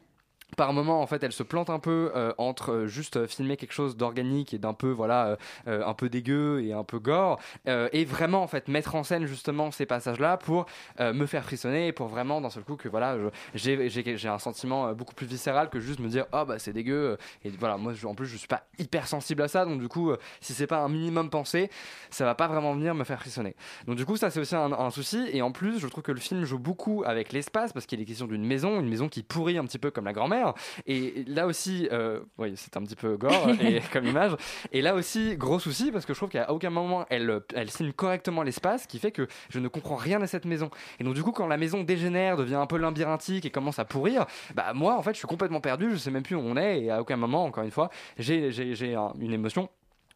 par 0.55 0.73
moment 0.73 1.01
en 1.01 1.07
fait 1.07 1.23
elle 1.23 1.31
se 1.31 1.43
plante 1.43 1.69
un 1.69 1.79
peu 1.79 2.11
euh, 2.15 2.33
entre 2.37 2.71
euh, 2.71 2.87
juste 2.87 3.17
euh, 3.17 3.27
filmer 3.27 3.57
quelque 3.57 3.73
chose 3.73 3.97
d'organique 3.97 4.53
et 4.53 4.57
d'un 4.57 4.73
peu 4.73 4.89
voilà 4.89 5.37
un 5.65 5.93
peu 5.93 6.09
dégueu 6.09 6.61
et 6.63 6.73
un 6.73 6.83
peu 6.83 6.99
gore 6.99 7.39
et 7.65 8.05
vraiment 8.05 8.43
en 8.43 8.47
fait 8.47 8.67
mettre 8.67 8.95
en 8.95 9.03
scène 9.03 9.25
justement 9.25 9.71
ces 9.71 9.85
passages 9.85 10.19
là 10.19 10.37
pour 10.37 10.65
me 10.99 11.25
faire 11.25 11.43
frissonner 11.43 11.87
et 11.87 11.91
pour 11.91 12.07
vraiment 12.07 12.41
d'un 12.41 12.49
seul 12.49 12.63
coup 12.63 12.75
que 12.75 12.89
voilà 12.89 13.17
j'ai 13.55 14.27
un 14.27 14.39
sentiment 14.39 14.93
beaucoup 14.93 15.13
plus 15.13 15.27
viscéral 15.27 15.69
que 15.69 15.79
juste 15.79 15.99
me 15.99 16.09
dire 16.09 16.25
oh 16.33 16.45
bah 16.45 16.59
c'est 16.59 16.73
dégueu 16.73 17.17
et 17.43 17.49
voilà 17.49 17.77
moi 17.77 17.93
en 18.05 18.15
plus 18.15 18.25
je 18.25 18.37
suis 18.37 18.47
pas 18.47 18.63
hyper 18.79 19.07
sensible 19.07 19.41
à 19.41 19.47
ça 19.47 19.65
donc 19.65 19.79
du 19.79 19.87
coup 19.87 20.13
si 20.41 20.53
c'est 20.53 20.67
pas 20.67 20.79
un 20.79 20.89
minimum 20.89 21.29
pensé 21.29 21.69
ça 22.09 22.25
va 22.25 22.35
pas 22.35 22.47
vraiment 22.47 22.73
venir 22.73 22.95
me 22.95 23.03
faire 23.03 23.19
frissonner. 23.19 23.55
Donc 23.87 23.97
du 23.97 24.05
coup 24.05 24.17
ça 24.17 24.29
c'est 24.29 24.39
aussi 24.39 24.55
un, 24.55 24.71
un 24.71 24.91
souci 24.91 25.29
et 25.31 25.41
en 25.41 25.51
plus 25.51 25.79
je 25.79 25.87
trouve 25.87 26.03
que 26.03 26.11
le 26.11 26.19
film 26.19 26.43
joue 26.45 26.59
beaucoup 26.59 27.03
avec 27.05 27.31
l'espace 27.33 27.73
parce 27.73 27.85
qu'il 27.85 28.01
est 28.01 28.05
question 28.05 28.27
d'une 28.27 28.45
maison 28.45 28.79
une 28.79 28.89
maison 28.89 29.09
qui 29.09 29.23
pourrit 29.23 29.57
un 29.57 29.65
petit 29.65 29.79
peu 29.79 29.91
comme 29.91 30.05
la 30.05 30.13
grand-mère 30.13 30.42
et 30.85 31.23
là 31.27 31.45
aussi 31.47 31.87
euh, 31.91 32.19
oui 32.37 32.53
c'est 32.55 32.75
un 32.77 32.81
petit 32.83 32.95
peu 32.95 33.17
gore 33.17 33.49
et, 33.61 33.81
comme 33.91 34.05
image. 34.05 34.33
Et 34.71 34.81
là 34.81 34.95
aussi 34.95 35.35
gros 35.37 35.59
souci 35.59 35.91
parce 35.91 36.05
que 36.05 36.13
je 36.13 36.19
trouve 36.19 36.29
qu'à 36.29 36.51
aucun 36.51 36.69
moment 36.69 37.05
elle, 37.09 37.41
elle 37.55 37.69
signe 37.69 37.91
correctement 37.91 38.43
l'espace 38.43 38.87
qui 38.87 38.99
fait 38.99 39.11
que 39.11 39.27
je 39.49 39.59
ne 39.59 39.67
comprends 39.67 39.95
rien 39.95 40.21
à 40.21 40.27
cette 40.27 40.45
maison. 40.45 40.69
Et 40.99 41.03
donc 41.03 41.13
du 41.15 41.23
coup 41.23 41.31
quand 41.31 41.47
la 41.47 41.57
maison 41.57 41.83
dégénère 41.83 42.37
devient 42.37 42.55
un 42.55 42.67
peu 42.67 42.77
labyrinthique 42.77 43.45
et 43.45 43.49
commence 43.51 43.79
à 43.79 43.85
pourrir 43.85 44.25
bah 44.55 44.73
moi 44.73 44.97
en 44.97 45.01
fait 45.01 45.13
je 45.13 45.17
suis 45.19 45.27
complètement 45.27 45.61
perdu. 45.61 45.91
Je 45.91 45.97
sais 45.97 46.11
même 46.11 46.23
plus 46.23 46.35
où 46.35 46.41
on 46.41 46.57
est 46.57 46.81
et 46.83 46.91
à 46.91 47.01
aucun 47.01 47.17
moment 47.17 47.43
encore 47.45 47.63
une 47.63 47.71
fois 47.71 47.89
j'ai 48.17 48.51
j'ai- 48.51 48.75
j'ai 48.75 48.95
un- 48.95 49.13
une 49.19 49.33
émotion 49.33 49.69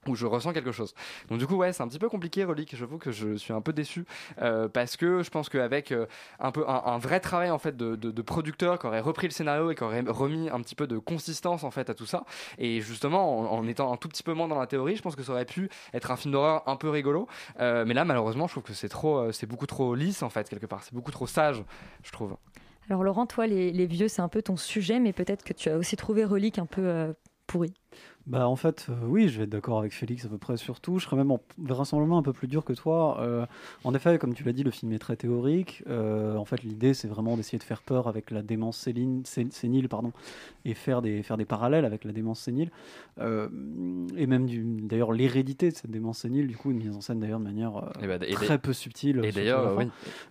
où 0.06 0.16
je 0.16 0.26
ressens 0.26 0.54
quelque 0.54 0.72
chose. 0.72 0.94
Donc 1.30 1.40
du 1.40 1.48
coup 1.48 1.56
ouais 1.56 1.74
c'est 1.74 1.84
un 1.84 1.88
petit 1.88 2.00
peu 2.00 2.10
compliqué 2.10 2.44
Relique, 2.44 2.76
j'avoue 2.76 2.98
que 2.98 3.12
je 3.12 3.36
suis 3.36 3.54
un 3.54 3.62
peu 3.62 3.74
déçu 3.74 4.06
euh, 4.42 4.68
parce 4.68 4.98
que 4.98 5.24
je 5.24 5.30
pense 5.30 5.50
qu'avec 5.50 5.92
euh, 5.92 6.06
un 6.40 6.52
peu 6.52 6.66
un, 6.68 6.98
vrai 6.98 7.20
travail 7.20 7.50
en 7.52 7.58
fait 7.58 7.76
de, 7.76 8.22
producteur 8.22 8.80
qui 8.80 8.88
aurait 8.88 9.00
repris 9.00 9.28
le 9.28 9.32
scénario 9.32 9.72
et 9.72 9.76
qui 9.76 9.84
aurait 9.84 10.04
remis 10.08 10.50
un 10.50 10.62
petit 10.62 10.76
peu 10.76 10.88
de 10.88 10.98
consistance 10.98 11.64
en 11.64 11.72
fait 11.72 11.90
à 11.90 11.94
tout 11.94 12.06
ça. 12.06 12.26
Et 12.58 12.82
justement 12.82 13.54
en, 13.54 13.68
étant 13.68 13.92
un 13.92 13.98
tout 13.98 14.10
petit 14.10 14.24
peu 14.24 14.34
moins 14.34 14.48
dans 14.48 14.60
la 14.60 14.68
théorie 14.68 14.96
je 14.96 15.02
pense 15.02 15.16
que 15.16 15.24
ça 15.24 15.32
aurait 15.32 15.46
pu 15.46 15.70
être 15.94 16.12
un 16.12 16.16
film 16.16 16.34
d'horreur 16.34 16.64
un 16.68 16.76
peu 16.76 16.90
rigolo. 16.90 17.28
Euh, 17.60 17.86
mais 17.86 17.94
là 17.94 18.06
malheureusement 18.06 18.48
je 18.48 18.54
trouve 18.54 18.64
que 18.64 18.74
c'est 18.74 18.90
trop 18.90 19.32
c'est 19.32 19.48
beaucoup 19.48 19.68
trop 19.68 19.96
lisse 19.96 20.24
en 20.24 20.30
fait 20.30 20.50
quelque 20.50 20.66
part. 20.66 20.84
C'est 20.84 20.94
beaucoup 20.94 21.12
trop 21.12 21.28
sage 21.28 21.64
je 22.04 22.12
trouve. 22.12 22.36
Alors 22.90 23.04
Laurent, 23.04 23.26
toi, 23.26 23.48
les, 23.48 23.74
les 23.74 23.86
vieux, 23.86 24.08
c'est 24.08 24.22
un 24.22 24.30
peu 24.30 24.42
ton 24.42 24.56
sujet, 24.56 25.02
mais 25.02 25.12
peut-être 25.12 25.44
que 25.44 25.52
tu 25.52 25.70
as 25.70 25.76
aussi 25.76 25.98
trouvé 25.98 26.24
Relique 26.24 26.58
un 26.58 26.66
peu 26.66 27.14
pourri. 27.48 27.74
Bah 28.28 28.50
en 28.50 28.58
fait, 28.58 28.88
euh, 28.90 28.94
oui, 29.06 29.30
je 29.30 29.38
vais 29.38 29.46
être 29.46 29.50
d'accord 29.50 29.80
avec 29.80 29.94
Félix 29.94 30.26
à 30.26 30.28
peu 30.28 30.38
près 30.38 30.58
sur 30.58 30.82
tout. 30.82 31.00
Je 31.00 31.06
serais 31.06 31.16
même 31.16 31.32
en, 31.32 31.40
vraisemblablement 31.58 32.18
un 32.18 32.24
peu 32.24 32.34
plus 32.34 32.50
dur 32.50 32.66
que 32.66 32.74
toi. 32.74 33.22
Euh, 33.22 33.46
en 33.86 33.94
effet, 33.94 34.18
comme 34.18 34.34
tu 34.34 34.44
l'as 34.44 34.52
dit, 34.52 34.64
le 34.64 34.72
film 34.72 34.92
est 34.92 35.00
très 35.00 35.16
théorique. 35.16 35.82
Euh, 35.88 36.36
en 36.36 36.44
fait, 36.44 36.62
l'idée, 36.64 36.94
c'est 36.94 37.08
vraiment 37.08 37.38
d'essayer 37.38 37.58
de 37.58 37.64
faire 37.64 37.82
peur 37.82 38.10
avec 38.10 38.30
la 38.32 38.42
démence 38.42 38.78
séline- 38.78 39.26
sé- 39.26 39.48
sénile, 39.52 39.88
pardon, 39.88 40.12
et 40.66 40.74
faire 40.74 41.02
des, 41.02 41.24
faire 41.24 41.38
des 41.38 41.46
parallèles 41.46 41.86
avec 41.86 42.04
la 42.04 42.12
démence 42.12 42.42
sénile. 42.42 42.70
Et 43.18 44.28
même, 44.28 44.48
d'ailleurs, 44.88 45.14
l'hérédité 45.14 45.72
de 45.72 45.76
cette 45.76 45.90
démence 45.90 46.20
sénile, 46.20 46.48
du 46.48 46.58
coup, 46.58 46.72
une 46.72 46.78
mise 46.80 46.96
en 46.96 47.02
scène 47.02 47.20
d'ailleurs 47.20 47.40
de 47.40 47.46
manière 47.46 47.92
Et 48.02 48.08
bah, 48.08 48.18
et 48.28 48.34
très 48.34 48.60
peu 48.60 48.74
subtile. 48.74 49.22
et 49.24 49.32
d'ailleurs, 49.32 49.78
oui. 49.78 49.86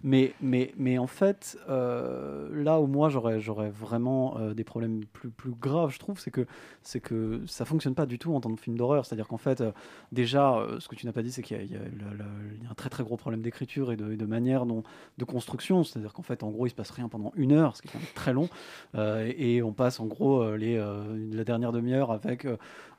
Mais, 0.05 0.35
mais, 0.43 0.73
mais 0.77 0.99
en 0.99 1.07
fait, 1.07 1.59
là 1.67 2.79
où 2.79 2.87
moi 2.87 3.09
j'aurais, 3.09 3.71
vraiment 3.71 4.39
des 4.55 4.65
problèmes 4.65 5.01
plus, 5.15 5.31
plus 5.31 5.53
graves, 5.53 5.93
je 5.93 5.99
trouve, 5.99 6.21
c'est 6.21 6.31
que, 6.31 6.47
c'est 6.83 7.01
que 7.01 7.41
ça 7.57 7.65
fonctionne 7.65 7.95
pas 7.95 8.05
du 8.05 8.19
tout 8.19 8.35
en 8.35 8.41
tant 8.41 8.55
que 8.55 8.61
film 8.61 8.77
d'horreur. 8.77 9.07
C'est-à-dire 9.07 9.27
qu'en 9.27 9.39
fait, 9.39 9.63
euh, 9.63 9.73
déjà, 10.13 10.57
euh, 10.57 10.79
ce 10.79 10.89
que 10.89 10.95
tu 10.95 11.07
n'as 11.07 11.13
pas 11.13 11.23
dit, 11.23 11.33
c'est 11.33 11.43
qu'il 11.43 11.57
y 11.57 11.75
a, 11.75 12.71
un 12.71 12.75
très 12.75 12.91
très 12.91 13.03
gros 13.03 13.17
problème 13.17 13.41
d'écriture 13.41 13.93
et 13.93 13.97
de, 13.97 14.27
manière 14.27 14.67
dont, 14.67 14.83
de 15.17 15.25
construction. 15.25 15.83
C'est-à-dire 15.83 16.13
qu'en 16.13 16.23
fait, 16.23 16.43
en 16.43 16.51
gros, 16.51 16.67
il 16.67 16.71
se 16.71 16.75
passe 16.75 16.91
rien 16.91 17.09
pendant 17.09 17.33
une 17.35 17.53
heure, 17.53 17.75
ce 17.75 17.81
qui 17.81 17.89
est 17.89 17.93
quand 17.93 17.99
même 17.99 18.09
très 18.15 18.35
long. 18.35 18.51
Euh, 18.95 19.33
et, 19.39 19.63
on 19.63 19.73
passe 19.73 20.01
en 20.01 20.07
gros 20.07 20.55
les, 20.55 20.77
la 20.77 21.45
dernière 21.45 21.73
demi-heure 21.73 22.13
avec 22.13 22.47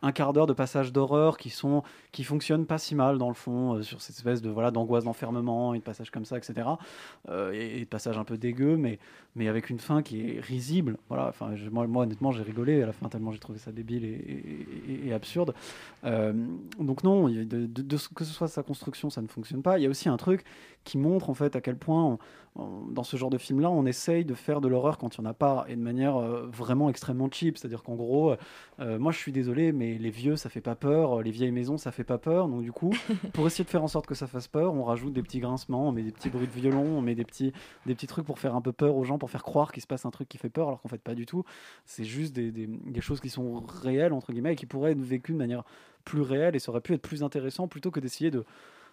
un 0.02 0.12
quart 0.12 0.34
d'heure 0.34 0.48
de 0.48 0.54
passages 0.54 0.92
d'horreur 0.92 1.38
qui 1.38 1.50
sont 1.50 1.84
qui 2.12 2.24
fonctionnent 2.24 2.66
pas 2.66 2.80
si 2.80 2.96
mal 2.96 3.18
dans 3.20 3.30
le 3.30 3.36
fond 3.36 3.82
sur 3.84 4.02
cette 4.02 4.16
espèce 4.16 4.42
de 4.42 4.50
voilà 4.50 4.72
d'angoisse 4.72 5.04
d'enfermement 5.04 5.76
et 5.76 5.80
de 5.80 5.84
passages 5.84 6.10
comme 6.10 6.26
ça 6.26 6.38
etc 6.38 6.68
et, 7.54 7.78
et 7.78 7.80
de 7.82 7.90
passages 7.90 8.18
un 8.18 8.24
peu 8.24 8.38
dégueux 8.38 8.76
mais 8.76 9.00
mais 9.38 9.48
avec 9.48 9.70
une 9.70 9.80
fin 9.80 10.02
qui 10.02 10.22
est 10.22 10.40
risible. 10.42 10.98
Voilà 11.08 11.28
enfin 11.30 11.52
moi, 11.72 12.04
honnêtement 12.04 12.32
j'ai 12.32 12.44
rigolé 12.44 12.82
à 12.82 12.88
la 12.88 12.92
fin 12.92 13.08
tellement 13.08 13.32
j'ai 13.32 13.40
trouvé 13.40 13.60
ça 13.60 13.72
débile 13.72 14.04
et, 14.04 15.14
absurde. 15.14 15.54
Euh, 16.04 16.34
donc 16.80 17.04
non 17.04 17.28
que 17.28 18.26
ce 18.26 18.34
soit 18.34 18.48
sa 18.48 18.64
construction 18.64 19.10
ça 19.10 19.22
ne 19.22 19.28
fonctionne 19.28 19.62
pas. 19.62 19.78
Il 19.80 19.84
y 19.84 19.86
a 19.86 19.90
aussi 19.90 20.10
un 20.10 20.18
truc 20.18 20.44
qui 20.88 20.98
montre 20.98 21.30
en 21.30 21.34
fait 21.34 21.56
à 21.56 21.62
quel 21.62 21.78
point 21.78 22.04
on- 22.04 22.20
on- 22.56 22.88
dans 22.92 23.04
ce 23.04 23.18
genre 23.18 23.30
de 23.30 23.38
film 23.38 23.60
là 23.60 23.70
on 23.70 23.86
essaye 23.86 24.26
de 24.26 24.34
faire 24.34 24.62
de 24.62 24.68
l'horreur 24.68 24.98
quand 24.98 25.16
il 25.18 25.22
n'y 25.22 25.28
en 25.28 25.30
a 25.30 25.34
pas 25.36 25.66
et 25.68 25.76
de 25.76 25.82
manière 25.82 26.18
euh, 26.18 26.48
vraiment 26.52 26.90
extrêmement 26.90 27.30
cheap. 27.32 27.58
C'est 27.58 27.68
à 27.68 27.70
dire 27.70 27.84
qu'en 27.84 27.94
gros 27.96 28.34
euh, 28.80 28.98
moi 28.98 29.12
je 29.12 29.18
suis 29.20 29.32
désolé 29.32 29.72
mais 29.74 29.98
les 30.00 30.10
vieux 30.10 30.36
ça 30.38 30.50
fait 30.50 30.62
pas 30.62 30.74
peur 30.76 31.22
les 31.22 31.30
vieilles 31.32 31.52
maisons 31.52 31.78
ça 31.78 31.92
fait 31.92 32.04
pas 32.04 32.18
peur. 32.18 32.48
Donc 32.48 32.64
du 32.64 32.72
coup 32.72 32.92
pour 33.34 33.46
essayer 33.46 33.64
de 33.66 33.70
faire 33.70 33.84
en 33.84 33.88
sorte 33.88 34.08
que 34.08 34.16
ça 34.16 34.26
fasse 34.26 34.48
peur 34.48 34.74
on 34.74 34.84
rajoute 34.84 35.14
des 35.14 35.22
petits 35.22 35.40
grincements 35.40 35.90
on 35.90 35.92
met 35.92 36.04
des 36.04 36.12
petits 36.12 36.30
bruits 36.30 36.48
de 36.48 36.52
violon 36.60 36.98
on 36.98 37.02
met 37.02 37.14
des 37.16 37.26
petits 37.26 37.54
des 37.86 37.94
petits 37.94 38.08
trucs 38.08 38.26
pour 38.26 38.40
faire 38.40 38.56
un 38.56 38.62
peu 38.62 38.72
peur 38.72 38.96
aux 38.96 39.04
gens 39.04 39.18
pour 39.20 39.30
faire 39.30 39.44
croire 39.44 39.72
qu'il 39.72 39.82
se 39.84 39.88
passe 39.88 40.06
un 40.06 40.12
truc 40.12 40.28
qui 40.30 40.38
fait 40.40 40.50
peur 40.50 40.68
alors 40.70 40.82
qu'en 40.82 40.90
fait 40.90 41.02
pas 41.02 41.14
du 41.16 41.26
tout. 41.28 41.44
C'est 41.86 42.06
juste 42.06 42.34
des, 42.34 42.52
des- 42.52 42.68
des 42.68 43.02
choses 43.02 43.20
qui 43.20 43.30
sont 43.30 43.60
réelles 43.84 44.14
entre 44.14 44.32
guillemets 44.32 44.54
et 44.54 44.56
qui 44.56 44.66
pourraient 44.66 44.94
être 44.94 45.02
vécues 45.02 45.34
de 45.34 45.38
manière 45.38 45.64
plus 46.06 46.22
réelle 46.22 46.56
et 46.56 46.60
ça 46.60 46.72
aurait 46.72 46.82
pu 46.82 46.94
être 46.94 47.02
plus 47.02 47.22
intéressant 47.24 47.68
plutôt 47.68 47.92
que 47.92 48.00
d'essayer 48.00 48.32
de 48.32 48.46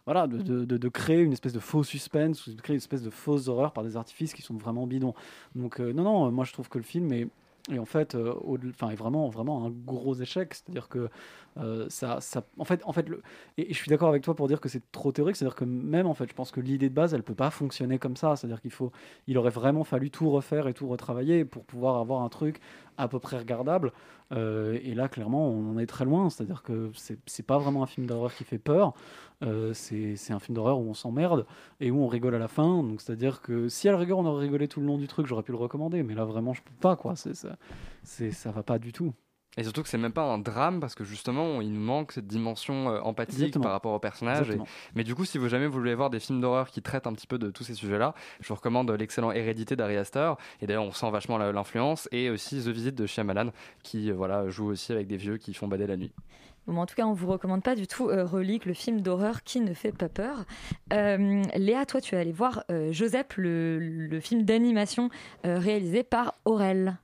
voilà, 0.07 0.27
de, 0.27 0.39
de- 0.39 0.65
de- 0.65 0.77
de 0.77 0.89
créer 0.89 1.21
une 1.23 1.33
espèce 1.33 1.53
de 1.53 1.61
faux 1.61 1.83
suspense 1.83 2.47
ou 2.47 2.55
de 2.55 2.61
créer 2.61 2.75
une 2.75 2.79
espèce 2.79 3.03
de 3.03 3.11
fausse 3.11 3.49
horreur 3.49 3.73
par 3.73 3.85
des 3.85 3.97
artifices 3.97 4.35
qui 4.35 4.43
sont 4.43 4.55
vraiment 4.55 4.87
bidons. 4.87 5.15
Donc 5.55 5.81
euh, 5.81 5.93
non, 5.93 6.03
non, 6.05 6.27
euh, 6.27 6.31
moi 6.31 6.45
je 6.45 6.53
trouve 6.53 6.69
que 6.69 6.79
le 6.79 6.85
film 6.85 7.13
est, 7.13 7.29
est 7.73 7.79
en 7.79 7.87
fait, 7.87 8.15
euh, 8.15 8.35
enfin, 8.69 8.91
est 8.91 8.95
vraiment, 8.95 9.29
vraiment 9.31 9.65
un 9.65 9.71
gros 9.71 10.15
échec. 10.15 10.53
C'est-à-dire 10.55 10.89
que 10.89 11.09
euh, 11.57 11.87
ça, 11.89 12.21
ça, 12.21 12.45
en 12.59 12.65
fait, 12.65 12.83
en 12.85 12.93
fait, 12.93 13.09
le, 13.09 13.23
et, 13.57 13.71
et 13.71 13.73
je 13.73 13.79
suis 13.79 13.89
d'accord 13.89 14.09
avec 14.11 14.23
toi 14.23 14.35
pour 14.37 14.49
dire 14.49 14.61
que 14.61 14.69
c'est 14.69 14.83
trop 14.93 15.13
théorique. 15.13 15.37
C'est-à-dire 15.37 15.55
que 15.57 15.65
même 15.65 16.07
en 16.07 16.13
fait, 16.15 16.29
je 16.29 16.35
pense 16.35 16.51
que 16.51 16.61
l'idée 16.61 16.91
de 16.91 16.95
base, 16.95 17.15
elle 17.15 17.23
peut 17.23 17.35
pas 17.35 17.51
fonctionner 17.51 17.99
comme 17.99 18.17
ça. 18.17 18.37
C'est-à-dire 18.37 18.61
qu'il 18.61 18.73
faut, 18.73 18.93
il 19.27 19.39
aurait 19.39 19.51
vraiment 19.51 19.85
fallu 19.85 20.11
tout 20.11 20.29
refaire 20.31 20.69
et 20.69 20.75
tout 20.75 20.89
retravailler 20.89 21.47
pour 21.47 21.65
pouvoir 21.65 21.97
avoir 21.97 22.23
un 22.23 22.29
truc 22.29 22.61
à 22.97 23.09
peu 23.09 23.19
près 23.19 23.39
regardable. 23.39 23.93
Euh, 24.33 24.79
et 24.83 24.95
là, 24.95 25.09
clairement, 25.09 25.49
on 25.49 25.73
en 25.73 25.79
est 25.79 25.87
très 25.87 26.05
loin. 26.05 26.31
C'est-à-dire 26.31 26.63
que 26.63 26.91
c'est 27.27 27.47
pas 27.47 27.59
vraiment 27.59 27.83
un 27.83 27.87
film 27.87 28.07
d'horreur 28.07 28.35
qui 28.35 28.45
fait 28.45 28.59
peur. 28.59 28.95
Euh, 29.43 29.73
c'est 29.75 30.33
un 30.33 30.39
film 30.39 30.55
d'horreur 30.55 30.79
où 30.79 30.89
on 30.89 30.95
s'emmerde 30.95 31.47
et 31.81 31.91
où 31.91 32.03
on 32.03 32.09
rigole 32.09 32.35
à 32.35 32.39
la 32.39 32.49
fin. 32.49 32.83
Donc, 32.83 33.01
c'est-à-dire 33.01 33.43
que 33.43 33.69
si 33.69 33.89
à 33.89 33.93
la 33.93 33.99
rigueur 33.99 34.19
on 34.19 34.27
aurait 34.27 34.45
rigolé 34.45 34.69
tout 34.69 34.81
le 34.81 34.87
long 34.87 34.99
du 34.99 35.09
truc, 35.09 35.27
j'aurais 35.27 35.43
pu 35.43 35.53
le 35.53 35.59
recommander. 35.59 36.03
Mais 36.03 36.15
là, 36.15 36.25
vraiment, 36.25 36.55
je 36.55 36.63
peux 36.63 36.75
pas. 36.81 36.97
Quoi. 36.97 37.17
C'est 37.17 37.35
ça, 37.35 37.57
ça 38.03 38.51
va 38.51 38.63
pas 38.63 38.79
du 38.79 38.93
tout. 38.93 39.13
Et 39.57 39.63
surtout 39.63 39.83
que 39.85 39.89
c'est 39.89 39.99
même 39.99 40.13
pas 40.13 40.23
un 40.25 40.39
drame 40.39 40.81
parce 40.81 40.95
que 40.97 41.05
justement 41.05 41.61
il 41.61 41.73
nous 41.73 41.81
manque 41.81 42.11
cette 42.13 42.27
dimension 42.27 42.91
euh, 42.91 43.01
empathique 43.03 43.35
Exactement. 43.39 43.63
par 43.65 43.73
rapport 43.73 43.93
au 43.93 43.99
personnage. 44.01 44.51
Et- 44.51 44.59
mais 44.97 45.05
du 45.05 45.15
coup, 45.15 45.25
si 45.25 45.39
vous 45.39 45.49
jamais 45.49 45.67
vous 45.69 45.79
voulez 45.79 45.95
voir 45.95 46.11
des 46.11 46.19
films 46.19 46.41
d'horreur 46.41 46.69
qui 46.71 46.83
traitent 46.83 47.07
un 47.07 47.13
petit 47.13 47.29
peu 47.29 47.39
de 47.39 47.51
tous 47.51 47.63
ces 47.63 47.75
sujets-là, 47.75 48.15
je 48.41 48.49
vous 48.49 48.57
recommande 48.57 48.91
l'excellent 48.91 49.31
Hérédité 49.31 49.77
d'Ari 49.77 49.97
Aster. 49.97 50.33
Et 50.61 50.67
d'ailleurs, 50.67 50.83
on 50.85 50.91
sent 50.93 51.11
vachement 51.11 51.39
l'influence. 51.39 52.09
Et 52.11 52.31
aussi 52.31 52.57
The 52.65 52.69
Visit 52.69 52.95
de 52.97 53.07
Shyamalan 53.07 53.51
qui 53.85 54.11
euh, 54.11 54.15
voilà 54.15 54.49
joue 54.49 54.67
aussi 54.67 54.91
avec 54.93 55.07
des 55.07 55.17
vieux 55.17 55.37
qui 55.37 55.55
font 55.55 55.69
bader 55.69 55.87
la 55.87 55.97
nuit. 55.97 56.13
Bon, 56.67 56.79
en 56.81 56.87
tout 56.87 56.95
cas, 56.95 57.05
on 57.05 57.13
vous 57.13 57.27
recommande 57.29 57.63
pas 57.63 57.75
du 57.77 57.87
tout 57.87 58.09
euh, 58.09 58.25
Relique, 58.25 58.65
le 58.65 58.73
film 58.73 59.03
d'horreur 59.03 59.43
qui 59.43 59.61
ne 59.61 59.75
fait 59.75 59.93
pas 59.93 60.09
peur. 60.09 60.47
Euh, 60.95 61.43
Léa, 61.55 61.85
toi, 61.85 62.01
tu 62.01 62.15
es 62.15 62.19
allée 62.19 62.33
voir 62.33 62.65
euh, 62.71 62.91
Joseph, 62.91 63.37
le, 63.37 63.79
le 63.79 64.21
film 64.21 64.43
d'animation 64.45 65.11
euh, 65.47 65.59
réalisé 65.59 66.03
par 66.03 66.35
Aurel. 66.45 66.97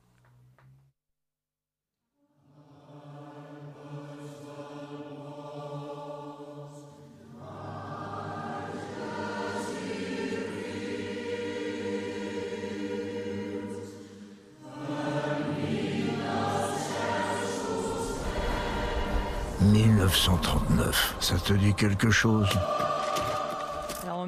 1939, 20.05 21.15
ça 21.19 21.35
te 21.37 21.53
dit 21.53 21.73
quelque 21.75 22.09
chose? 22.09 22.49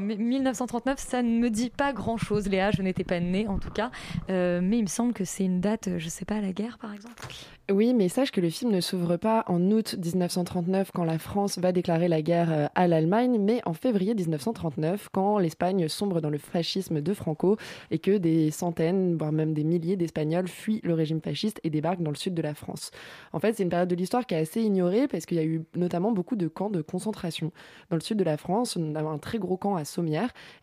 1939, 0.03 0.99
ça 0.99 1.21
ne 1.23 1.39
me 1.39 1.49
dit 1.49 1.69
pas 1.69 1.93
grand-chose, 1.93 2.47
Léa. 2.47 2.71
Je 2.71 2.81
n'étais 2.81 3.03
pas 3.03 3.19
née, 3.19 3.47
en 3.47 3.59
tout 3.59 3.71
cas. 3.71 3.91
Euh, 4.29 4.61
mais 4.61 4.77
il 4.77 4.83
me 4.83 4.87
semble 4.87 5.13
que 5.13 5.25
c'est 5.25 5.45
une 5.45 5.61
date, 5.61 5.87
euh, 5.87 5.99
je 5.99 6.09
sais 6.09 6.25
pas, 6.25 6.41
la 6.41 6.51
guerre, 6.51 6.77
par 6.77 6.93
exemple. 6.93 7.23
Oui, 7.71 7.93
mais 7.93 8.09
sache 8.09 8.31
que 8.31 8.41
le 8.41 8.49
film 8.49 8.71
ne 8.71 8.81
s'ouvre 8.81 9.15
pas 9.15 9.45
en 9.47 9.71
août 9.71 9.95
1939 9.97 10.91
quand 10.93 11.05
la 11.05 11.17
France 11.17 11.57
va 11.59 11.71
déclarer 11.71 12.09
la 12.09 12.21
guerre 12.21 12.51
euh, 12.51 12.67
à 12.75 12.89
l'Allemagne, 12.89 13.37
mais 13.39 13.61
en 13.65 13.71
février 13.71 14.13
1939 14.13 15.07
quand 15.13 15.37
l'Espagne 15.37 15.87
sombre 15.87 16.19
dans 16.19 16.29
le 16.29 16.37
fascisme 16.37 16.99
de 16.99 17.13
Franco 17.13 17.55
et 17.89 17.99
que 17.99 18.17
des 18.17 18.51
centaines, 18.51 19.15
voire 19.15 19.31
même 19.31 19.53
des 19.53 19.63
milliers 19.63 19.95
d'Espagnols 19.95 20.49
fuient 20.49 20.81
le 20.83 20.93
régime 20.93 21.21
fasciste 21.21 21.61
et 21.63 21.69
débarquent 21.69 22.03
dans 22.03 22.11
le 22.11 22.17
sud 22.17 22.33
de 22.33 22.41
la 22.41 22.53
France. 22.53 22.91
En 23.31 23.39
fait, 23.39 23.53
c'est 23.53 23.63
une 23.63 23.69
période 23.69 23.87
de 23.87 23.95
l'histoire 23.95 24.25
qui 24.25 24.35
est 24.35 24.39
assez 24.39 24.61
ignorée 24.61 25.07
parce 25.07 25.25
qu'il 25.25 25.37
y 25.37 25.41
a 25.41 25.45
eu 25.45 25.63
notamment 25.73 26.11
beaucoup 26.11 26.35
de 26.35 26.49
camps 26.49 26.69
de 26.69 26.81
concentration. 26.81 27.53
Dans 27.89 27.95
le 27.95 28.01
sud 28.01 28.17
de 28.17 28.25
la 28.25 28.35
France, 28.35 28.75
on 28.75 28.93
a 28.95 29.01
un 29.01 29.19
très 29.19 29.39
gros 29.39 29.55
camp 29.55 29.77
à 29.77 29.85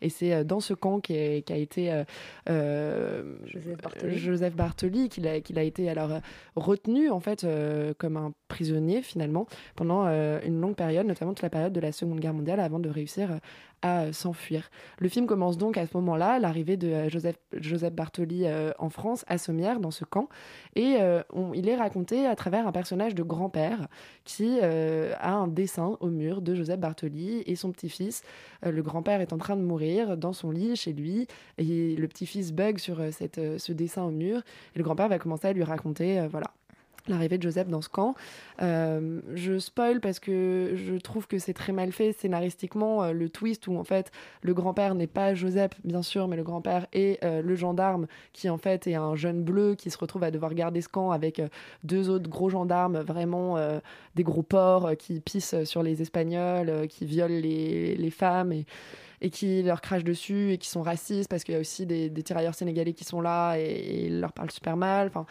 Et 0.01 0.09
c'est 0.09 0.33
euh, 0.33 0.43
dans 0.43 0.59
ce 0.59 0.73
camp 0.73 0.99
qui, 0.99 1.13
est- 1.13 1.41
qui 1.45 1.53
a 1.53 1.57
été 1.57 1.91
euh, 1.91 2.03
euh, 2.49 3.35
Joseph 3.45 3.77
Bartoli. 3.81 4.17
Joseph 4.17 4.55
Bartoli, 4.55 5.09
qu'il 5.09 5.27
a, 5.27 5.39
a 5.59 5.63
été 5.63 5.89
alors 5.89 6.11
retenu 6.55 7.09
en 7.09 7.19
fait 7.19 7.45
comme 7.97 8.17
un 8.17 8.33
prisonnier 8.51 9.01
finalement 9.01 9.47
pendant 9.75 10.05
euh, 10.05 10.39
une 10.45 10.59
longue 10.59 10.75
période, 10.75 11.07
notamment 11.07 11.33
toute 11.33 11.41
la 11.41 11.49
période 11.49 11.71
de 11.71 11.79
la 11.79 11.93
Seconde 11.93 12.19
Guerre 12.19 12.33
mondiale, 12.33 12.59
avant 12.59 12.79
de 12.79 12.89
réussir 12.89 13.31
euh, 13.31 13.37
à 13.81 14.01
euh, 14.01 14.11
s'enfuir. 14.11 14.69
Le 14.99 15.07
film 15.07 15.25
commence 15.25 15.57
donc 15.57 15.77
à 15.77 15.87
ce 15.87 15.95
moment-là, 15.97 16.37
l'arrivée 16.37 16.75
de 16.75 17.07
Joseph, 17.09 17.93
Bartoli 17.93 18.45
en 18.77 18.89
France, 18.89 19.23
à 19.27 19.37
Sommières, 19.37 19.79
dans 19.79 19.89
ce 19.89 20.05
camp, 20.05 20.27
et 20.75 20.97
il 21.55 21.69
est 21.69 21.75
raconté 21.75 22.27
à 22.27 22.35
travers 22.35 22.67
un 22.67 22.71
personnage 22.71 23.15
de 23.15 23.23
grand-père 23.23 23.87
qui 24.23 24.59
a 24.61 25.31
un 25.31 25.47
dessin 25.47 25.97
au 25.99 26.07
mur 26.07 26.43
de 26.43 26.53
Joseph 26.53 26.79
Bartoli 26.79 27.41
et 27.47 27.55
son 27.55 27.71
petit-fils. 27.71 28.21
Le 28.61 28.81
grand-père 28.83 29.19
est 29.21 29.33
en 29.33 29.39
train 29.39 29.55
de 29.55 29.63
mourir 29.63 30.15
dans 30.15 30.33
son 30.33 30.51
lit 30.51 30.75
chez 30.75 30.93
lui, 30.93 31.25
et 31.57 31.95
le 31.95 32.07
petit-fils 32.07 32.51
bug 32.51 32.77
sur 32.77 33.01
cette, 33.11 33.41
ce 33.57 33.71
dessin 33.71 34.03
au 34.03 34.11
mur, 34.11 34.43
et 34.75 34.77
le 34.77 34.83
grand-père 34.83 35.09
va 35.09 35.17
commencer 35.17 35.47
à 35.47 35.53
lui 35.53 35.63
raconter, 35.63 36.27
voilà, 36.27 36.53
l'arrivée 37.07 37.37
de 37.37 37.43
Joseph 37.43 37.67
dans 37.67 37.81
ce 37.81 37.89
camp. 37.89 38.15
Euh, 38.61 39.21
je 39.33 39.59
spoil 39.59 39.99
parce 39.99 40.19
que 40.19 40.73
je 40.75 40.95
trouve 40.95 41.27
que 41.27 41.39
c'est 41.39 41.53
très 41.53 41.73
mal 41.73 41.91
fait 41.91 42.13
scénaristiquement, 42.13 43.03
euh, 43.03 43.11
le 43.11 43.29
twist 43.29 43.67
où 43.67 43.77
en 43.77 43.83
fait 43.83 44.11
le 44.41 44.53
grand-père 44.53 44.95
n'est 44.95 45.07
pas 45.07 45.33
Joseph, 45.33 45.71
bien 45.83 46.01
sûr, 46.01 46.27
mais 46.27 46.35
le 46.35 46.43
grand-père 46.43 46.87
est 46.93 47.23
euh, 47.23 47.41
le 47.41 47.55
gendarme 47.55 48.07
qui 48.33 48.49
en 48.49 48.57
fait 48.57 48.87
est 48.87 48.95
un 48.95 49.15
jeune 49.15 49.43
bleu 49.43 49.75
qui 49.75 49.89
se 49.89 49.97
retrouve 49.97 50.23
à 50.23 50.31
devoir 50.31 50.53
garder 50.53 50.81
ce 50.81 50.89
camp 50.89 51.11
avec 51.11 51.41
deux 51.83 52.09
autres 52.09 52.29
gros 52.29 52.49
gendarmes, 52.49 52.99
vraiment 52.99 53.57
des 54.15 54.23
gros 54.23 54.43
porcs 54.43 54.95
qui 54.97 55.19
pissent 55.19 55.63
sur 55.63 55.83
les 55.83 56.01
Espagnols, 56.01 56.87
qui 56.87 57.05
violent 57.05 57.39
les, 57.39 57.95
les 57.95 58.09
femmes 58.09 58.51
et 58.51 58.65
et 59.21 59.29
qui 59.29 59.61
leur 59.61 59.81
crachent 59.81 60.03
dessus 60.03 60.51
et 60.51 60.57
qui 60.57 60.67
sont 60.67 60.81
racistes 60.81 61.29
parce 61.29 61.43
qu'il 61.43 61.53
y 61.53 61.57
a 61.57 61.59
aussi 61.59 61.85
des, 61.85 62.09
des 62.09 62.23
tirailleurs 62.23 62.55
sénégalais 62.55 62.93
qui 62.93 63.03
sont 63.03 63.21
là 63.21 63.55
et, 63.57 64.05
ils 64.07 64.19
leur 64.19 64.33
parlent 64.33 64.51
super 64.51 64.75
mal. 64.75 65.07
Enfin, 65.07 65.25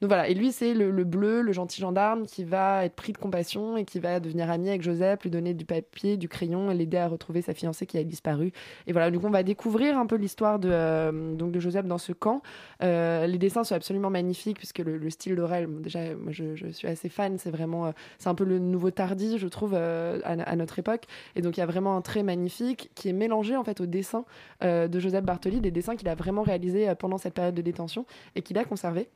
donc 0.00 0.08
voilà. 0.08 0.28
Et 0.28 0.34
lui, 0.34 0.50
c'est 0.50 0.74
le, 0.74 0.90
le 0.90 1.04
bleu, 1.04 1.42
le 1.42 1.52
gentil 1.52 1.80
gendarme 1.80 2.26
qui 2.26 2.44
va 2.44 2.84
être 2.84 2.94
pris 2.94 3.12
de 3.12 3.18
compassion 3.18 3.76
et 3.76 3.84
qui 3.84 4.00
va 4.00 4.18
devenir 4.18 4.50
ami 4.50 4.70
avec 4.70 4.82
Joseph, 4.82 5.22
lui 5.22 5.30
donner 5.30 5.52
du 5.52 5.64
papier, 5.64 6.16
du 6.16 6.28
crayon 6.28 6.70
et 6.70 6.74
l'aider 6.74 6.96
à 6.96 7.08
retrouver 7.08 7.42
sa 7.42 7.54
fiancée 7.54 7.86
qui 7.86 7.98
a 7.98 8.04
disparu. 8.04 8.52
Et 8.86 8.92
voilà. 8.92 9.10
Donc 9.10 9.24
on 9.24 9.30
va 9.30 9.42
découvrir 9.42 9.98
un 9.98 10.06
peu 10.06 10.16
l'histoire 10.16 10.58
de, 10.58 10.70
euh, 10.72 11.34
donc 11.34 11.52
de 11.52 11.60
Joseph 11.60 11.86
dans 11.86 11.98
ce 11.98 12.12
camp. 12.12 12.42
Euh, 12.82 13.26
les 13.26 13.38
dessins 13.38 13.64
sont 13.64 13.74
absolument 13.74 14.10
magnifiques 14.10 14.56
puisque 14.56 14.78
le, 14.78 14.96
le 14.96 15.10
style 15.10 15.36
d'Aurel, 15.36 15.68
déjà, 15.80 16.14
moi 16.14 16.32
je, 16.32 16.70
suis 16.72 16.88
assez 16.88 17.10
fan. 17.10 17.36
C'est 17.38 17.50
vraiment, 17.50 17.86
euh, 17.86 17.92
c'est 18.18 18.28
un 18.28 18.34
peu 18.34 18.44
le 18.44 18.58
nouveau 18.58 18.90
Tardy, 18.90 19.38
je 19.38 19.48
trouve, 19.48 19.74
à, 19.74 20.22
à 20.24 20.56
notre 20.56 20.78
époque. 20.78 21.04
Et 21.36 21.42
donc 21.42 21.58
il 21.58 21.60
y 21.60 21.62
a 21.62 21.66
vraiment 21.66 21.96
un 21.96 22.00
trait 22.00 22.22
magnifique 22.22 22.90
qui 22.94 23.10
est 23.10 23.12
mélangé 23.12 23.33
en 23.34 23.64
fait 23.64 23.80
au 23.80 23.86
dessin 23.86 24.24
euh, 24.62 24.88
de 24.88 25.00
Joseph 25.00 25.24
Bartoli, 25.24 25.60
des 25.60 25.70
dessins 25.70 25.96
qu'il 25.96 26.08
a 26.08 26.14
vraiment 26.14 26.42
réalisés 26.42 26.88
euh, 26.88 26.94
pendant 26.94 27.18
cette 27.18 27.34
période 27.34 27.54
de 27.54 27.62
détention 27.62 28.06
et 28.34 28.42
qu'il 28.42 28.58
a 28.58 28.64
conservé 28.64 29.08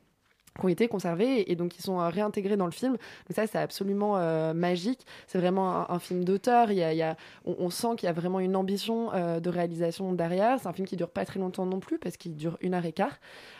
qui 0.59 0.65
ont 0.65 0.69
été 0.69 0.87
conservés 0.87 1.49
et 1.49 1.55
donc 1.55 1.69
qui 1.69 1.81
sont 1.81 2.01
euh, 2.01 2.09
réintégrés 2.09 2.57
dans 2.57 2.65
le 2.65 2.71
film. 2.71 2.93
Donc 2.93 3.35
ça, 3.35 3.45
c'est 3.47 3.59
absolument 3.59 4.17
magique. 4.53 5.05
C'est 5.27 5.37
vraiment 5.37 5.89
un, 5.89 5.99
film 5.99 6.25
d'auteur. 6.25 6.71
Il 6.71 6.77
y 6.77 7.01
a, 7.03 7.15
on, 7.45 7.69
sent 7.69 7.89
qu'il 7.97 8.07
y 8.07 8.09
a 8.09 8.13
vraiment 8.13 8.39
une 8.39 8.55
ambition 8.55 9.11
de 9.39 9.49
réalisation 9.49 10.11
derrière. 10.11 10.59
C'est 10.59 10.67
un 10.67 10.73
film 10.73 10.87
qui 10.87 10.97
dure 10.97 11.11
pas 11.11 11.23
très 11.23 11.39
longtemps 11.39 11.67
non 11.67 11.79
plus 11.79 11.99
parce 11.99 12.17
qu'il 12.17 12.35
dure 12.35 12.57
une 12.61 12.73
heure 12.73 12.83
et 12.83 12.91
quart. 12.91 13.19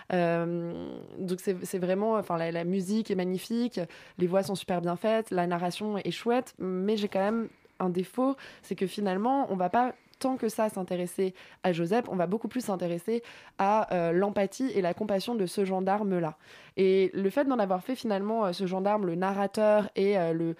Donc 0.09 1.39
c'est 1.39 1.77
vraiment, 1.77 2.15
enfin 2.15 2.37
la, 2.37 2.51
la 2.51 2.63
musique 2.63 3.11
est 3.11 3.15
magnifique, 3.15 3.79
les 4.17 4.27
voix 4.27 4.41
sont 4.41 4.55
super 4.55 4.81
bien 4.81 4.95
faites, 4.95 5.29
la 5.29 5.45
narration 5.45 5.99
est 5.99 6.11
chouette, 6.11 6.55
mais 6.57 6.97
j'ai 6.97 7.07
quand 7.07 7.19
même 7.19 7.49
un 7.79 7.89
défaut, 7.89 8.35
c'est 8.61 8.75
que 8.75 8.87
finalement, 8.87 9.47
on 9.51 9.55
va 9.55 9.69
pas 9.69 9.93
tant 10.19 10.37
que 10.37 10.49
ça 10.49 10.69
s'intéresser 10.69 11.33
à 11.63 11.71
Joseph, 11.71 12.05
on 12.09 12.15
va 12.15 12.27
beaucoup 12.27 12.47
plus 12.47 12.61
s'intéresser 12.61 13.23
à 13.57 13.93
euh, 13.93 14.11
l'empathie 14.11 14.69
et 14.75 14.81
la 14.81 14.93
compassion 14.93 15.35
de 15.35 15.45
ce 15.45 15.65
gendarme-là. 15.65 16.37
Et 16.81 17.11
le 17.13 17.29
fait 17.29 17.43
d'en 17.43 17.59
avoir 17.59 17.83
fait 17.83 17.93
finalement 17.93 18.45
euh, 18.45 18.53
ce 18.53 18.65
gendarme, 18.65 19.05
le 19.05 19.15
narrateur 19.15 19.89
et 19.97 20.17
euh, 20.17 20.31
le 20.31 20.55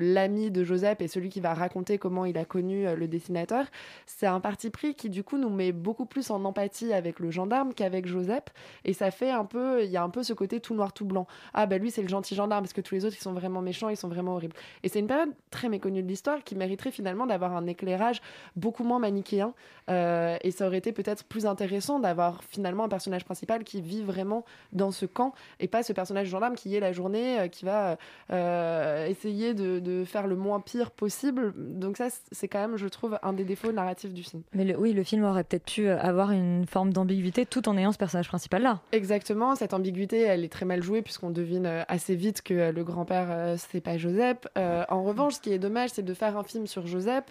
l'ami 0.00 0.50
de 0.50 0.64
Joseph 0.64 1.00
et 1.02 1.06
celui 1.06 1.28
qui 1.28 1.38
va 1.38 1.52
raconter 1.52 1.98
comment 1.98 2.24
il 2.24 2.36
a 2.38 2.46
connu 2.46 2.88
euh, 2.88 2.96
le 2.96 3.06
dessinateur, 3.06 3.66
c'est 4.06 4.26
un 4.26 4.40
parti 4.40 4.70
pris 4.70 4.94
qui 4.94 5.10
du 5.10 5.22
coup 5.22 5.36
nous 5.36 5.50
met 5.50 5.70
beaucoup 5.70 6.06
plus 6.06 6.30
en 6.30 6.44
empathie 6.46 6.94
avec 6.94 7.20
le 7.20 7.30
gendarme 7.30 7.74
qu'avec 7.74 8.06
Joseph. 8.06 8.44
Et 8.86 8.94
ça 8.94 9.10
fait 9.10 9.30
un 9.30 9.44
peu, 9.44 9.84
il 9.84 9.90
y 9.90 9.98
a 9.98 10.02
un 10.02 10.08
peu 10.08 10.22
ce 10.22 10.32
côté 10.32 10.60
tout 10.60 10.74
noir 10.74 10.94
tout 10.94 11.04
blanc. 11.04 11.26
Ah 11.52 11.66
bah 11.66 11.76
lui 11.76 11.90
c'est 11.90 12.02
le 12.02 12.08
gentil 12.08 12.34
gendarme 12.34 12.64
parce 12.64 12.72
que 12.72 12.80
tous 12.80 12.94
les 12.94 13.04
autres 13.04 13.16
ils 13.18 13.22
sont 13.22 13.34
vraiment 13.34 13.60
méchants, 13.60 13.90
ils 13.90 13.98
sont 13.98 14.08
vraiment 14.08 14.32
horribles. 14.36 14.56
Et 14.82 14.88
c'est 14.88 15.00
une 15.00 15.08
période 15.08 15.34
très 15.50 15.68
méconnue 15.68 16.02
de 16.02 16.08
l'histoire 16.08 16.42
qui 16.42 16.56
mériterait 16.56 16.90
finalement 16.90 17.26
d'avoir 17.26 17.54
un 17.54 17.66
éclairage 17.66 18.22
beaucoup 18.56 18.82
moins 18.82 18.98
manichéen. 18.98 19.52
Et 19.88 20.50
ça 20.50 20.66
aurait 20.66 20.78
été 20.78 20.92
peut-être 20.92 21.24
plus 21.24 21.44
intéressant 21.44 22.00
d'avoir 22.00 22.42
finalement 22.44 22.84
un 22.84 22.88
personnage 22.88 23.26
principal 23.26 23.62
qui 23.62 23.82
vit 23.82 24.02
vraiment 24.02 24.46
dans 24.72 24.90
ce 24.90 25.04
camp 25.04 25.33
et 25.60 25.68
pas 25.68 25.82
ce 25.82 25.92
personnage 25.92 26.28
gendarme 26.28 26.54
qui 26.54 26.74
est 26.76 26.80
la 26.80 26.92
journée, 26.92 27.40
euh, 27.40 27.48
qui 27.48 27.64
va 27.64 27.96
euh, 28.30 29.06
essayer 29.06 29.54
de, 29.54 29.78
de 29.78 30.04
faire 30.04 30.26
le 30.26 30.36
moins 30.36 30.60
pire 30.60 30.90
possible. 30.90 31.52
Donc 31.56 31.96
ça 31.96 32.08
c'est 32.32 32.48
quand 32.48 32.60
même, 32.60 32.76
je 32.76 32.86
trouve, 32.88 33.18
un 33.22 33.32
des 33.32 33.44
défauts 33.44 33.72
narratifs 33.72 34.12
du 34.12 34.22
film. 34.22 34.42
Mais 34.52 34.64
le- 34.64 34.76
oui, 34.78 34.92
le 34.92 35.02
film 35.04 35.24
aurait 35.24 35.44
peut-être 35.44 35.66
pu 35.72 35.86
euh, 35.88 35.98
avoir 36.00 36.30
une 36.30 36.66
forme 36.66 36.92
d'ambiguïté 36.92 37.46
tout 37.46 37.68
en 37.68 37.76
ayant 37.76 37.92
ce 37.92 37.98
personnage 37.98 38.28
principal 38.28 38.62
là. 38.62 38.80
Exactement, 38.92 39.54
cette 39.54 39.74
ambiguïté, 39.74 40.20
elle 40.20 40.44
est 40.44 40.52
très 40.52 40.66
mal 40.66 40.82
jouée 40.82 41.02
puisqu'on 41.02 41.30
devine 41.30 41.84
assez 41.88 42.14
vite 42.14 42.42
que 42.42 42.70
le 42.70 42.84
grand-père, 42.84 43.54
c'est 43.58 43.80
pas 43.80 43.96
Joseph. 43.98 44.38
En 44.56 45.02
revanche, 45.04 45.34
ce 45.34 45.40
qui 45.40 45.52
est 45.52 45.58
dommage, 45.58 45.90
c'est 45.90 46.02
de 46.02 46.14
faire 46.14 46.36
un 46.36 46.42
film 46.42 46.66
sur 46.66 46.86
Joseph, 46.86 47.24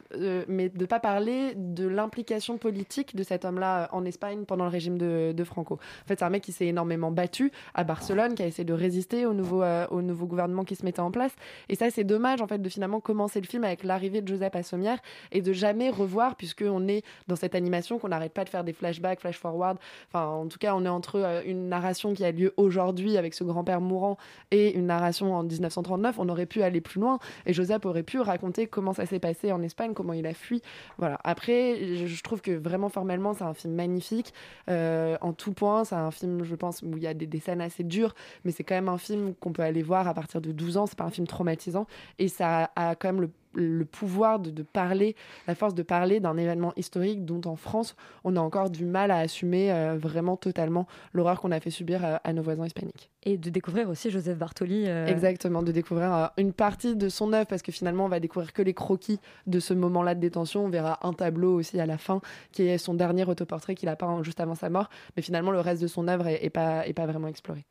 mais 0.48 0.70
de 0.70 0.86
pas 0.86 1.00
parler 1.00 1.54
de 1.56 1.88
l'implication 1.88 2.58
politique 2.58 3.16
de 3.16 3.24
cet 3.24 3.46
homme-là 3.46 3.90
en 3.92 4.06
Espagne 4.06 4.46
pendant 4.46 4.66
le 4.66 4.70
régime 4.70 4.98
de, 4.98 5.34
de 5.36 5.44
Franco. 5.44 5.76
En 5.76 6.08
fait, 6.08 6.20
c'est 6.20 6.26
un 6.26 6.30
mec 6.30 6.44
qui 6.44 6.52
s'est 6.52 6.68
énormément 6.68 7.12
battu 7.12 7.52
à 7.74 7.83
Barcelone, 7.84 8.36
qui 8.36 8.44
a 8.44 8.48
essayé 8.48 8.64
de 8.64 8.74
résister 8.74 9.26
au 9.26 9.34
nouveau, 9.34 9.62
euh, 9.62 9.86
au 9.92 10.02
nouveau 10.02 10.26
gouvernement 10.26 10.64
qui 10.64 10.76
se 10.76 10.86
mettait 10.86 11.02
en 11.02 11.12
place. 11.12 11.34
Et 11.70 11.76
ça, 11.76 11.90
c'est 11.90 12.04
dommage, 12.04 12.42
en 12.42 12.48
fait, 12.48 12.62
de 12.62 12.70
finalement 12.70 13.00
commencer 13.00 13.42
le 13.42 13.48
film 13.48 13.64
avec 13.64 13.84
l'arrivée 13.84 14.22
de 14.22 14.28
Joseph 14.28 14.56
à 14.56 14.64
Sommières 14.64 15.00
et 15.32 15.42
de 15.42 15.54
jamais 15.54 15.90
revoir, 15.90 16.36
puisqu'on 16.36 16.88
est 16.88 17.04
dans 17.28 17.36
cette 17.36 17.56
animation 17.56 18.00
qu'on 18.00 18.10
n'arrête 18.10 18.34
pas 18.34 18.44
de 18.44 18.50
faire 18.50 18.64
des 18.64 18.74
flashbacks, 18.74 19.20
flash-forward. 19.20 19.78
Enfin, 20.10 20.26
en 20.26 20.48
tout 20.48 20.58
cas, 20.58 20.74
on 20.76 20.86
est 20.86 20.90
entre 20.90 21.20
euh, 21.20 21.42
une 21.46 21.70
narration 21.70 22.14
qui 22.14 22.24
a 22.24 22.32
lieu 22.32 22.54
aujourd'hui 22.58 23.18
avec 23.18 23.34
ce 23.34 23.44
grand-père 23.44 23.82
mourant 23.82 24.18
et 24.52 24.76
une 24.76 24.88
narration 24.88 25.36
en 25.36 25.44
1939. 25.44 26.16
On 26.20 26.30
aurait 26.30 26.46
pu 26.46 26.64
aller 26.64 26.82
plus 26.82 27.02
loin 27.02 27.20
et 27.46 27.54
Joseph 27.54 27.86
aurait 27.86 28.04
pu 28.04 28.20
raconter 28.20 28.68
comment 28.68 28.94
ça 28.94 29.06
s'est 29.06 29.20
passé 29.20 29.52
en 29.52 29.62
Espagne, 29.62 29.94
comment 29.94 30.14
il 30.14 30.26
a 30.26 30.34
fui. 30.34 30.62
Voilà. 30.98 31.20
Après, 31.24 31.78
je 32.08 32.14
je 32.14 32.22
trouve 32.22 32.42
que 32.42 32.52
vraiment 32.52 32.90
formellement, 32.90 33.34
c'est 33.34 33.44
un 33.44 33.54
film 33.54 33.74
magnifique 33.74 34.34
euh, 34.70 35.18
en 35.22 35.34
tout 35.34 35.54
point. 35.54 35.84
C'est 35.84 35.96
un 35.96 36.12
film, 36.12 36.44
je 36.44 36.56
pense, 36.56 36.82
où 36.82 36.96
il 36.96 37.04
y 37.04 37.08
a 37.08 37.14
des, 37.14 37.28
des 37.28 37.40
scènes 37.40 37.62
assez 37.62 37.73
dures, 37.82 38.14
mais 38.46 38.52
c'est 38.52 38.64
quand 38.64 38.76
même 38.76 38.90
un 38.90 39.00
film 39.00 39.34
qu'on 39.34 39.52
peut 39.52 39.64
aller 39.64 39.82
voir 39.82 40.08
à 40.08 40.14
partir 40.14 40.42
de 40.42 40.52
12 40.52 40.78
ans. 40.78 40.86
C'est 40.86 40.98
pas 40.98 41.06
un 41.06 41.10
film 41.10 41.26
traumatisant 41.26 41.88
et 42.20 42.28
ça 42.28 42.72
a 42.76 42.94
quand 42.94 43.08
même 43.08 43.22
le 43.22 43.32
le 43.54 43.86
pouvoir 43.86 44.40
de, 44.40 44.50
de 44.52 44.64
parler, 44.64 45.16
la 45.48 45.56
force 45.56 45.74
de 45.76 45.84
parler 45.84 46.20
d'un 46.20 46.38
événement 46.38 46.74
historique 46.76 47.26
dont 47.26 47.42
en 47.46 47.56
France, 47.56 47.96
on 48.24 48.36
a 48.36 48.40
encore 48.40 48.70
du 48.70 48.86
mal 48.86 49.12
à 49.12 49.18
assumer 49.18 49.72
euh, 49.72 49.96
vraiment 49.98 50.38
totalement 50.38 50.88
l'horreur 51.14 51.40
qu'on 51.40 51.52
a 51.52 51.60
fait 51.60 51.70
subir 51.70 52.04
euh, 52.04 52.18
à 52.24 52.34
nos 52.34 52.42
voisins 52.42 52.66
hispaniques. 52.66 53.10
Et 53.24 53.38
de 53.38 53.50
découvrir 53.50 53.90
aussi 53.90 54.12
Joseph 54.12 54.38
Bartoli. 54.38 54.86
euh, 54.88 55.08
Exactement, 55.08 55.64
de 55.64 55.72
découvrir 55.72 56.32
une 56.38 56.52
partie 56.54 56.96
de 56.96 57.10
son 57.10 57.32
œuvre, 57.34 57.48
parce 57.48 57.62
que 57.62 57.72
finalement, 57.72 58.06
on 58.06 58.10
va 58.10 58.20
découvrir 58.20 58.52
que 58.54 58.62
les 58.62 58.74
croquis 58.74 59.20
de 59.48 59.60
ce 59.60 59.74
moment-là 59.74 60.16
de 60.16 60.20
détention. 60.20 60.66
On 60.66 60.70
verra 60.70 61.00
un 61.08 61.14
tableau 61.14 61.56
aussi 61.56 61.80
à 61.80 61.86
la 61.86 61.98
fin, 61.98 62.22
qui 62.52 62.64
est 62.68 62.78
son 62.78 62.94
dernier 62.94 63.26
autoportrait 63.26 63.76
qu'il 63.76 63.90
a 63.90 63.96
peint 63.96 64.24
juste 64.24 64.40
avant 64.40 64.56
sa 64.56 64.70
mort. 64.70 64.90
Mais 65.16 65.22
finalement, 65.22 65.52
le 65.52 65.60
reste 65.60 65.82
de 65.82 65.88
son 65.88 66.08
œuvre 66.08 66.28
est, 66.28 66.44
est 66.44 66.50
pas, 66.50 66.86
est 66.88 66.94
pas 66.94 67.06
vraiment 67.06 67.28
exploré. 67.28 67.66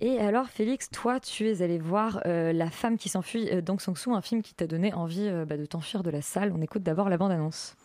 Et 0.00 0.18
alors, 0.18 0.48
Félix, 0.48 0.90
toi, 0.90 1.20
tu 1.20 1.48
es 1.48 1.62
allé 1.62 1.78
voir 1.78 2.20
euh, 2.26 2.52
La 2.52 2.70
femme 2.70 2.98
qui 2.98 3.08
s'enfuit 3.08 3.48
euh, 3.50 3.62
d'Aung 3.62 3.80
San 3.80 3.96
Suu, 3.96 4.12
un 4.12 4.20
film 4.20 4.42
qui 4.42 4.52
t'a 4.52 4.66
donné 4.66 4.92
envie 4.92 5.26
euh, 5.26 5.46
bah, 5.46 5.56
de 5.56 5.64
t'enfuir 5.64 6.02
de 6.02 6.10
la 6.10 6.20
salle. 6.20 6.52
On 6.54 6.60
écoute 6.60 6.82
d'abord 6.82 7.08
la 7.08 7.16
bande-annonce. 7.16 7.76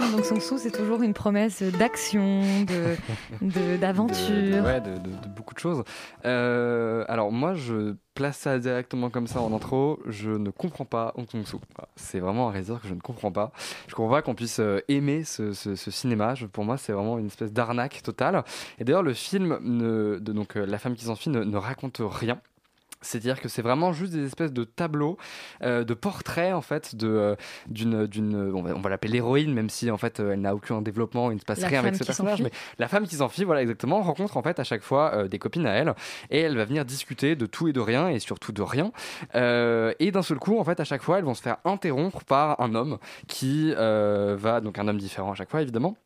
Les 0.00 0.06
films 0.06 0.16
Dong 0.16 0.24
Song-soo, 0.24 0.58
c'est 0.58 0.72
toujours 0.72 1.02
une 1.02 1.14
promesse 1.14 1.62
d'action, 1.62 2.42
de- 2.64 2.96
de- 3.40 3.76
d'aventure. 3.80 4.64
Ouais, 4.64 4.80
de, 4.80 4.90
de- 4.98 5.10
de 5.10 5.28
beaucoup 5.36 5.54
de 5.54 5.58
choses. 5.60 5.84
Euh, 6.24 7.04
alors 7.08 7.30
moi, 7.30 7.54
je 7.54 7.94
place 8.14 8.38
ça 8.38 8.58
directement 8.58 9.08
comme 9.10 9.26
ça 9.28 9.40
en 9.40 9.54
intro. 9.54 10.00
Je 10.06 10.30
ne 10.30 10.50
comprends 10.50 10.84
pas 10.84 11.12
Hong 11.16 11.26
Kong-soo. 11.26 11.60
Voilà. 11.76 11.88
C'est 11.96 12.18
vraiment 12.18 12.48
un 12.48 12.50
réalisateur 12.52 12.82
que 12.82 12.88
je 12.88 12.94
ne 12.94 13.00
comprends 13.00 13.30
pas. 13.32 13.52
Je 13.88 13.94
comprends 13.94 14.12
pas 14.12 14.22
qu'on 14.22 14.34
puisse 14.34 14.58
euh, 14.60 14.80
aimer 14.88 15.22
ce, 15.24 15.52
ce- 15.52 15.76
ce 15.76 15.90
cinéma. 15.90 16.34
Je- 16.34 16.46
pour 16.46 16.64
moi, 16.64 16.76
c'est 16.76 16.92
vraiment 16.92 17.18
une 17.18 17.26
espèce 17.26 17.52
d'arnaque 17.52 18.02
totale. 18.02 18.42
Et 18.78 18.84
d'ailleurs, 18.84 19.02
le 19.04 19.14
film 19.14 19.58
ne- 19.62 20.18
de 20.18 20.32
donc 20.32 20.56
euh, 20.56 20.66
La 20.66 20.78
femme 20.78 20.94
qui 20.96 21.04
s'enfuit 21.04 21.30
ne, 21.30 21.44
ne 21.44 21.56
raconte 21.56 22.00
rien. 22.00 22.40
C'est-à-dire 23.04 23.40
que 23.40 23.48
c'est 23.48 23.62
vraiment 23.62 23.92
juste 23.92 24.12
des 24.12 24.24
espèces 24.24 24.52
de 24.52 24.64
tableaux, 24.64 25.16
euh, 25.62 25.84
de 25.84 25.94
portraits 25.94 26.54
en 26.54 26.60
fait 26.60 26.94
de 26.96 27.08
euh, 27.08 27.36
d'une 27.68 28.06
d'une 28.06 28.34
on 28.54 28.62
va, 28.62 28.88
l'appeler 28.88 29.14
l'héroïne 29.14 29.52
même 29.52 29.70
si 29.70 29.90
en 29.90 29.96
fait 29.96 30.20
euh, 30.20 30.32
elle 30.32 30.40
n'a 30.40 30.54
aucun 30.54 30.82
développement, 30.82 31.30
il 31.30 31.34
ne 31.34 31.40
se 31.40 31.44
passe 31.44 31.60
La 31.60 31.68
rien 31.68 31.80
avec 31.80 31.96
ce 31.96 32.04
personnage. 32.04 32.42
Mais 32.42 32.50
la 32.78 32.88
femme 32.88 33.06
qui 33.06 33.16
s'enfuit, 33.16 33.44
voilà 33.44 33.62
exactement, 33.62 34.02
rencontre 34.02 34.36
en 34.36 34.42
fait 34.42 34.58
à 34.58 34.64
chaque 34.64 34.82
fois 34.82 35.28
des 35.28 35.38
copines 35.38 35.66
à 35.66 35.72
elle 35.72 35.94
et 36.30 36.40
elle 36.40 36.56
va 36.56 36.64
venir 36.64 36.84
discuter 36.84 37.36
de 37.36 37.46
tout 37.46 37.68
et 37.68 37.72
de 37.72 37.80
rien 37.80 38.08
et 38.08 38.18
surtout 38.18 38.52
de 38.52 38.62
rien. 38.62 38.92
Et 39.34 40.10
d'un 40.10 40.22
seul 40.22 40.38
coup, 40.38 40.58
en 40.58 40.64
fait, 40.64 40.80
à 40.80 40.84
chaque 40.84 41.02
fois, 41.02 41.18
elles 41.18 41.24
vont 41.24 41.34
se 41.34 41.42
faire 41.42 41.58
interrompre 41.64 42.24
par 42.24 42.60
un 42.60 42.74
homme 42.74 42.98
qui 43.28 43.72
va 43.74 44.60
donc 44.60 44.78
un 44.78 44.88
homme 44.88 44.98
différent 44.98 45.32
à 45.32 45.34
chaque 45.34 45.50
fois 45.50 45.62
évidemment 45.62 45.96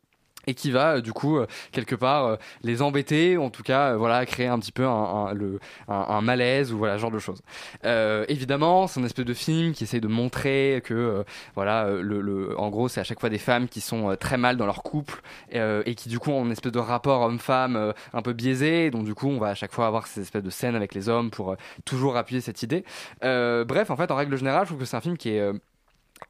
et 0.47 0.53
qui 0.53 0.71
va 0.71 0.95
euh, 0.95 1.01
du 1.01 1.13
coup 1.13 1.37
euh, 1.37 1.47
quelque 1.71 1.95
part 1.95 2.25
euh, 2.25 2.35
les 2.63 2.81
embêter 2.81 3.37
en 3.37 3.49
tout 3.49 3.61
cas 3.63 3.95
voilà 3.95 4.25
créer 4.25 4.47
un 4.47 4.57
petit 4.59 4.71
peu 4.71 4.85
un, 4.85 4.89
un- 4.89 5.33
un, 5.87 5.93
un 5.93 6.21
malaise 6.21 6.71
ou 6.73 6.77
voilà 6.77 6.95
ce 6.95 7.01
genre 7.01 7.11
de 7.11 7.19
choses. 7.19 7.41
Évidemment 7.83 8.87
c'est 8.87 8.99
une 8.99 9.05
espèce 9.05 9.25
de 9.25 9.33
film 9.33 9.73
qui 9.73 9.83
essaye 9.83 10.01
de 10.01 10.07
montrer 10.07 10.81
que 10.85 11.23
voilà 11.55 11.89
le, 11.89 12.57
en 12.59 12.69
gros 12.69 12.87
c'est 12.87 12.99
à 12.99 13.03
chaque 13.03 13.19
fois 13.19 13.29
des 13.29 13.37
femmes 13.37 13.67
qui 13.67 13.81
sont 13.81 14.15
très 14.19 14.37
mal 14.37 14.57
dans 14.57 14.65
leur 14.65 14.81
couple 14.83 15.21
et 15.51 15.95
qui 15.95 16.09
du 16.09 16.19
coup 16.19 16.31
ont 16.31 16.45
une 16.45 16.51
espèce 16.51 16.71
de 16.71 16.79
rapport 16.79 17.21
homme-femme 17.21 17.93
un 18.13 18.21
peu 18.21 18.33
biaisé. 18.33 18.91
Donc 18.91 19.05
du 19.05 19.13
coup 19.13 19.27
on 19.27 19.39
va 19.39 19.49
à 19.49 19.55
chaque 19.55 19.71
fois 19.73 19.87
avoir 19.87 20.07
ces 20.07 20.21
espèces 20.21 20.43
de 20.43 20.49
scènes 20.49 20.75
avec 20.75 20.93
les 20.95 21.09
hommes 21.09 21.29
pour 21.31 21.55
toujours 21.85 22.17
appuyer 22.17 22.41
cette 22.41 22.63
idée. 22.63 22.83
Bref 23.21 23.89
en 23.89 23.95
fait 23.97 24.09
en 24.11 24.15
règle 24.15 24.37
générale 24.37 24.63
je 24.63 24.69
trouve 24.69 24.79
que 24.79 24.85
c'est 24.85 24.97
un 24.97 25.01
film 25.01 25.17
qui 25.17 25.29
est 25.29 25.51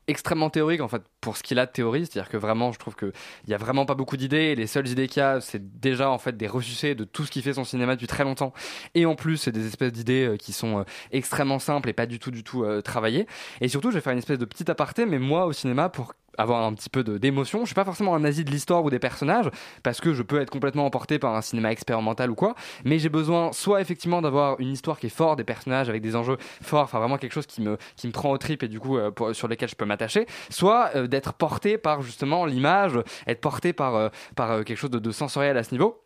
extrêmement 0.07 0.49
théorique 0.49 0.81
en 0.81 0.87
fait 0.87 1.03
pour 1.21 1.37
ce 1.37 1.43
qu'il 1.43 1.59
a 1.59 1.65
de 1.65 1.71
théorie. 1.71 2.05
C'est-à-dire 2.05 2.29
que 2.29 2.37
vraiment 2.37 2.71
je 2.71 2.79
trouve 2.79 2.95
que 2.95 3.11
il 3.47 3.53
a 3.53 3.57
vraiment 3.57 3.85
pas 3.85 3.95
beaucoup 3.95 4.17
d'idées. 4.17 4.55
Les 4.55 4.67
seules 4.67 4.87
idées 4.87 5.07
qu'il 5.07 5.21
y 5.21 5.23
a 5.23 5.41
c'est 5.41 5.79
déjà 5.79 6.09
en 6.09 6.17
fait 6.17 6.35
des 6.37 6.47
ressuscités 6.47 6.95
de 6.95 7.03
tout 7.03 7.25
ce 7.25 7.31
qui 7.31 7.41
fait 7.41 7.53
son 7.53 7.63
cinéma 7.63 7.95
depuis 7.95 8.07
très 8.07 8.23
longtemps. 8.23 8.53
Et 8.95 9.05
en 9.05 9.15
plus 9.15 9.37
c'est 9.37 9.51
des 9.51 9.67
espèces 9.67 9.91
d'idées 9.91 10.27
euh, 10.27 10.37
qui 10.37 10.53
sont 10.53 10.79
euh, 10.79 10.83
extrêmement 11.11 11.59
simples 11.59 11.89
et 11.89 11.93
pas 11.93 12.05
du 12.05 12.19
tout 12.19 12.31
du 12.31 12.43
tout 12.43 12.63
euh, 12.63 12.81
travaillées. 12.81 13.27
Et 13.61 13.67
surtout 13.67 13.91
je 13.91 13.95
vais 13.95 14.01
faire 14.01 14.13
une 14.13 14.19
espèce 14.19 14.39
de 14.39 14.45
petit 14.45 14.69
aparté 14.69 15.05
mais 15.05 15.19
moi 15.19 15.45
au 15.45 15.53
cinéma 15.53 15.89
pour 15.89 16.13
avoir 16.39 16.63
un 16.65 16.73
petit 16.73 16.89
peu 16.89 17.03
d'émotion. 17.03 17.59
Je 17.61 17.65
suis 17.67 17.75
pas 17.75 17.85
forcément 17.85 18.15
un 18.15 18.19
nazi 18.19 18.43
de 18.43 18.49
l'histoire 18.51 18.83
ou 18.83 18.89
des 18.89 18.97
personnages 18.99 19.49
parce 19.83 20.01
que 20.01 20.13
je 20.13 20.23
peux 20.23 20.39
être 20.41 20.49
complètement 20.49 20.85
emporté 20.85 21.19
par 21.19 21.35
un 21.35 21.41
cinéma 21.41 21.71
expérimental 21.71 22.31
ou 22.31 22.35
quoi, 22.35 22.55
mais 22.85 22.97
j'ai 22.97 23.09
besoin 23.09 23.51
soit 23.51 23.81
effectivement 23.81 24.21
d'avoir 24.21 24.59
une 24.59 24.71
histoire 24.71 24.99
qui 24.99 25.07
est 25.07 25.09
forte, 25.09 25.37
des 25.37 25.43
personnages 25.43 25.89
avec 25.89 26.01
des 26.01 26.15
enjeux 26.15 26.37
forts, 26.61 26.83
enfin 26.83 26.99
vraiment 26.99 27.17
quelque 27.17 27.33
chose 27.33 27.45
qui 27.45 27.61
me 27.61 27.77
qui 27.95 28.07
me 28.07 28.11
prend 28.11 28.31
au 28.31 28.37
trip 28.37 28.63
et 28.63 28.67
du 28.67 28.79
coup 28.79 28.97
euh, 28.97 29.11
pour- 29.11 29.35
sur 29.35 29.47
lesquels 29.47 29.69
je 29.69 29.75
peux 29.75 29.85
m'attacher, 29.85 30.25
soit 30.49 30.89
euh, 30.95 31.07
d'être 31.07 31.33
porté 31.33 31.77
par 31.77 32.01
justement 32.01 32.45
l'image, 32.45 32.97
être 33.27 33.41
porté 33.41 33.73
par 33.73 33.95
euh, 33.95 34.09
par 34.35 34.63
quelque 34.63 34.77
chose 34.77 34.89
de, 34.91 34.99
de 34.99 35.11
sensoriel 35.11 35.57
à 35.57 35.63
ce 35.63 35.71
niveau. 35.73 36.01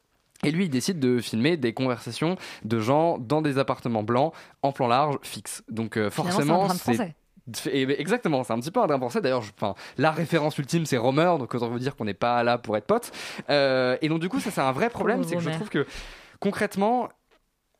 Et 0.45 0.51
lui, 0.51 0.65
il 0.65 0.69
décide 0.69 0.99
de 0.99 1.19
filmer 1.19 1.55
des 1.55 1.73
conversations 1.73 2.35
de 2.65 2.79
gens 2.79 3.17
dans 3.17 3.41
des 3.41 3.57
appartements 3.59 4.03
blancs 4.03 4.33
en 4.61 4.73
plan 4.73 4.87
large 4.87 5.15
fixe. 5.21 5.63
Donc 5.69 5.95
euh, 5.95 6.09
Finalement, 6.43 6.67
c'est 6.97 7.15
et- 7.71 7.99
exactement, 8.01 8.43
c'est 8.43 8.53
un 8.53 8.59
petit 8.59 8.71
peu 8.71 8.81
un 8.81 8.97
français. 8.97 9.21
D'ailleurs, 9.21 9.43
la 9.97 10.11
référence 10.11 10.57
ultime, 10.57 10.85
c'est 10.85 10.97
Romer, 10.97 11.35
donc 11.39 11.53
autant 11.53 11.69
vous 11.69 11.79
dire 11.79 11.95
qu'on 11.95 12.05
n'est 12.05 12.13
pas 12.13 12.43
là 12.43 12.57
pour 12.57 12.77
être 12.77 12.85
potes. 12.85 13.11
Euh, 13.49 13.97
et 14.01 14.09
donc, 14.09 14.19
du 14.19 14.29
coup, 14.29 14.39
ça, 14.39 14.51
c'est 14.51 14.61
un 14.61 14.71
vrai 14.71 14.89
problème, 14.89 15.23
c'est 15.23 15.35
que 15.35 15.41
je 15.41 15.49
trouve 15.55 15.69
que 15.69 15.85
concrètement, 16.39 17.09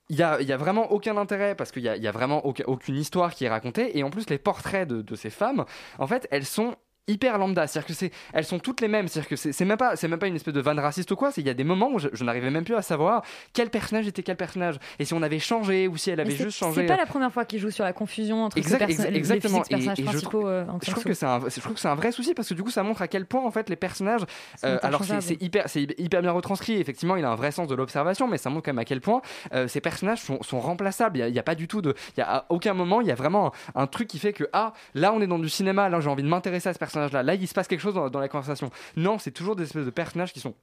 il 0.10 0.18
y 0.18 0.24
a, 0.24 0.34
a 0.52 0.58
vraiment 0.58 0.92
aucun 0.92 1.16
intérêt 1.18 1.56
parce 1.56 1.72
qu'il 1.72 1.82
y 1.84 1.88
a, 1.90 1.94
a 1.94 2.12
vraiment 2.12 2.46
aucun- 2.46 2.66
aucune 2.68 2.96
histoire 2.98 3.34
qui 3.34 3.46
est 3.46 3.50
racontée. 3.50 3.98
Et 3.98 4.04
en 4.04 4.10
plus, 4.10 4.30
les 4.30 4.38
portraits 4.38 4.88
de, 4.88 5.02
de 5.02 5.16
ces 5.16 5.30
femmes, 5.30 5.66
en 5.98 6.08
fait, 6.08 6.28
elles 6.30 6.46
sont 6.46 6.76
hyper 7.08 7.38
lambda, 7.38 7.68
c'est-à-dire 7.68 7.88
que 7.88 7.94
c'est, 7.94 8.12
elles 8.34 8.46
sont 8.46 8.60
toutes 8.60 8.80
les 8.82 8.88
mêmes, 8.88 9.08
c'est-à-dire 9.08 9.30
que 9.30 9.36
c'est, 9.36 9.52
c'est 9.52 9.66
même 9.66 9.78
pas, 9.78 9.96
c'est 9.96 10.08
même 10.08 10.20
pas 10.20 10.28
une 10.28 10.36
espèce 10.36 10.54
de 10.54 10.62
vanne 10.62 10.80
raciste 10.80 11.12
ou 11.12 11.16
quoi. 11.16 11.32
C'est 11.32 11.42
il 11.42 11.48
y 11.48 11.50
a 11.50 11.54
des 11.54 11.64
moments 11.66 11.90
où 11.92 12.00
je, 12.00 12.08
je 12.14 12.24
n'arrivais 12.24 12.50
même 12.50 12.64
plus 12.64 12.76
à 12.76 12.82
savoir 12.82 13.24
quel 13.54 13.70
personnage 13.70 14.08
était 14.08 14.24
quel 14.24 14.38
personnage 14.38 14.76
et 15.00 15.06
si 15.06 15.14
on 15.14 15.22
avait 15.22 15.40
changé 15.40 15.88
ou 15.88 15.98
si 15.98 16.12
elle 16.12 16.20
avait 16.22 16.32
juste 16.32 16.58
changé. 16.58 16.82
C'est 16.82 16.88
pas 16.88 16.96
la 16.98 17.06
première 17.06 17.32
fois 17.32 17.44
qu'il 17.46 17.60
joue 17.60 17.72
sur 17.72 17.84
la 17.84 17.92
confusion 17.94 18.44
entre 18.46 18.58
Exact- 18.58 18.90
exa- 18.90 19.10
les 19.10 19.18
exactement. 19.18 19.64
physiques 19.64 19.70
personnages 19.72 20.00
Et- 20.00 20.02
et 20.02 20.06
je 20.06 20.10
principaux. 20.12 20.30
trouve- 20.40 20.48
euh, 20.50 20.66
en 20.68 20.80
je 20.82 20.92
trouve 20.92 21.04
que 21.04 21.14
c'est 21.14 21.26
un, 21.26 21.40
je 21.50 21.60
trouve 21.60 21.74
que 21.74 21.80
c'est 21.80 21.88
un 21.90 21.96
vrai 21.96 22.12
souci 22.14 22.34
parce 22.34 22.48
que 22.50 22.54
du 22.54 22.64
coup 22.64 22.72
ça 22.72 22.84
montre 22.84 23.02
à 23.02 23.08
quel 23.08 23.26
point 23.26 23.44
en 23.44 23.52
fait 23.52 23.70
les 23.70 23.76
personnages, 23.76 24.22
euh, 24.64 24.80
alors 24.84 25.04
c'est 25.04 25.42
hyper, 25.42 25.68
c'est 25.68 25.82
hyper 26.00 26.22
bien 26.22 26.32
retranscrit. 26.32 26.74
Effectivement, 26.80 27.16
il 27.18 27.26
a 27.26 27.30
un 27.32 27.36
vrai 27.36 27.52
sens 27.52 27.68
de 27.68 27.76
l'observation, 27.76 28.28
mais 28.28 28.38
ça 28.38 28.50
montre 28.50 28.64
quand 28.66 28.72
même 28.72 28.80
à 28.80 28.86
quel 28.86 29.02
point 29.02 29.22
euh, 29.54 29.68
ces 29.68 29.82
personnages 29.82 30.22
sont, 30.22 30.42
sont 30.42 30.60
remplaçables. 30.60 31.18
Il 31.20 31.36
y 31.36 31.40
a, 31.40 31.44
pas 31.44 31.56
du 31.56 31.68
tout 31.68 31.82
de, 31.82 31.94
il 32.16 32.20
y 32.20 32.24
a 32.24 32.38
à 32.38 32.46
aucun 32.50 32.74
moment 32.74 33.02
il 33.02 33.08
y 33.08 33.12
a 33.12 33.16
vraiment 33.16 33.52
un, 33.76 33.84
un 33.84 33.88
truc 33.88 34.08
qui 34.08 34.20
fait 34.20 34.34
que 34.34 34.46
ah 34.54 34.72
là 34.94 35.12
on 35.14 35.22
est 35.22 35.28
dans 35.28 35.40
du 35.40 35.50
cinéma, 35.50 35.90
là 35.90 36.00
j'ai 36.00 36.10
envie 36.10 36.24
de 36.24 36.28
m'intéresser 36.30 36.70
à 36.70 36.74
ce 36.74 36.80
là 36.96 37.36
il 37.36 37.48
se 37.48 37.54
passe 37.54 37.68
quelque 37.68 37.82
chose 37.82 37.94
dans, 37.94 38.20
la 38.20 38.28
conversation. 38.28 38.72
Non, 38.96 39.18
c'est 39.18 39.32
toujours 39.32 39.56
des 39.56 39.64
espèces 39.64 39.86
de 39.86 39.92
personnages 39.92 40.34
qui 40.34 40.40
sont 40.40 40.56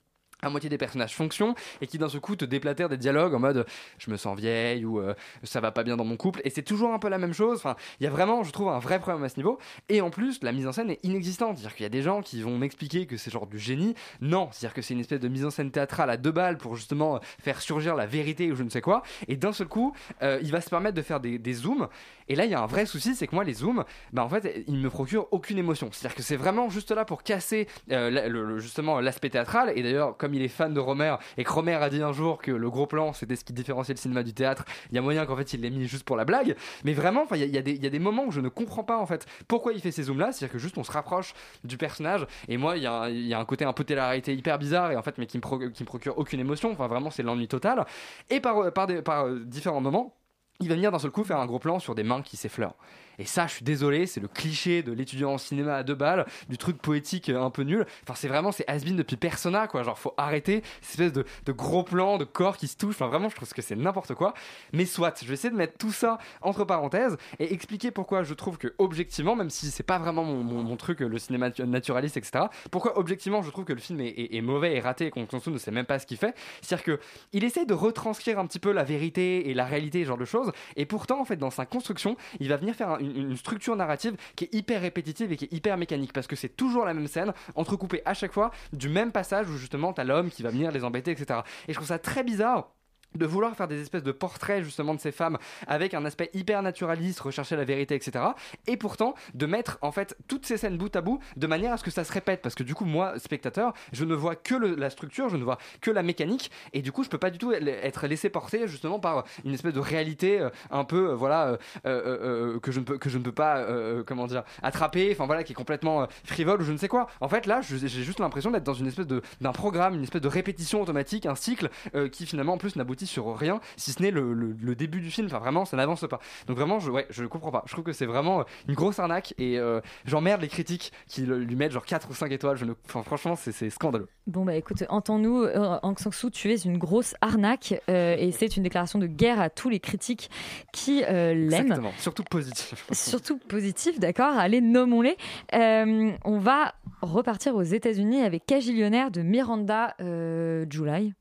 à 0.43 0.51
moitié 0.51 0.71
des 0.71 0.79
personnages 0.79 1.15
fonction 1.15 1.55
et 1.81 1.87
qui 1.87 1.99
d'un 1.99 2.09
seul 2.09 2.21
coup 2.21 2.37
te 2.37 2.45
déplatèrent 2.45 2.89
des 2.89 2.97
dialogues 2.97 3.35
en 3.35 3.39
mode 3.39 3.67
je 3.99 4.11
me 4.11 4.17
sens 4.17 4.39
vieille 4.39 4.85
ou 4.85 5.01
euh, 5.01 5.15
ça 5.43 5.61
va 5.61 5.71
pas 5.71 5.83
bien 5.83 5.97
dans 5.97 6.05
mon 6.05 6.17
couple. 6.17 6.41
Et 6.45 6.51
c'est 6.51 6.63
toujours 6.63 6.93
un 6.93 6.99
peu 6.99 7.09
la 7.09 7.19
même 7.19 7.33
chose. 7.33 7.59
Enfin 7.59 7.77
il 8.01 8.05
y 8.05 8.07
a 8.07 8.11
vraiment 8.11 8.43
je 8.43 8.51
trouve 8.51 8.69
un 8.69 8.79
vrai 8.79 8.99
problème 9.01 9.23
à 9.25 9.29
ce 9.29 9.37
niveau. 9.37 9.59
Et 9.89 10.01
en 10.01 10.11
plus 10.11 10.43
la 10.43 10.53
mise 10.53 10.67
en 10.67 10.73
scène 10.73 10.91
est 10.91 11.05
inexistante. 11.05 11.59
C'est 11.59 11.65
à 11.65 11.69
dire 11.69 11.75
qu'il 11.75 11.83
y 11.85 11.87
a 11.87 11.91
des 11.91 12.03
gens 12.03 12.23
qui 12.23 12.43
vont 12.43 12.57
m'expliquer 12.57 13.07
que 13.07 13.17
c'est 13.17 13.31
genre 13.31 13.47
du 13.47 13.59
génie. 13.59 13.95
Non 14.21 14.49
c'est 14.53 14.67
à 14.67 14.69
dire 14.69 14.75
que 14.75 14.83
c'est 14.83 14.95
une 14.95 15.01
espèce 15.01 15.21
de 15.21 15.29
mise 15.29 15.45
en 15.45 15.51
scène 15.51 15.71
théâtrale 15.71 16.11
à 16.11 16.17
deux 16.17 16.33
balles 16.33 16.57
pour 16.57 16.77
justement 16.77 17.21
faire 17.39 17.61
surgir 17.61 17.95
la 17.95 18.07
vérité 18.07 18.51
ou 18.51 18.57
je 18.57 18.63
ne 18.63 18.71
sais 18.71 18.81
quoi. 18.81 19.03
Et 19.29 19.37
d'un 19.37 19.53
seul 19.53 19.69
coup 19.69 19.95
euh, 20.23 20.39
il 20.43 20.51
va 20.51 20.61
se 20.61 20.71
permettre 20.71 20.97
de 20.97 21.03
faire 21.03 21.21
des, 21.21 21.39
des 21.39 21.53
zooms 21.53 21.89
et 22.31 22.35
là 22.37 22.47
il 22.47 22.51
y 22.51 22.55
a 22.55 22.63
un 22.63 22.67
vrai 22.67 22.87
souci 22.87 23.15
c'est 23.15 23.27
que 23.27 23.35
moi 23.35 23.45
les 23.45 23.53
zooms 23.55 23.85
bah 24.15 24.25
en 24.25 24.29
fait 24.31 24.65
ils 24.67 24.79
me 24.79 24.89
procurent 24.89 25.27
aucune 25.33 25.59
émotion. 25.59 25.89
C'est 25.93 26.07
à 26.07 26.09
dire 26.09 26.17
que 26.17 26.23
c'est 26.23 26.37
vraiment 26.37 26.71
juste 26.71 26.91
là 26.93 27.05
pour 27.05 27.23
casser 27.23 27.67
euh, 27.91 28.59
justement 28.59 29.01
l'aspect 29.01 29.29
théâtral. 29.31 29.73
Et 29.77 29.83
d'ailleurs 29.83 30.17
comme 30.17 30.33
il 30.35 30.43
est 30.43 30.49
fan 30.49 30.73
de 30.73 30.81
Romer 30.81 31.17
et 31.37 31.45
que 31.45 31.53
Romer 31.53 31.75
a 31.75 31.91
dit 31.91 32.03
un 32.03 32.13
jour 32.13 32.39
que 32.39 32.51
le 32.53 32.71
gros 32.71 32.87
plan 32.87 33.13
c'était 33.13 33.37
ce 33.37 33.45
qui 33.45 33.53
différenciait 33.53 33.95
le 33.95 33.99
cinéma 34.01 34.23
du 34.23 34.33
théâtre 34.33 34.65
il 34.91 34.95
y 34.95 34.99
a 34.99 35.03
moyen 35.03 35.27
qu'en 35.27 35.37
fait 35.37 35.53
il 35.53 35.61
l'ait 35.61 35.71
mis 35.71 35.87
juste 35.87 36.05
pour 36.05 36.17
la 36.17 36.25
blague. 36.25 36.57
Mais 36.85 36.93
vraiment 36.95 37.27
il 37.33 37.45
y, 37.45 37.59
a- 37.59 37.63
des- 37.63 37.99
moments 37.99 38.25
où 38.27 38.31
je 38.31 38.41
ne 38.41 38.49
comprends 38.49 38.85
pas 38.85 38.97
en 38.99 39.07
fait 39.07 39.27
pourquoi 39.49 39.73
il 39.73 39.81
fait 39.81 39.91
ces 39.91 40.05
zooms 40.05 40.19
là 40.19 40.33
c'est 40.33 40.45
à 40.45 40.49
dire 40.49 40.53
que 40.53 40.59
juste 40.59 40.79
on 40.79 40.85
se 40.85 40.93
rapproche 40.93 41.35
du 41.65 41.77
personnage. 41.77 42.27
Et 42.49 42.57
moi 42.57 42.77
il 42.77 42.83
y, 42.85 42.87
a 42.87 43.03
un- 43.39 43.45
côté 43.45 43.65
un 43.65 43.73
peu 43.73 43.85
télé-réalité 43.85 44.33
hyper 44.35 44.59
bizarre 44.59 44.93
et 44.93 44.97
en 44.97 45.03
fait 45.03 45.19
mais 45.19 45.27
qui 45.27 45.39
me, 45.39 45.43
me 45.69 45.85
procure 45.85 46.17
aucune 46.19 46.41
émotion. 46.41 46.71
Enfin 46.73 46.87
vraiment 46.87 47.11
c'est 47.11 47.23
l'ennui 47.23 47.49
total. 47.49 47.85
Et 48.31 48.41
par 48.41 48.59
euh, 48.59 49.41
différents 49.45 49.81
moments 49.81 50.20
il 50.61 50.69
va 50.69 50.75
venir 50.75 50.93
d'un 50.93 50.99
seul 50.99 51.11
coup 51.11 51.25
faire 51.25 51.39
un 51.39 51.47
gros 51.47 51.59
plan 51.59 51.79
sur 51.79 51.95
des 51.95 52.03
mains 52.03 52.23
qui 52.23 52.37
s'effleurent. 52.37 52.77
Et 53.21 53.27
ça, 53.27 53.47
je 53.47 53.53
suis 53.53 53.65
désolé, 53.65 54.07
c'est 54.07 54.19
le 54.21 54.29
cliché 54.29 54.83
de 54.83 54.93
l'étudiant 54.93 55.33
en 55.35 55.39
cinéma 55.39 55.75
à 55.77 55.83
deux 55.83 55.95
balles, 55.95 56.27
du 56.49 56.57
truc 56.57 56.79
poétique 56.79 57.29
un 57.29 57.51
peu 57.51 57.63
nul. 57.63 57.87
Enfin, 58.03 58.15
c'est 58.17 58.29
vraiment, 58.29 58.51
c'est 58.51 58.65
has 58.69 58.81
depuis 58.81 59.17
Persona, 59.17 59.67
quoi. 59.69 59.83
Genre, 59.83 59.99
faut 59.99 60.15
arrêter 60.17 60.63
cette 60.81 61.01
espèce 61.01 61.13
de, 61.45 61.53
gros 61.53 61.83
plan 61.83 62.17
de 62.17 62.25
corps 62.25 62.57
qui 62.57 62.67
se 62.67 62.77
touchent. 62.79 62.95
Enfin, 62.95 63.09
vraiment, 63.09 63.29
je 63.29 63.37
trouve 63.37 63.49
que 63.53 63.61
c'est 63.61 63.77
n'importe 63.77 64.15
quoi. 64.15 64.33
Mais 64.73 64.87
soit, 64.87 65.21
je 65.23 65.27
vais 65.29 65.35
essayer 65.35 65.51
de 65.51 65.57
mettre 65.57 65.77
tout 65.77 65.93
ça 65.93 66.17
entre 66.41 66.65
parenthèses 66.65 67.19
et 67.39 67.53
expliquer 67.53 67.91
pourquoi 67.91 68.23
je 68.23 68.33
trouve 68.33 68.57
que, 68.57 68.73
objectivement, 68.79 69.37
même 69.37 69.51
si 69.51 69.67
c'est 69.71 69.83
pas 69.83 69.99
vraiment 69.99 70.25
mon, 70.25 70.77
truc, 70.77 71.01
le 71.01 71.19
cinéma 71.19 71.51
natu- 71.51 71.65
naturaliste, 71.65 72.17
etc., 72.17 72.45
pourquoi, 72.71 72.99
objectivement, 72.99 73.43
je 73.43 73.51
trouve 73.51 73.67
que 73.67 73.75
le 73.75 73.81
film 73.81 74.01
est, 74.01 74.09
est- 74.09 74.35
est 74.37 74.41
mauvais 74.41 74.75
et 74.75 74.81
raté 74.81 75.07
et 75.07 75.11
qu'on 75.11 75.27
ne 75.51 75.59
sait 75.59 75.71
même 75.71 75.85
pas 75.85 75.99
ce 75.99 76.07
qu'il 76.07 76.17
fait. 76.17 76.35
C'est-à-dire 76.63 76.85
que 76.85 77.01
il 77.35 77.45
essaye 77.45 77.67
de 77.67 77.75
retranscrire 77.75 78.39
un 78.39 78.47
petit 78.47 78.59
peu 78.61 78.73
la 78.73 78.83
vérité 78.85 79.51
et 79.51 79.55
la 79.55 79.67
réalité, 79.67 80.01
ce 80.05 80.09
genre 80.09 80.17
de 80.17 80.25
choses. 80.25 80.53
Et 80.77 80.87
pourtant, 80.87 81.21
en 81.21 81.25
fait, 81.27 81.37
dans 81.37 81.51
sa 81.51 81.67
construction, 81.67 82.17
il 82.39 82.49
va 82.49 82.57
venir 82.57 82.75
faire 82.75 82.91
un- 82.93 82.99
une, 82.99 83.10
une 83.17 83.37
structure 83.37 83.77
narrative 83.77 84.17
qui 84.37 84.45
est 84.45 84.55
hyper 84.55 84.81
répétitive 84.81 85.33
et 85.33 85.37
qui 85.37 85.45
est 85.47 85.53
hyper 85.53 85.77
mécanique 85.77 86.13
parce 86.13 86.27
que 86.27 86.37
c'est 86.37 86.57
toujours 86.57 86.85
la 86.85 86.95
même 86.95 87.07
scène, 87.07 87.33
entrecoupée 87.55 88.03
à 88.05 88.15
chaque 88.15 88.33
fois 88.33 88.51
du 88.73 88.89
même 88.89 89.13
passage 89.13 89.49
où 89.49 89.57
justement 89.57 89.93
t'as 89.93 90.05
l'homme 90.05 90.31
qui 90.31 90.43
va 90.43 90.51
venir 90.51 90.71
les 90.71 90.85
embêter, 90.85 91.11
etc. 91.11 91.41
Et 91.69 91.73
je 91.73 91.77
trouve 91.77 91.89
ça 91.89 91.99
très 91.99 92.25
bizarre 92.25 92.71
de 93.15 93.27
vouloir 93.27 93.57
faire 93.57 93.69
des 93.69 93.81
espèces 93.81 94.03
de 94.03 94.13
portraits 94.13 94.63
justement 94.63 94.95
de 94.95 95.01
ces 95.01 95.13
femmes 95.13 95.39
avec 95.67 95.95
un 95.95 96.05
aspect 96.05 96.31
hyper 96.33 96.63
naturaliste, 96.63 97.21
rechercher 97.21 97.57
la 97.57 97.65
vérité, 97.65 97.95
etc. 97.95 98.25
Et 98.67 98.77
pourtant 98.77 99.15
de 99.35 99.47
mettre 99.47 99.79
en 99.83 99.93
fait 99.93 100.17
toutes 100.29 100.47
ces 100.47 100.57
scènes 100.57 100.77
bout 100.77 100.95
à 100.95 101.01
bout 101.01 101.21
de 101.37 101.47
manière 101.47 101.73
à 101.73 101.77
ce 101.77 101.85
que 101.85 101.91
ça 101.91 102.05
se 102.05 102.13
répète 102.13 102.43
parce 102.43 102.55
que 102.55 102.63
du 102.63 102.75
coup 102.75 102.85
moi 102.85 103.19
spectateur 103.19 103.73
je 103.93 104.05
ne 104.05 104.15
vois 104.15 104.37
que 104.37 104.55
la 104.55 104.91
structure, 104.91 105.29
je 105.29 105.37
ne 105.37 105.45
vois 105.45 105.59
que 105.81 105.91
la 105.91 106.03
mécanique 106.03 106.51
et 106.73 106.83
du 106.83 106.93
coup 106.93 107.03
je 107.05 107.09
peux 107.09 107.19
pas 107.19 107.31
du 107.31 107.39
tout 107.39 107.53
être 107.53 108.07
laissé 108.07 108.31
porter 108.31 108.69
justement 108.69 109.01
par 109.01 109.25
une 109.45 109.55
espèce 109.55 109.75
de 109.75 109.81
réalité 109.81 110.41
euh, 110.41 110.51
un 110.71 110.85
peu 110.85 111.11
euh, 111.11 111.15
voilà 111.15 111.59
euh, 111.87 112.59
que 112.61 112.73
je 112.73 112.81
ne 112.81 112.85
peux 112.85 112.99
que 112.99 113.09
je 113.09 113.19
ne 113.19 113.23
peux 113.23 113.33
pas 113.33 113.67
comment 114.07 114.27
dire 114.27 114.45
attraper, 114.63 115.11
enfin 115.13 115.27
voilà 115.27 115.45
qui 115.45 115.53
est 115.53 115.55
complètement 115.55 116.07
frivole 116.25 116.61
ou 116.63 116.65
je 116.65 116.73
ne 116.73 116.79
sais 116.79 116.89
quoi. 116.89 117.07
En 117.21 117.29
fait 117.29 117.47
là 117.47 117.61
j'ai 117.63 117.89
juste 117.89 118.21
l'impression 118.21 118.51
d'être 118.51 118.65
dans 118.65 118.75
une 118.75 118.87
espèce 118.87 119.07
d'un 119.07 119.53
programme, 119.53 119.95
une 119.95 120.03
espèce 120.03 120.23
de 120.23 120.29
répétition 120.29 120.83
automatique, 120.83 121.27
un 121.27 121.35
cycle 121.35 121.69
qui 122.13 122.27
finalement 122.27 122.55
en 122.55 122.59
plus 122.59 122.77
n'aboutit 122.77 123.00
aboutit 123.01 123.07
sur 123.07 123.37
rien, 123.37 123.61
si 123.77 123.93
ce 123.93 124.03
n'est 124.03 124.11
le, 124.11 124.33
le- 124.35 124.55
le 124.61 124.75
début 124.75 125.01
du 125.01 125.11
film. 125.11 125.27
Enfin, 125.27 125.39
vraiment, 125.39 125.65
ça 125.65 125.77
n'avance 125.77 126.05
pas. 126.09 126.21
Donc, 126.47 126.57
vraiment, 126.57 126.79
je, 126.81 126.91
ouais, 126.91 127.07
je 127.11 127.25
comprends 127.25 127.51
pas. 127.51 127.63
Je 127.67 127.73
trouve 127.73 127.85
que 127.85 127.93
c'est 127.93 128.07
vraiment 128.07 128.45
une 128.69 128.75
grosse 128.75 128.99
arnaque 128.99 129.35
et 129.39 129.59
euh, 129.59 129.81
j'emmerde 130.05 130.41
les 130.43 130.49
critiques 130.49 130.93
qui 131.09 131.23
le- 131.23 131.39
lui 131.39 131.57
mettent 131.57 131.73
genre 131.73 131.85
4 131.85 132.11
ou 132.11 132.15
5 132.15 132.31
étoiles. 132.33 132.57
Je 132.57 132.65
ne... 132.65 132.75
enfin, 132.87 133.03
franchement, 133.03 133.37
c'est 133.37 133.71
scandaleux. 133.71 134.09
Bon 134.27 134.45
bah 134.45 134.55
écoute, 134.55 134.85
entends-nous, 134.89 135.43
euh, 135.43 135.79
Aung 135.83 135.99
San 135.99 136.13
Suu, 136.13 136.31
tu 136.31 136.53
es 136.53 136.57
une 136.57 136.79
grosse 136.79 137.15
arnaque 137.21 137.75
euh, 137.89 138.15
et 138.19 138.31
c'est 138.33 138.57
une 138.57 138.63
déclaration 138.63 138.99
de 138.99 139.07
guerre 139.07 139.41
à 139.41 139.51
tous 139.51 139.69
les 139.69 139.81
critiques 139.81 140.31
qui 140.73 141.03
euh, 141.05 141.35
l'aiment. 141.35 141.63
Exactement. 141.67 141.93
Surtout 141.99 142.23
positif. 142.25 142.87
Surtout 142.93 143.39
positif, 143.39 143.99
d'accord 143.99 144.37
Allez, 144.39 144.61
nommons-les. 144.61 145.17
Euh, 145.55 146.13
on 146.25 146.39
va 146.39 146.75
repartir 147.03 147.57
aux 147.57 147.63
États-Unis 147.63 148.23
avec 148.23 148.47
Cagillionnaire 148.47 149.11
de 149.11 149.23
Miranda 149.23 149.95
euh, 150.01 150.65
July, 150.71 151.13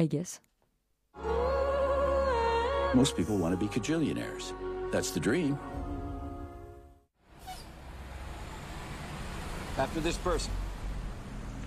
I 0.00 0.08
guess. 0.08 0.42
Most 2.94 3.16
people 3.16 3.36
want 3.36 3.52
to 3.52 3.56
be 3.58 3.68
cajillionaires. 3.68 4.52
That's 4.90 5.10
the 5.10 5.20
dream. 5.20 5.58
After 9.78 10.00
this 10.00 10.16
person. 10.16 10.50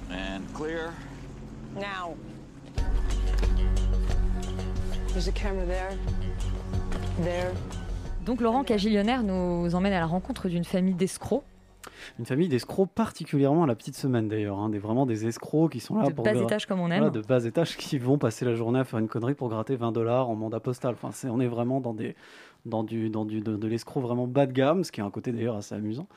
And 0.09 0.51
clear. 0.53 0.93
Now. 1.75 2.15
There's 5.09 5.27
a 5.27 5.31
camera 5.31 5.65
there. 5.65 5.97
There. 7.21 7.53
Donc 8.25 8.41
Laurent 8.41 8.63
Cagillionnaire 8.63 9.23
nous 9.23 9.73
emmène 9.75 9.93
à 9.93 9.99
la 9.99 10.05
rencontre 10.05 10.49
d'une 10.49 10.63
famille 10.63 10.93
d'escrocs. 10.93 11.43
Une 12.17 12.25
famille 12.25 12.49
d'escrocs, 12.49 12.89
particulièrement 12.93 13.63
à 13.63 13.67
la 13.67 13.75
petite 13.75 13.95
semaine 13.95 14.27
d'ailleurs, 14.27 14.59
hein, 14.59 14.69
des, 14.69 14.79
vraiment 14.79 15.05
des 15.05 15.25
escrocs 15.27 15.71
qui 15.71 15.79
sont 15.79 15.95
là 15.95 16.07
De 16.07 16.13
pour 16.13 16.25
bas 16.25 16.33
gra- 16.33 16.43
étage 16.43 16.65
comme 16.65 16.79
on 16.81 16.91
aime. 16.91 16.97
Voilà, 17.03 17.09
de 17.09 17.21
bas 17.21 17.43
étage 17.45 17.77
qui 17.77 17.97
vont 17.97 18.17
passer 18.17 18.45
la 18.45 18.55
journée 18.55 18.79
à 18.79 18.83
faire 18.83 18.99
une 18.99 19.07
connerie 19.07 19.35
pour 19.35 19.49
gratter 19.49 19.75
20 19.75 19.91
dollars 19.91 20.29
en 20.29 20.35
mandat 20.35 20.59
postal. 20.59 20.93
Enfin, 20.95 21.11
c'est, 21.11 21.29
on 21.29 21.39
est 21.39 21.47
vraiment 21.47 21.79
dans 21.81 21.93
des 21.93 22.15
dans 22.65 22.83
du 22.83 23.09
dans 23.09 23.23
du 23.23 23.39
de, 23.39 23.55
de 23.55 23.67
l'escroc 23.69 24.01
vraiment 24.01 24.27
bas 24.27 24.45
de 24.45 24.51
gamme, 24.51 24.83
ce 24.83 24.91
qui 24.91 24.99
est 24.99 25.03
un 25.03 25.09
côté 25.09 25.31
d'ailleurs 25.31 25.55
assez 25.55 25.73
amusant. 25.75 26.07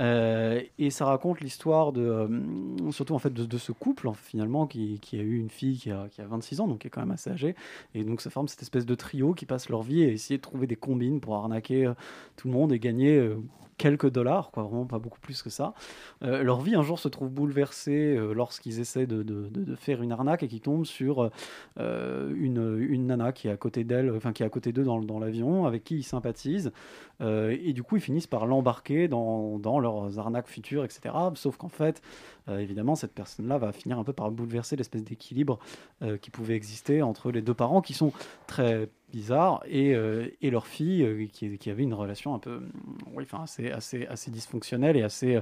Euh, 0.00 0.60
et 0.78 0.90
ça 0.90 1.04
raconte 1.06 1.40
l'histoire 1.40 1.92
de 1.92 2.02
euh, 2.02 2.90
surtout 2.90 3.14
en 3.14 3.20
fait 3.20 3.32
de, 3.32 3.44
de 3.44 3.58
ce 3.58 3.70
couple 3.70 4.08
hein, 4.08 4.12
finalement 4.14 4.66
qui, 4.66 4.98
qui 5.00 5.18
a 5.18 5.22
eu 5.22 5.36
une 5.38 5.50
fille 5.50 5.78
qui 5.78 5.92
a, 5.92 6.08
qui 6.10 6.20
a 6.20 6.26
26 6.26 6.60
ans, 6.60 6.66
donc 6.66 6.80
qui 6.80 6.88
est 6.88 6.90
quand 6.90 7.00
même 7.02 7.12
assez 7.12 7.30
âgée, 7.30 7.54
et 7.94 8.02
donc 8.02 8.20
ça 8.20 8.30
forme 8.30 8.48
cette 8.48 8.62
espèce 8.62 8.86
de 8.86 8.94
trio 8.96 9.34
qui 9.34 9.46
passe 9.46 9.68
leur 9.68 9.82
vie 9.82 10.02
à 10.04 10.08
essayer 10.08 10.36
de 10.38 10.42
trouver 10.42 10.66
des 10.66 10.74
combines 10.76 11.20
pour 11.20 11.36
arnaquer 11.36 11.86
euh, 11.86 11.94
tout 12.36 12.48
le 12.48 12.54
monde 12.54 12.72
et 12.72 12.80
gagner 12.80 13.16
euh, 13.16 13.36
quelques 13.76 14.10
dollars, 14.10 14.50
quoi, 14.50 14.62
vraiment 14.62 14.86
pas 14.86 14.98
beaucoup 14.98 15.20
plus 15.20 15.42
que 15.42 15.50
ça. 15.50 15.74
Euh, 16.22 16.42
leur 16.42 16.60
vie 16.60 16.74
un 16.74 16.82
jour 16.82 16.98
se 16.98 17.08
trouve 17.08 17.30
bouleversée 17.30 18.16
euh, 18.16 18.32
lorsqu'ils 18.32 18.80
essaient 18.80 19.06
de, 19.06 19.24
faire 19.76 20.02
une 20.02 20.12
arnaque 20.12 20.42
et 20.42 20.48
qu'ils 20.48 20.60
tombent 20.60 20.84
sur 20.84 21.30
euh, 21.78 22.34
une, 22.36 22.78
une 22.88 23.06
nana 23.06 23.32
qui 23.32 23.48
est 23.48 23.50
à 23.50 23.56
côté 23.56 23.84
d'elle, 23.84 24.10
enfin 24.10 24.32
qui 24.32 24.42
est 24.42 24.46
à 24.46 24.50
côté 24.50 24.72
d'eux 24.72 24.84
dans, 24.84 25.00
dans 25.00 25.18
l'avion, 25.18 25.66
avec 25.66 25.84
qui 25.84 25.96
ils 25.96 26.04
sympathisent. 26.04 26.72
Et 27.20 27.72
du 27.72 27.82
coup, 27.82 27.96
ils 27.96 28.02
finissent 28.02 28.26
par 28.26 28.44
l'embarquer 28.44 29.08
dans, 29.08 29.58
dans 29.58 29.78
leurs 29.78 30.18
arnaques 30.18 30.48
futures, 30.48 30.84
etc. 30.84 31.14
Sauf 31.34 31.56
qu'en 31.56 31.68
fait, 31.68 32.02
évidemment, 32.48 32.96
cette 32.96 33.14
personne-là 33.14 33.56
va 33.56 33.72
finir 33.72 33.98
un 33.98 34.04
peu 34.04 34.12
par 34.12 34.30
bouleverser 34.30 34.76
l'espèce 34.76 35.04
d'équilibre 35.04 35.58
qui 36.20 36.30
pouvait 36.30 36.54
exister 36.54 37.02
entre 37.02 37.30
les 37.30 37.40
deux 37.40 37.54
parents 37.54 37.80
qui 37.80 37.94
sont 37.94 38.12
très 38.46 38.90
bizarres 39.14 39.62
et, 39.66 39.94
euh, 39.94 40.28
et 40.42 40.50
leur 40.50 40.66
fille 40.66 41.04
euh, 41.04 41.26
qui, 41.32 41.56
qui 41.58 41.70
avait 41.70 41.84
une 41.84 41.94
relation 41.94 42.34
un 42.34 42.38
peu 42.40 42.56
hum, 42.56 42.72
oui, 43.14 43.24
assez, 43.32 43.70
assez, 43.70 44.06
assez 44.06 44.30
dysfonctionnelle 44.30 44.96
et 44.96 45.02
assez, 45.02 45.36
euh, 45.36 45.40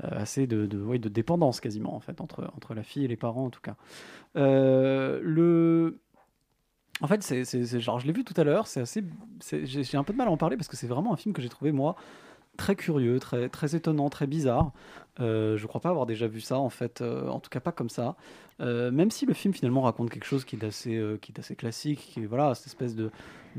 assez 0.00 0.46
de, 0.46 0.66
de, 0.66 0.96
de 0.96 1.08
dépendance 1.08 1.60
quasiment 1.60 1.94
en 1.94 2.00
fait 2.00 2.20
entre, 2.20 2.50
entre 2.56 2.74
la 2.74 2.82
fille 2.82 3.04
et 3.04 3.08
les 3.08 3.16
parents 3.16 3.46
en 3.46 3.50
tout 3.50 3.60
cas. 3.60 3.76
Euh, 4.36 5.20
le... 5.22 6.00
En 7.02 7.06
fait, 7.06 7.22
c'est, 7.22 7.80
genre, 7.80 7.98
je 7.98 8.06
l'ai 8.06 8.12
vu 8.12 8.24
tout 8.24 8.38
à 8.38 8.44
l'heure, 8.44 8.66
c'est 8.66 8.80
assez, 8.80 9.02
j'ai 9.42 9.96
un 9.96 10.04
peu 10.04 10.12
de 10.12 10.18
mal 10.18 10.28
à 10.28 10.30
en 10.30 10.36
parler 10.36 10.58
parce 10.58 10.68
que 10.68 10.76
c'est 10.76 10.86
vraiment 10.86 11.14
un 11.14 11.16
film 11.16 11.34
que 11.34 11.40
j'ai 11.40 11.48
trouvé 11.48 11.72
moi 11.72 11.96
très 12.58 12.76
curieux, 12.76 13.18
très, 13.18 13.48
très 13.48 13.74
étonnant, 13.74 14.10
très 14.10 14.26
bizarre. 14.26 14.72
Euh, 15.18 15.56
je 15.56 15.66
crois 15.66 15.80
pas 15.80 15.90
avoir 15.90 16.06
déjà 16.06 16.26
vu 16.28 16.40
ça 16.40 16.58
en 16.58 16.70
fait, 16.70 17.00
euh, 17.00 17.28
en 17.28 17.40
tout 17.40 17.50
cas 17.50 17.60
pas 17.60 17.72
comme 17.72 17.90
ça. 17.90 18.16
Euh, 18.60 18.90
même 18.90 19.10
si 19.10 19.24
le 19.24 19.32
film 19.32 19.54
finalement 19.54 19.80
raconte 19.82 20.10
quelque 20.10 20.26
chose 20.26 20.44
qui 20.44 20.56
est 20.56 20.64
assez, 20.64 20.94
euh, 20.96 21.18
classique, 21.56 22.10
qui 22.12 22.24
voilà 22.26 22.54
cette 22.54 22.66
espèce 22.66 22.94
de, 22.94 23.10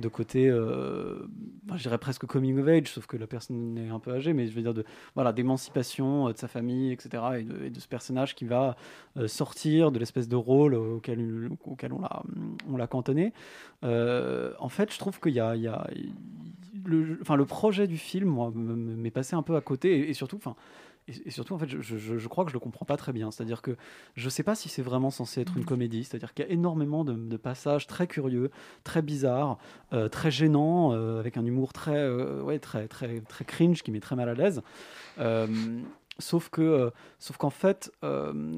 côté, 0.09 0.51
enfin, 0.51 1.75
je 1.75 1.81
dirais 1.81 1.97
presque 1.97 2.25
coming 2.25 2.59
of 2.59 2.67
age, 2.67 2.87
sauf 2.87 3.07
que 3.07 3.17
la 3.17 3.27
personne 3.27 3.77
est 3.77 3.89
un 3.89 3.99
peu 3.99 4.13
âgée, 4.13 4.33
mais 4.33 4.47
je 4.47 4.53
veux 4.53 4.61
dire 4.61 4.73
de 4.73 4.85
voilà 5.15 5.33
d'émancipation 5.33 6.29
de 6.29 6.37
sa 6.37 6.47
famille, 6.47 6.91
etc. 6.91 7.23
Et 7.39 7.43
de, 7.43 7.79
ce 7.79 7.87
personnage 7.87 8.35
qui 8.35 8.45
va 8.45 8.75
sortir 9.25 9.91
de 9.91 9.99
l'espèce 9.99 10.27
de 10.27 10.35
rôle 10.35 10.75
auquel, 10.75 11.49
on 11.91 12.01
l'a 12.01 12.23
on 12.69 12.77
l'a 12.77 12.87
cantonné. 12.87 13.33
En 13.83 14.69
fait, 14.69 14.93
je 14.93 14.99
trouve 14.99 15.19
qu'il 15.19 15.33
y 15.33 15.39
a, 15.39 15.55
le, 16.85 17.45
projet 17.45 17.87
du 17.87 17.97
film, 17.97 18.51
m'est 18.55 19.11
passé 19.11 19.35
un 19.35 19.43
peu 19.43 19.55
à 19.55 19.61
côté, 19.61 20.09
et 20.09 20.13
surtout, 20.13 20.37
enfin, 20.37 20.55
et, 21.07 21.31
surtout, 21.31 21.53
en 21.53 21.57
fait, 21.57 21.67
je, 21.69 21.81
je- 21.81 22.17
je 22.17 22.27
crois 22.27 22.43
que 22.45 22.51
je 22.51 22.53
le 22.55 22.59
comprends 22.59 22.85
pas 22.85 22.97
très 22.97 23.11
bien. 23.11 23.31
C'est-à-dire 23.31 23.61
que 23.61 23.75
je 24.15 24.29
sais 24.29 24.43
pas 24.43 24.55
si 24.55 24.69
c'est 24.69 24.81
vraiment 24.81 25.09
censé 25.09 25.41
être 25.41 25.57
une 25.57 25.65
comédie. 25.65 26.03
C'est-à-dire 26.03 26.33
qu'il 26.33 26.45
y 26.45 26.47
a 26.47 26.51
énormément 26.51 27.03
de, 27.03 27.13
de 27.13 27.37
passages 27.37 27.87
très 27.87 28.07
curieux, 28.07 28.51
très 28.83 29.01
bizarres, 29.01 29.57
euh, 29.93 30.07
très 30.09 30.31
gênants, 30.31 30.93
euh, 30.93 31.19
avec 31.19 31.37
un 31.37 31.45
humour 31.45 31.73
très, 31.73 31.97
euh, 31.97 32.41
ouais, 32.43 32.59
très, 32.59 32.87
très, 32.87 33.19
très 33.21 33.45
cringe 33.45 33.81
qui 33.83 33.91
met 33.91 33.99
très 33.99 34.15
mal 34.15 34.29
à 34.29 34.33
l'aise. 34.33 34.61
Sauf 36.19 36.49
que, 36.49 36.91
sauf 37.17 37.37
qu'en 37.37 37.49
fait, 37.49 37.91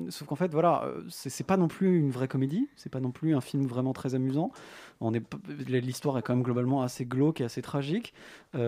sauf 0.10 0.28
qu'en 0.28 0.36
fait, 0.36 0.52
voilà, 0.52 0.86
c'est 1.10 1.46
pas 1.46 1.56
non 1.56 1.70
plus 1.70 1.98
une 1.98 2.10
vraie 2.12 2.28
comédie, 2.28 2.68
c'est 2.76 2.92
pas 2.92 3.00
non 3.00 3.12
plus 3.12 3.36
un 3.36 3.42
film 3.42 3.66
vraiment 3.66 3.94
très 3.94 4.16
amusant. 4.16 4.52
On 5.00 5.14
est, 5.14 5.22
p- 5.22 5.38
l'histoire 5.80 6.18
est 6.18 6.24
quand 6.24 6.34
même 6.36 6.44
globalement 6.44 6.82
assez 6.82 7.06
glauque 7.06 7.40
et 7.40 7.46
assez 7.46 7.62
tragique. 7.62 8.14
Et, 8.56 8.60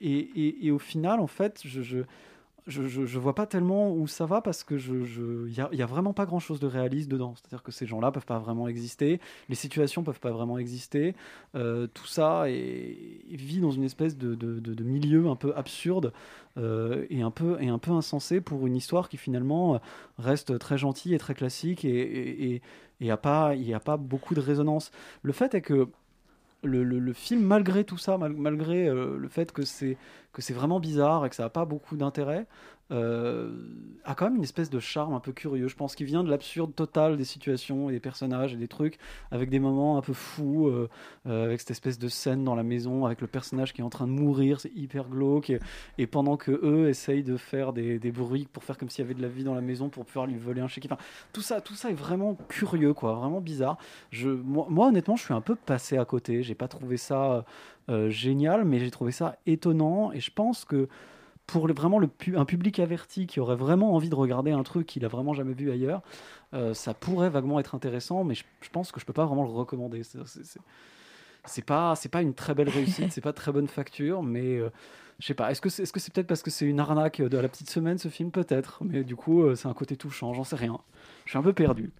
et- 0.00 0.66
et 0.66 0.70
au 0.72 0.78
final, 0.80 1.20
en 1.20 1.28
fait, 1.28 1.60
je, 1.64 1.82
je, 1.82 1.98
je, 2.66 2.86
je- 2.86 3.18
vois 3.18 3.34
pas 3.34 3.46
tellement 3.46 3.92
où 3.92 4.06
ça 4.06 4.26
va 4.26 4.40
parce 4.40 4.62
que 4.62 4.78
je, 4.78 5.48
y 5.48 5.82
a, 5.82 5.86
vraiment 5.86 6.12
pas 6.12 6.26
grand 6.26 6.38
chose 6.38 6.60
de 6.60 6.66
réaliste 6.66 7.10
dedans. 7.10 7.34
C'est-à-dire 7.36 7.62
que 7.62 7.72
ces 7.72 7.86
gens-là 7.86 8.12
peuvent 8.12 8.26
pas 8.26 8.38
vraiment 8.38 8.68
exister, 8.68 9.20
les 9.48 9.54
situations 9.54 10.02
peuvent 10.02 10.20
pas 10.20 10.30
vraiment 10.30 10.58
exister. 10.58 11.14
Euh, 11.54 11.86
tout 11.92 12.06
ça 12.06 12.44
vit 12.46 13.60
dans 13.60 13.72
une 13.72 13.84
espèce 13.84 14.16
de, 14.16 14.82
milieu 14.84 15.28
un 15.28 15.36
peu 15.36 15.52
absurde 15.56 16.12
euh, 16.58 17.06
et, 17.10 17.22
un 17.22 17.30
peu, 17.30 17.58
insensé 17.88 18.40
pour 18.40 18.66
une 18.66 18.76
histoire 18.76 19.08
qui 19.08 19.16
finalement 19.16 19.80
reste 20.18 20.58
très 20.58 20.78
gentille 20.78 21.14
et 21.14 21.18
très 21.18 21.34
classique 21.34 21.84
et 21.84 21.90
il 21.90 22.52
et, 22.52 22.62
et, 23.00 23.06
y 23.06 23.10
a 23.10 23.16
pas, 23.16 23.96
beaucoup 23.96 24.34
de 24.34 24.40
résonance. 24.40 24.92
Le 25.22 25.32
fait 25.32 25.54
est 25.54 25.62
que 25.62 25.88
le, 26.64 27.12
film, 27.12 27.42
malgré 27.42 27.84
tout 27.84 27.98
ça, 27.98 28.18
mal- 28.18 28.34
malgré 28.36 28.88
euh, 28.88 29.16
le 29.18 29.28
fait 29.28 29.52
que 29.52 29.62
c'est 29.62 29.96
que 30.32 30.42
c'est 30.42 30.54
vraiment 30.54 30.80
bizarre 30.80 31.26
et 31.26 31.30
que 31.30 31.36
ça 31.36 31.44
n'a 31.44 31.50
pas 31.50 31.64
beaucoup 31.64 31.96
d'intérêt, 31.96 32.46
euh, 32.92 33.48
a 34.04 34.14
quand 34.14 34.26
même 34.26 34.36
une 34.36 34.42
espèce 34.42 34.68
de 34.68 34.80
charme 34.80 35.14
un 35.14 35.20
peu 35.20 35.32
curieux. 35.32 35.68
Je 35.68 35.76
pense 35.76 35.94
qu'il 35.94 36.06
vient 36.06 36.22
de 36.22 36.28
l'absurde 36.28 36.74
total 36.74 37.16
des 37.16 37.24
situations 37.24 37.88
et 37.88 37.92
des 37.92 38.00
personnages 38.00 38.52
et 38.52 38.56
des 38.56 38.68
trucs, 38.68 38.98
avec 39.30 39.48
des 39.48 39.60
moments 39.60 39.96
un 39.96 40.02
peu 40.02 40.12
fous, 40.12 40.66
euh, 40.66 40.90
euh, 41.26 41.44
avec 41.44 41.60
cette 41.60 41.70
espèce 41.70 41.98
de 41.98 42.08
scène 42.08 42.44
dans 42.44 42.54
la 42.54 42.62
maison, 42.62 43.06
avec 43.06 43.20
le 43.20 43.28
personnage 43.28 43.72
qui 43.72 43.80
est 43.80 43.84
en 43.84 43.90
train 43.90 44.06
de 44.06 44.12
mourir, 44.12 44.60
c'est 44.60 44.72
hyper 44.74 45.08
glauque, 45.08 45.52
et, 45.98 46.06
pendant 46.06 46.36
que 46.36 46.50
eux 46.50 46.88
essayent 46.88 47.22
de 47.22 47.36
faire 47.36 47.72
des, 47.72 47.98
des 47.98 48.12
bruits 48.12 48.46
pour 48.52 48.64
faire 48.64 48.76
comme 48.76 48.90
s'il 48.90 49.02
y 49.02 49.06
avait 49.06 49.14
de 49.14 49.22
la 49.22 49.28
vie 49.28 49.44
dans 49.44 49.54
la 49.54 49.62
maison 49.62 49.88
pour 49.88 50.04
pouvoir 50.04 50.26
lui 50.26 50.36
voler 50.36 50.60
un 50.60 50.68
chèque. 50.68 50.84
Enfin, 50.84 51.00
tout 51.32 51.40
ça, 51.40 51.60
tout 51.62 51.74
ça 51.74 51.90
est 51.90 51.94
vraiment 51.94 52.36
curieux, 52.48 52.92
quoi, 52.92 53.14
vraiment 53.14 53.40
bizarre. 53.40 53.78
Je, 54.10 54.28
moi, 54.28 54.66
moi, 54.68 54.88
honnêtement, 54.88 55.16
je 55.16 55.24
suis 55.24 55.34
un 55.34 55.40
peu 55.40 55.54
passé 55.54 55.96
à 55.96 56.04
côté. 56.04 56.42
J'ai 56.42 56.54
pas 56.54 56.68
trouvé 56.68 56.98
ça 56.98 57.46
euh, 57.88 58.10
génial, 58.10 58.64
mais 58.64 58.78
j'ai 58.78 58.90
trouvé 58.90 59.12
ça 59.12 59.36
étonnant, 59.46 60.12
et 60.12 60.20
je 60.20 60.30
pense 60.32 60.64
que 60.64 60.88
pour 61.46 61.68
le- 61.68 61.74
vraiment 61.74 61.98
le 61.98 62.08
un 62.36 62.44
public 62.44 62.78
averti 62.78 63.26
qui 63.26 63.40
aurait 63.40 63.56
vraiment 63.56 63.94
envie 63.94 64.08
de 64.10 64.14
regarder 64.14 64.52
un 64.52 64.62
truc 64.62 64.86
qu'il 64.86 65.04
a 65.04 65.08
vraiment 65.08 65.34
jamais 65.34 65.54
vu 65.54 65.70
ailleurs, 65.70 66.02
euh, 66.54 66.74
ça 66.74 66.94
pourrait 66.94 67.30
vaguement 67.30 67.60
être 67.60 67.74
intéressant, 67.74 68.24
mais 68.24 68.34
je, 68.34 68.44
je 68.62 68.70
pense 68.70 68.92
que 68.92 69.00
je 69.00 69.06
peux 69.06 69.12
pas 69.12 69.26
vraiment 69.26 69.44
le 69.44 69.50
recommander. 69.50 70.02
C'est- 70.04 70.18
pas, 71.66 71.96
c'est 71.96 72.08
pas 72.08 72.22
une 72.22 72.34
très 72.34 72.54
belle 72.54 72.68
réussite, 72.68 73.10
c'est 73.12 73.20
pas 73.20 73.32
très 73.32 73.52
bonne 73.52 73.68
facture, 73.68 74.22
mais 74.22 74.58
euh, 74.58 74.70
je 75.18 75.26
sais 75.26 75.34
pas. 75.34 75.50
Est-ce 75.50 75.60
que 75.60 75.68
c'est, 75.68 75.82
est-ce 75.82 75.92
que 75.92 76.00
c'est 76.00 76.12
peut-être 76.12 76.26
parce 76.26 76.42
que 76.42 76.50
c'est 76.50 76.66
une 76.66 76.80
arnaque 76.80 77.20
de 77.20 77.38
la 77.38 77.48
petite 77.48 77.70
semaine 77.70 77.98
ce 77.98 78.08
film? 78.08 78.30
Peut-être, 78.30 78.82
mais 78.84 79.04
du 79.04 79.16
coup 79.16 79.42
euh, 79.42 79.54
c'est 79.54 79.68
un 79.68 79.74
côté 79.74 79.96
touchant, 79.96 80.34
j'en 80.34 80.44
sais 80.44 80.56
rien. 80.56 80.78
Je 81.24 81.30
suis 81.30 81.38
un 81.38 81.42
peu 81.42 81.52
perdu. 81.52 81.90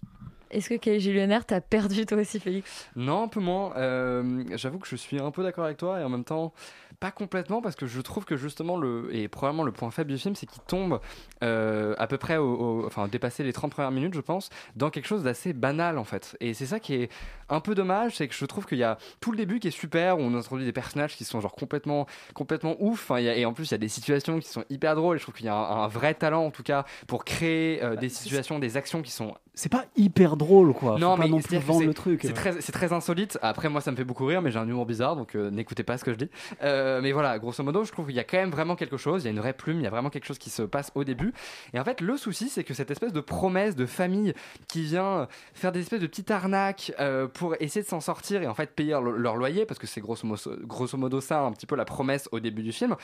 Est-ce 0.53 0.69
que 0.69 0.75
Cagillionnaire 0.75 1.45
t'a 1.45 1.61
perdu 1.61 2.05
toi 2.05 2.17
aussi, 2.19 2.39
Félix? 2.39 2.87
Non, 2.95 3.23
un 3.23 3.27
peu 3.27 3.39
moins. 3.39 3.75
Euh, 3.77 4.43
J'avoue 4.55 4.79
que 4.79 4.87
je 4.87 4.95
suis 4.95 5.19
un 5.19 5.31
peu 5.31 5.43
d'accord 5.43 5.65
avec 5.65 5.77
toi 5.77 5.99
et 5.99 6.03
en 6.03 6.09
même 6.09 6.23
temps 6.23 6.53
pas 6.99 7.11
complètement 7.11 7.61
parce 7.61 7.75
que 7.75 7.85
je 7.85 7.99
trouve 7.99 8.23
que 8.23 8.37
justement 8.37 8.77
le 8.77 9.09
et 9.13 9.27
probablement 9.27 9.63
le 9.63 9.73
point 9.73 9.91
faible 9.91 10.11
du 10.11 10.17
film 10.17 10.35
c'est 10.35 10.45
qu'il 10.45 10.61
tombe 10.61 11.01
euh, 11.43 11.95
à 11.97 12.07
peu 12.07 12.17
près 12.17 12.37
au, 12.37 12.53
au- 12.53 12.85
enfin 12.85 13.07
dépasser 13.09 13.43
les 13.43 13.51
30 13.51 13.71
premières 13.71 13.91
minutes 13.91 14.13
je 14.13 14.21
pense 14.21 14.49
dans 14.77 14.89
quelque 14.89 15.07
chose 15.07 15.23
d'assez 15.23 15.51
banal 15.53 15.97
en 15.97 16.03
fait 16.05 16.37
et 16.39 16.53
c'est 16.53 16.67
ça 16.67 16.79
qui 16.79 16.93
est 16.95 17.09
un 17.49 17.59
peu 17.59 17.75
dommage 17.75 18.15
c'est 18.15 18.27
que 18.27 18.35
je 18.35 18.45
trouve 18.45 18.65
qu'il 18.65 18.77
y 18.77 18.83
a 18.83 18.97
tout 19.19 19.31
le 19.31 19.37
début 19.37 19.59
qui 19.59 19.67
est 19.67 19.71
super 19.71 20.17
où 20.17 20.21
on 20.21 20.33
introduit 20.35 20.65
des 20.65 20.71
personnages 20.71 21.17
qui 21.17 21.25
sont 21.25 21.41
genre 21.41 21.55
complètement 21.55 22.05
complètement 22.35 22.75
ouf 22.79 23.11
a- 23.11 23.19
et 23.19 23.43
en 23.43 23.53
plus 23.53 23.69
il 23.69 23.71
y 23.71 23.75
a 23.75 23.79
des 23.79 23.89
situations 23.89 24.39
qui 24.39 24.47
sont 24.47 24.63
hyper 24.69 24.95
drôles 24.95 25.17
et 25.17 25.19
je 25.19 25.23
trouve 25.23 25.35
qu'il 25.35 25.47
y 25.47 25.49
a 25.49 25.55
un, 25.55 25.83
un 25.83 25.87
vrai 25.87 26.13
talent 26.13 26.45
en 26.45 26.51
tout 26.51 26.63
cas 26.63 26.85
pour 27.07 27.25
créer 27.25 27.83
euh, 27.83 27.95
des 27.97 28.07
situations 28.09 28.59
des 28.59 28.77
actions 28.77 29.01
qui 29.01 29.11
sont 29.11 29.33
C'est 29.55 29.71
pas 29.71 29.85
hyper 29.97 30.37
drôle, 30.37 30.42
quoi. 30.73 30.97
Non, 30.99 31.15
pas 31.15 31.23
mais 31.23 31.29
non 31.29 31.39
plus 31.39 31.57
vendre 31.57 31.85
le 31.85 31.93
truc. 31.93 32.21
C'est 32.23 32.33
très, 32.33 32.61
c'est 32.61 32.71
très 32.71 32.93
insolite. 32.93 33.37
Après, 33.41 33.69
moi, 33.69 33.81
ça 33.81 33.91
me 33.91 33.95
fait 33.95 34.03
beaucoup 34.03 34.25
rire, 34.25 34.41
mais 34.41 34.51
j'ai 34.51 34.59
un 34.59 34.67
humour 34.67 34.85
bizarre, 34.85 35.15
donc 35.15 35.35
euh, 35.35 35.49
n'écoutez 35.49 35.83
pas 35.83 35.97
ce 35.97 36.03
que 36.03 36.11
je 36.11 36.17
dis. 36.17 36.29
Euh, 36.61 37.01
mais 37.01 37.11
voilà, 37.11 37.39
grosso 37.39 37.63
modo, 37.63 37.83
je 37.83 37.91
trouve 37.91 38.07
qu'il 38.07 38.15
y 38.15 38.19
a 38.19 38.23
quand 38.23 38.37
même 38.37 38.51
vraiment 38.51 38.75
quelque 38.75 38.97
chose. 38.97 39.23
Il 39.23 39.25
y 39.25 39.27
a 39.29 39.31
une 39.31 39.39
vraie 39.39 39.53
plume, 39.53 39.79
il 39.79 39.83
y 39.83 39.87
a 39.87 39.89
vraiment 39.89 40.09
quelque 40.09 40.25
chose 40.25 40.37
qui 40.37 40.49
se 40.49 40.63
passe 40.63 40.91
au 40.95 41.03
début. 41.03 41.33
Et 41.73 41.79
en 41.79 41.83
fait, 41.83 42.01
le 42.01 42.17
souci, 42.17 42.49
c'est 42.49 42.63
que 42.63 42.73
cette 42.73 42.91
espèce 42.91 43.13
de 43.13 43.21
promesse 43.21 43.75
de 43.75 43.85
famille 43.85 44.33
qui 44.67 44.83
vient 44.83 45.27
faire 45.53 45.71
des 45.71 45.81
espèces 45.81 46.01
de 46.01 46.07
petites 46.07 46.31
arnaques 46.31 46.93
euh, 46.99 47.27
pour 47.27 47.55
essayer 47.59 47.83
de 47.83 47.87
s'en 47.87 48.01
sortir 48.01 48.41
et 48.41 48.47
en 48.47 48.53
fait 48.53 48.71
payer 48.71 48.91
leur, 48.91 49.01
leur 49.01 49.35
loyer, 49.35 49.65
parce 49.65 49.79
que 49.79 49.87
c'est 49.87 50.01
grosso 50.01 50.97
modo 50.97 51.21
ça, 51.21 51.41
un 51.41 51.51
petit 51.51 51.65
peu 51.65 51.75
la 51.75 51.85
promesse 51.85 52.29
au 52.31 52.39
début 52.39 52.63
du 52.63 52.71
film, 52.71 52.95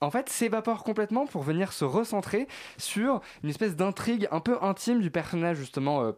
en 0.00 0.10
fait, 0.10 0.28
s'évapore 0.28 0.84
complètement 0.84 1.26
pour 1.26 1.42
venir 1.42 1.72
se 1.72 1.84
recentrer 1.84 2.48
sur 2.76 3.20
une 3.42 3.50
espèce 3.50 3.76
d'intrigue 3.76 4.28
un 4.30 4.40
peu 4.40 4.58
intime 4.62 5.00
du 5.00 5.10
personnage, 5.10 5.56
justement. 5.56 6.12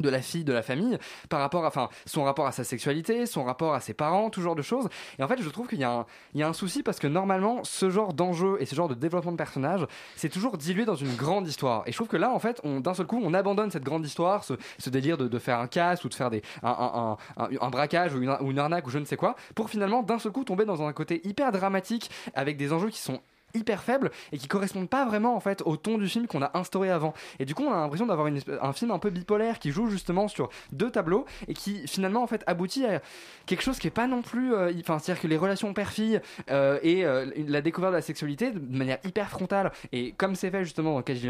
De 0.00 0.08
la 0.08 0.20
fille 0.22 0.44
de 0.44 0.52
la 0.52 0.62
famille 0.62 0.98
par 1.28 1.40
rapport 1.40 1.64
à 1.64 1.68
enfin 1.68 1.88
son 2.06 2.24
rapport 2.24 2.46
à 2.46 2.52
sa 2.52 2.64
sexualité 2.64 3.26
son 3.26 3.44
rapport 3.44 3.74
à 3.74 3.80
ses 3.80 3.94
parents 3.94 4.30
tout 4.30 4.42
genre 4.42 4.54
de 4.56 4.62
choses. 4.62 4.88
Et 5.18 5.22
en 5.22 5.28
fait 5.28 5.40
je 5.40 5.48
trouve 5.48 5.68
qu'il 5.68 5.78
y 5.78 5.84
a 5.84 5.90
un, 5.92 6.06
y 6.34 6.42
a 6.42 6.48
un 6.48 6.52
souci 6.52 6.82
parce 6.82 6.98
que 6.98 7.06
normalement 7.06 7.60
ce 7.64 7.90
genre 7.90 8.12
d'enjeu 8.12 8.56
et 8.60 8.66
ce 8.66 8.74
genre 8.74 8.88
de 8.88 8.94
développement 8.94 9.32
de 9.32 9.36
personnage 9.36 9.86
c'est 10.16 10.28
toujours 10.28 10.56
dilué 10.58 10.84
dans 10.84 10.94
une 10.94 11.14
grande 11.14 11.46
histoire. 11.46 11.82
Et 11.86 11.92
je 11.92 11.96
trouve 11.96 12.08
que 12.08 12.16
là 12.16 12.30
en 12.30 12.38
fait 12.38 12.60
d'un 12.64 12.94
seul 12.94 13.06
coup 13.06 13.20
on 13.22 13.34
abandonne 13.34 13.70
cette 13.70 13.84
grande 13.84 14.04
histoire 14.04 14.44
ce, 14.44 14.54
délire 14.90 15.16
de, 15.18 15.38
faire 15.38 15.58
un 15.60 15.66
casse 15.68 16.04
ou 16.04 16.08
de 16.08 16.14
faire 16.14 16.30
des 16.30 16.42
un- 16.62 17.16
un- 17.36 17.48
un 17.60 17.70
braquage 17.70 18.14
ou 18.14 18.22
une, 18.22 18.36
ou 18.40 18.50
une 18.50 18.58
arnaque 18.58 18.86
ou 18.86 18.90
je 18.90 18.98
ne 18.98 19.04
sais 19.04 19.16
quoi 19.16 19.36
pour 19.54 19.70
finalement 19.70 20.02
d'un 20.02 20.18
seul 20.18 20.32
coup 20.32 20.44
tomber 20.44 20.64
dans 20.64 20.82
un 20.82 20.92
côté 20.92 21.20
hyper 21.26 21.52
dramatique 21.52 22.10
avec 22.34 22.56
des 22.56 22.72
enjeux 22.72 22.90
qui 22.90 23.00
sont 23.00 23.20
hyper 23.54 23.82
faibles 23.82 24.10
et 24.32 24.38
qui 24.38 24.48
correspondent 24.48 24.88
pas 24.88 25.04
vraiment 25.04 25.34
en 25.34 25.40
fait 25.40 25.62
au 25.64 25.76
ton 25.76 25.98
du 25.98 26.08
film 26.08 26.26
qu'on 26.26 26.42
a 26.42 26.50
instauré 26.54 26.90
avant. 26.90 27.14
Et 27.38 27.44
du 27.44 27.54
coup 27.54 27.64
on 27.64 27.72
a 27.72 27.76
l'impression 27.76 28.06
d'avoir 28.06 28.28
un 28.62 28.72
film 28.72 28.90
un 28.90 28.98
peu 28.98 29.10
bipolaire 29.10 29.58
qui 29.58 29.70
joue 29.70 29.88
justement 29.88 30.28
sur 30.28 30.48
deux 30.72 30.90
tableaux 30.90 31.24
et 31.48 31.54
qui 31.54 31.86
finalement 31.86 32.22
en 32.22 32.26
fait 32.26 32.42
aboutit 32.46 32.86
à 32.86 33.00
quelque 33.46 33.62
chose 33.62 33.78
qui 33.78 33.86
est 33.86 33.90
pas 33.90 34.06
non 34.06 34.22
plus 34.22 34.54
euh, 34.54 34.72
enfin 34.80 34.98
c'est 34.98 35.12
à 35.12 35.14
dire 35.14 35.22
que 35.22 35.28
les 35.28 35.36
relations 35.36 35.72
père-fille 35.74 36.20
euh, 36.50 36.78
et 36.82 37.04
euh, 37.04 37.26
la 37.46 37.60
découverte 37.60 37.92
de 37.92 37.96
la 37.96 38.02
sexualité 38.02 38.50
de 38.50 38.76
manière 38.76 38.98
hyper 39.04 39.28
frontale 39.28 39.72
et 39.92 40.12
comme 40.12 40.34
c'est 40.34 40.50
fait 40.50 40.64
justement 40.64 40.94
dans 40.94 41.02
Cage 41.02 41.24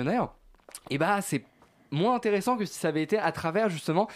et 0.91 0.99
bah 0.99 1.21
c'est 1.21 1.45
moins 1.91 2.15
intéressant 2.15 2.57
que 2.57 2.65
si 2.65 2.79
ça 2.79 2.89
avait 2.89 3.03
été 3.03 3.19
à 3.19 3.33
travers 3.33 3.69
justement 3.71 4.09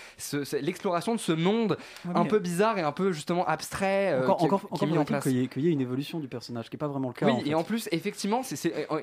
l'exploration 0.60 1.14
de 1.14 1.20
ce 1.20 1.32
monde 1.32 1.76
Ouais, 2.04 2.12
un 2.14 2.24
peu 2.24 2.38
bizarre 2.38 2.78
et 2.78 2.82
un 2.82 2.92
peu 2.92 3.12
justement 3.12 3.46
abstrait 3.46 4.12
euh, 4.12 4.22
Encore, 4.24 4.36
qui, 4.38 4.44
encore, 4.44 4.60
qui 4.60 4.66
est 4.66 4.72
encore 4.74 4.88
mis 4.88 4.98
en 4.98 5.04
place. 5.04 5.22
qu'il 5.22 5.32
y, 5.32 5.44
ait- 5.44 5.48
qu'il 5.48 5.62
y 5.64 5.68
ait 5.68 5.72
une 5.72 5.80
évolution 5.80 6.18
du 6.20 6.28
personnage, 6.28 6.68
qui 6.68 6.76
n'est 6.76 6.78
pas 6.78 6.88
vraiment 6.88 7.08
le 7.08 7.14
cas. 7.14 7.26
Oui, 7.26 7.32
en 7.32 7.38
et 7.40 7.44
fait. 7.44 7.54
en 7.54 7.62
plus, 7.64 7.88
effectivement, 7.92 8.42
c'est- 8.42 8.86
euh, 8.90 9.00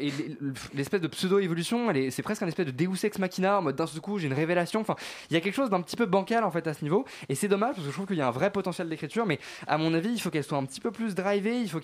l'espèce 0.74 1.02
de 1.02 1.08
pseudo-évolution, 1.08 1.88
c'est 2.10 2.22
presque 2.22 2.44
un 2.44 2.48
espèce 2.48 2.66
de 2.68 2.72
Deus 2.72 3.04
Ex 3.06 3.18
Machina, 3.20 3.60
en 3.60 3.62
mode 3.62 3.76
d'un 3.76 3.88
seul 3.88 4.02
coup, 4.02 4.20
j'ai 4.20 4.28
une 4.28 4.34
révélation. 4.34 4.82
Enfin, 4.82 4.96
il 5.30 5.34
y 5.34 5.38
a 5.38 5.42
quelque 5.42 5.56
chose 5.56 5.70
d'un 5.70 5.82
petit 5.82 5.96
peu 5.96 6.06
bancal 6.06 6.44
en 6.44 6.52
fait 6.52 6.68
à 6.68 6.74
ce 6.74 6.84
niveau, 6.84 7.06
et 7.30 7.36
c'est 7.36 7.48
dommage 7.48 7.76
parce 7.76 7.86
que 7.86 7.92
je 7.92 7.96
trouve 7.96 8.08
qu'il 8.08 8.18
y 8.18 8.22
a 8.22 8.28
un 8.28 8.32
vrai 8.32 8.52
potentiel 8.52 8.88
d'écriture, 8.90 9.26
mais 9.26 9.40
à 9.68 9.78
mon 9.78 9.94
avis, 9.94 10.10
il 10.12 10.20
faut 10.20 10.30
qu'elle 10.30 10.44
soit 10.44 10.58
un 10.58 10.66
petit 10.66 10.80
peu 10.82 10.92
plus 10.92 11.16
drivée, 11.16 11.60
il 11.62 11.70
faut 11.70 11.80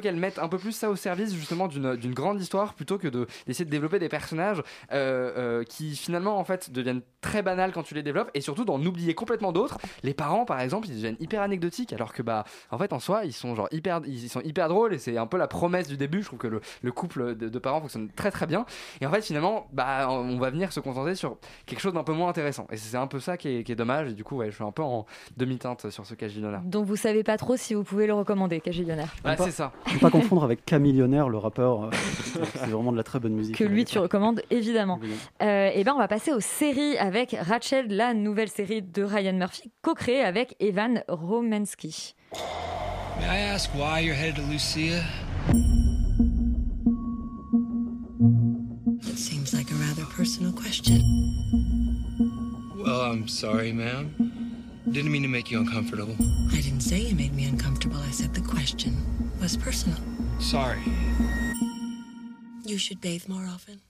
qu'elle 0.00 0.16
mette 0.16 0.38
un 0.38 0.48
peu 0.48 0.58
plus 0.58 0.72
ça 0.72 0.90
au 0.90 0.96
service 0.96 1.34
justement 1.34 1.68
d'une 1.68 2.14
grande 2.14 2.40
histoire 2.40 2.74
plutôt 2.74 2.98
que 2.98 3.08
de- 3.08 3.26
d'essayer 3.46 3.64
de 3.64 3.70
développer 3.70 3.98
des 3.98 4.08
personnages 4.08 4.62
euh, 4.92 5.32
euh, 5.36 5.64
qui 5.64 5.96
finalement 5.96 6.13
en 6.16 6.44
fait 6.44 6.70
deviennent 6.70 7.02
très 7.20 7.42
banals 7.42 7.72
quand 7.72 7.82
tu 7.82 7.94
les 7.94 8.02
développes, 8.02 8.30
et 8.34 8.40
surtout 8.40 8.64
d'en 8.64 8.80
oublier 8.84 9.14
complètement 9.14 9.52
d'autres. 9.52 9.78
Les 10.02 10.14
parents, 10.14 10.44
par 10.44 10.60
exemple, 10.60 10.88
ils 10.88 10.94
deviennent 10.96 11.16
hyper 11.20 11.42
anecdotiques, 11.42 11.92
alors 11.92 12.12
que 12.12 12.22
bah 12.22 12.44
en 12.70 12.78
fait 12.78 12.92
en 12.92 12.98
soi, 12.98 13.24
ils 13.24 13.32
sont 13.32 13.54
genre 13.54 13.68
hyper, 13.72 14.00
ils 14.06 14.28
sont 14.28 14.40
hyper 14.42 14.68
drôles, 14.68 14.94
et 14.94 14.98
c'est 14.98 15.16
un 15.16 15.26
peu 15.26 15.36
la 15.38 15.48
promesse 15.48 15.88
du 15.88 15.96
début. 15.96 16.20
Je 16.22 16.26
trouve 16.26 16.38
que 16.38 16.46
le, 16.46 16.60
le 16.82 16.92
couple 16.92 17.34
de, 17.34 17.48
de 17.48 17.58
parents 17.58 17.80
fonctionne 17.80 18.08
très 18.14 18.30
très 18.30 18.46
bien. 18.46 18.66
Et 19.00 19.06
en 19.06 19.10
fait, 19.10 19.22
finalement, 19.22 19.66
bah, 19.72 20.08
on 20.10 20.38
va 20.38 20.50
venir 20.50 20.72
se 20.72 20.80
concentrer 20.80 21.14
sur 21.14 21.36
quelque 21.66 21.80
chose 21.80 21.94
d'un 21.94 22.04
peu 22.04 22.12
moins 22.12 22.28
intéressant. 22.28 22.66
Et 22.70 22.76
c'est 22.76 22.96
un 22.96 23.06
peu 23.06 23.20
ça 23.20 23.36
qui 23.36 23.48
est, 23.48 23.64
qui 23.64 23.72
est 23.72 23.76
dommage. 23.76 24.10
Et 24.10 24.14
du 24.14 24.24
coup, 24.24 24.36
ouais, 24.36 24.50
je 24.50 24.54
suis 24.56 24.64
un 24.64 24.70
peu 24.72 24.82
en 24.82 25.06
demi-teinte 25.36 25.90
sur 25.90 26.04
ce 26.06 26.14
Cage 26.14 26.34
d'honneur. 26.36 26.60
Donc 26.62 26.86
vous 26.86 26.96
savez 26.96 27.22
pas 27.24 27.36
trop 27.36 27.56
si 27.56 27.74
vous 27.74 27.84
pouvez 27.84 28.06
le 28.06 28.14
recommander, 28.14 28.60
Cage 28.60 28.78
Millionnaire. 28.78 29.14
Ouais, 29.24 29.36
c'est 29.38 29.50
ça. 29.50 29.72
Faut 29.86 29.98
pas 29.98 30.10
confondre 30.10 30.44
avec 30.44 30.64
Camillionnaire, 30.64 31.28
le 31.28 31.38
rappeur. 31.38 31.84
euh, 31.84 31.90
c'est 32.24 32.66
vraiment 32.70 32.92
de 32.92 32.96
la 32.96 33.02
très 33.02 33.18
bonne 33.20 33.32
musique. 33.34 33.56
que 33.56 33.64
lui 33.64 33.84
tu 33.84 33.98
recommandes 33.98 34.42
évidemment. 34.50 35.00
Euh, 35.42 35.70
et 35.74 35.84
ben 35.84 35.92
on 35.94 35.98
va 35.98 36.03
passer 36.08 36.32
aux 36.32 36.40
séries 36.40 36.96
avec 36.98 37.36
Rachel, 37.40 37.86
la 37.88 38.14
nouvelle 38.14 38.48
série 38.48 38.82
de 38.82 39.02
Ryan 39.02 39.34
Murphy, 39.34 39.72
co-créée 39.82 40.22
avec 40.22 40.56
Evan 40.60 41.02
Romansky. 41.08 42.14
May 43.18 43.26
I 43.26 43.38
ask 43.54 43.70
why 43.74 44.00
you're 44.00 44.14
headed 44.14 44.36
to 44.36 44.42
Lucia? 44.42 45.04
It 49.02 49.18
seems 49.18 49.52
like 49.54 49.70
a 49.70 49.74
rather 49.74 50.04
personal 50.16 50.52
question. 50.52 51.00
Well, 52.76 53.02
I'm 53.02 53.28
sorry, 53.28 53.72
ma'am. 53.72 54.14
Didn't 54.90 55.10
mean 55.10 55.22
to 55.22 55.28
make 55.28 55.50
you 55.50 55.58
uncomfortable. 55.60 56.14
I 56.52 56.60
didn't 56.60 56.82
say 56.82 56.98
you 56.98 57.14
made 57.14 57.34
me 57.34 57.44
uncomfortable. 57.46 57.98
I 57.98 58.10
said 58.10 58.34
the 58.34 58.42
question 58.42 58.94
was 59.40 59.56
personal. 59.56 59.98
Sorry. 60.40 60.82
You 62.64 62.78
should 62.78 63.00
bathe 63.00 63.28
more 63.28 63.46
often. 63.46 63.80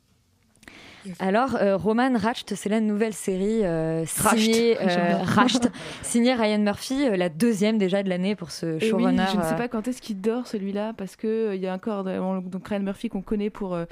Alors, 1.19 1.57
euh, 1.57 1.77
Roman 1.77 2.13
Racht, 2.17 2.55
c'est 2.55 2.69
la 2.69 2.81
nouvelle 2.81 3.13
série 3.13 3.65
euh, 3.65 4.05
signée. 4.07 4.77
Racht, 5.23 5.71
signée 6.03 6.35
Ryan 6.35 6.59
Murphy, 6.59 7.07
euh, 7.07 7.17
la 7.17 7.29
deuxième 7.29 7.79
déjà 7.79 8.03
de 8.03 8.09
l'année 8.09 8.35
pour 8.37 8.51
ce 8.51 8.67
Et 8.67 8.73
oui, 8.85 8.89
showrunner. 8.89 9.25
je 9.33 9.37
ne 9.37 9.43
sais 9.43 9.53
euh, 9.55 9.57
pas 9.57 9.69
quand 9.69 9.87
est-ce 9.89 10.01
qu'il 10.01 10.21
dort 10.21 10.47
celui-là 10.47 10.93
parce 10.97 11.17
que 11.17 11.27
euh, 11.27 11.55
il 11.55 11.61
y 11.61 11.67
a 11.67 11.75
encore 11.75 12.05
euh, 12.07 12.41
donc 12.41 12.69
Ryan 12.69 12.81
Murphy 12.81 13.09
qu'on 13.09 13.23
connaît 13.23 13.51
pour 13.51 13.75
euh, 13.75 13.85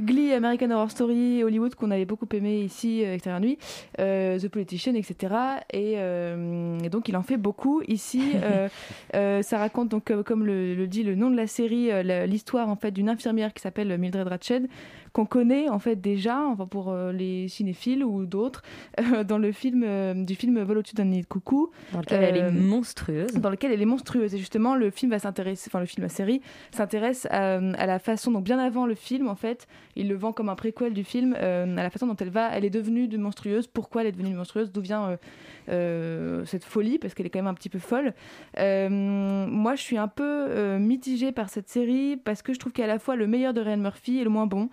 Glee, 0.00 0.32
American 0.32 0.70
Horror 0.70 0.90
Story, 0.90 1.42
Hollywood 1.42 1.74
qu'on 1.74 1.90
avait 1.90 2.04
beaucoup 2.04 2.28
aimé 2.32 2.60
ici, 2.60 3.04
euh, 3.04 3.14
Extérieur 3.14 3.40
Nuit, 3.40 3.58
euh, 3.98 4.38
The 4.38 4.48
Politician, 4.48 4.94
etc. 4.94 5.34
Et, 5.72 5.94
euh, 5.96 6.78
et 6.84 6.88
donc 6.90 7.08
il 7.08 7.16
en 7.16 7.22
fait 7.22 7.36
beaucoup 7.36 7.82
ici. 7.88 8.22
euh, 8.42 8.68
euh, 9.14 9.42
ça 9.42 9.58
raconte 9.58 9.88
donc 9.88 10.10
euh, 10.10 10.22
comme 10.22 10.44
le, 10.44 10.74
le 10.74 10.86
dit 10.86 11.02
le 11.04 11.14
nom 11.14 11.30
de 11.30 11.36
la 11.36 11.46
série, 11.46 11.90
euh, 11.90 12.26
l'histoire 12.26 12.68
en 12.68 12.76
fait 12.76 12.90
d'une 12.90 13.08
infirmière 13.08 13.54
qui 13.54 13.62
s'appelle 13.62 13.96
Mildred 13.98 14.28
Ratched 14.28 14.68
qu'on 15.12 15.26
connaît 15.26 15.68
en 15.68 15.78
fait 15.78 15.96
déjà, 15.96 16.40
enfin 16.40 16.66
pour 16.66 16.90
euh, 16.90 17.12
les 17.12 17.48
cinéphiles 17.48 18.04
ou 18.04 18.26
d'autres, 18.26 18.62
euh, 19.00 19.24
dans 19.24 19.38
le 19.38 19.52
film 19.52 19.84
euh, 19.86 20.14
du 20.14 20.34
film 20.34 20.60
Vol 20.62 20.78
au-dessus 20.78 20.94
d'un 20.94 21.04
nid 21.04 21.22
de 21.22 21.26
coucou, 21.26 21.70
Dans 21.92 22.00
lequel 22.00 22.22
elle 22.22 22.36
est 22.36 22.50
monstrueuse. 22.50 23.32
Dans 23.32 23.50
lequel 23.50 23.72
elle 23.72 23.82
est 23.82 23.86
monstrueuse. 23.86 24.34
Et 24.34 24.38
justement, 24.38 24.74
le 24.74 24.90
film 24.90 25.10
va 25.10 25.18
s'intéresser, 25.18 25.68
enfin 25.70 25.80
le 25.80 25.86
film, 25.86 26.02
la 26.02 26.08
série 26.08 26.40
s'intéresse 26.70 27.26
à, 27.30 27.56
à 27.56 27.86
la 27.86 27.98
façon, 27.98 28.30
donc 28.30 28.44
bien 28.44 28.58
avant 28.58 28.86
le 28.86 28.94
film 28.94 29.28
en 29.28 29.36
fait, 29.36 29.66
il 29.96 30.08
le 30.08 30.16
vend 30.16 30.32
comme 30.32 30.48
un 30.48 30.54
préquel 30.54 30.92
du 30.92 31.04
film, 31.04 31.34
à 31.34 31.66
la 31.66 31.90
façon 31.90 32.06
dont 32.06 32.16
elle 32.16 32.30
va, 32.30 32.50
elle 32.56 32.64
est 32.64 32.70
devenue 32.70 33.08
de 33.08 33.18
monstrueuse, 33.18 33.66
pourquoi 33.66 34.02
elle 34.02 34.08
est 34.08 34.12
devenue 34.12 34.34
monstrueuse, 34.34 34.72
d'où 34.72 34.80
vient 34.80 35.18
cette 35.66 36.64
folie, 36.64 36.98
parce 36.98 37.14
qu'elle 37.14 37.26
est 37.26 37.30
quand 37.30 37.38
même 37.38 37.46
un 37.46 37.54
petit 37.54 37.68
peu 37.68 37.78
folle. 37.78 38.14
Euh, 38.58 38.88
moi, 38.88 39.74
je 39.74 39.82
suis 39.82 39.98
un 39.98 40.08
peu 40.08 40.46
euh, 40.48 40.78
mitigée 40.78 41.32
par 41.32 41.48
cette 41.48 41.68
série 41.68 42.16
parce 42.16 42.42
que 42.42 42.52
je 42.52 42.58
trouve 42.58 42.72
qu'à 42.72 42.86
la 42.86 42.98
fois 42.98 43.16
le 43.16 43.26
meilleur 43.26 43.52
de 43.52 43.60
Ryan 43.60 43.78
Murphy 43.78 44.18
et 44.18 44.24
le 44.24 44.30
moins 44.30 44.46
bon. 44.46 44.68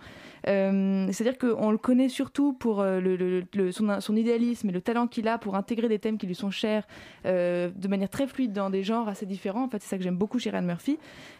Euh, 0.46 1.08
C'est-à-dire 1.10 1.38
qu'on 1.38 1.70
le 1.70 1.78
connaît 1.78 2.08
surtout 2.08 2.52
pour 2.52 2.80
euh, 2.80 3.00
son, 3.70 4.16
idéalisme 4.16 4.68
et 4.68 4.72
le 4.72 4.80
talent 4.80 5.06
qu'il 5.06 5.28
a 5.28 5.38
pour 5.38 5.56
intégrer 5.56 5.88
des 5.88 5.98
thèmes 5.98 6.18
qui 6.18 6.26
lui 6.26 6.34
sont 6.34 6.50
chers 6.50 6.86
euh, 7.26 7.70
de 7.74 7.88
manière 7.88 8.08
très 8.08 8.26
fluide 8.26 8.52
dans 8.52 8.70
des 8.70 8.82
genres 8.82 9.08
assez 9.08 9.26
différents. 9.26 9.64
En 9.64 9.68
fait, 9.68 9.82
c'est 9.82 9.88
ça 9.88 9.96
que 9.96 10.04
j'aime 10.04 10.16
beaucoup 10.16 10.38
chez 10.38 10.50
Ryan 10.50 10.62
Murphy. 10.62 10.98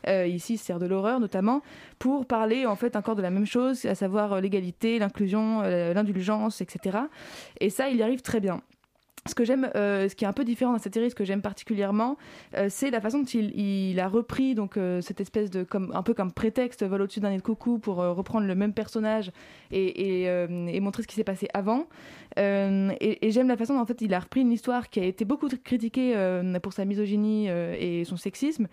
Ici, 0.08 0.56
c'est 0.56 0.78
de 0.78 0.86
l'horreur 0.86 1.20
notamment, 1.20 1.62
pour 1.98 2.26
parler 2.26 2.66
en 2.66 2.76
fait 2.76 2.94
encore 2.94 3.16
de 3.16 3.22
la 3.22 3.30
même 3.30 3.46
chose, 3.46 3.84
à 3.86 3.94
savoir 3.94 4.40
l'égalité, 4.40 4.98
l'inclusion, 4.98 5.62
l'indulgence, 5.62 6.60
etc. 6.60 6.98
Et 7.60 7.70
ça, 7.70 7.88
il 7.88 7.96
y 7.96 8.02
arrive 8.02 8.22
très 8.22 8.40
bien. 8.40 8.60
Ce 9.28 9.34
que 9.34 9.44
j'aime, 9.44 9.70
euh, 9.76 10.08
ce 10.08 10.14
qui 10.14 10.24
est 10.24 10.28
un 10.28 10.32
peu 10.32 10.44
différent 10.44 10.72
dans 10.72 10.78
cette 10.78 10.94
série, 10.94 11.10
ce 11.10 11.14
que 11.14 11.24
j'aime 11.24 11.42
particulièrement, 11.42 12.16
euh, 12.56 12.68
c'est 12.70 12.90
la 12.90 13.00
façon 13.00 13.20
dont 13.20 13.24
il, 13.26 14.00
a 14.00 14.08
repris 14.08 14.54
donc 14.54 14.76
euh, 14.76 15.00
cette 15.00 15.20
espèce 15.20 15.50
de 15.50 15.66
un 15.92 16.02
peu 16.02 16.14
comme 16.14 16.32
prétexte 16.32 16.84
vol 16.84 17.02
au-dessus 17.02 17.20
d'un 17.20 17.30
nid 17.30 17.36
de 17.36 17.42
coucou 17.42 17.78
pour 17.78 17.96
reprendre 17.96 18.46
le 18.46 18.54
même 18.54 18.72
personnage 18.72 19.30
et, 19.70 20.28
montrer 20.80 21.02
ce 21.02 21.08
qui 21.08 21.14
s'est 21.14 21.24
passé 21.24 21.48
avant. 21.52 21.86
Et 22.36 23.18
et 23.20 23.30
j'aime 23.30 23.48
la 23.48 23.56
façon 23.56 23.74
dont 23.74 23.80
en 23.80 23.86
fait 23.86 24.00
il 24.00 24.14
a 24.14 24.20
repris 24.20 24.40
une 24.40 24.52
histoire 24.52 24.88
qui 24.88 25.00
a 25.00 25.04
été 25.04 25.24
beaucoup 25.24 25.48
critiquée 25.62 26.14
pour 26.62 26.72
sa 26.72 26.84
misogynie 26.84 27.48
et 27.48 28.04
son 28.04 28.16
sexisme. 28.16 28.68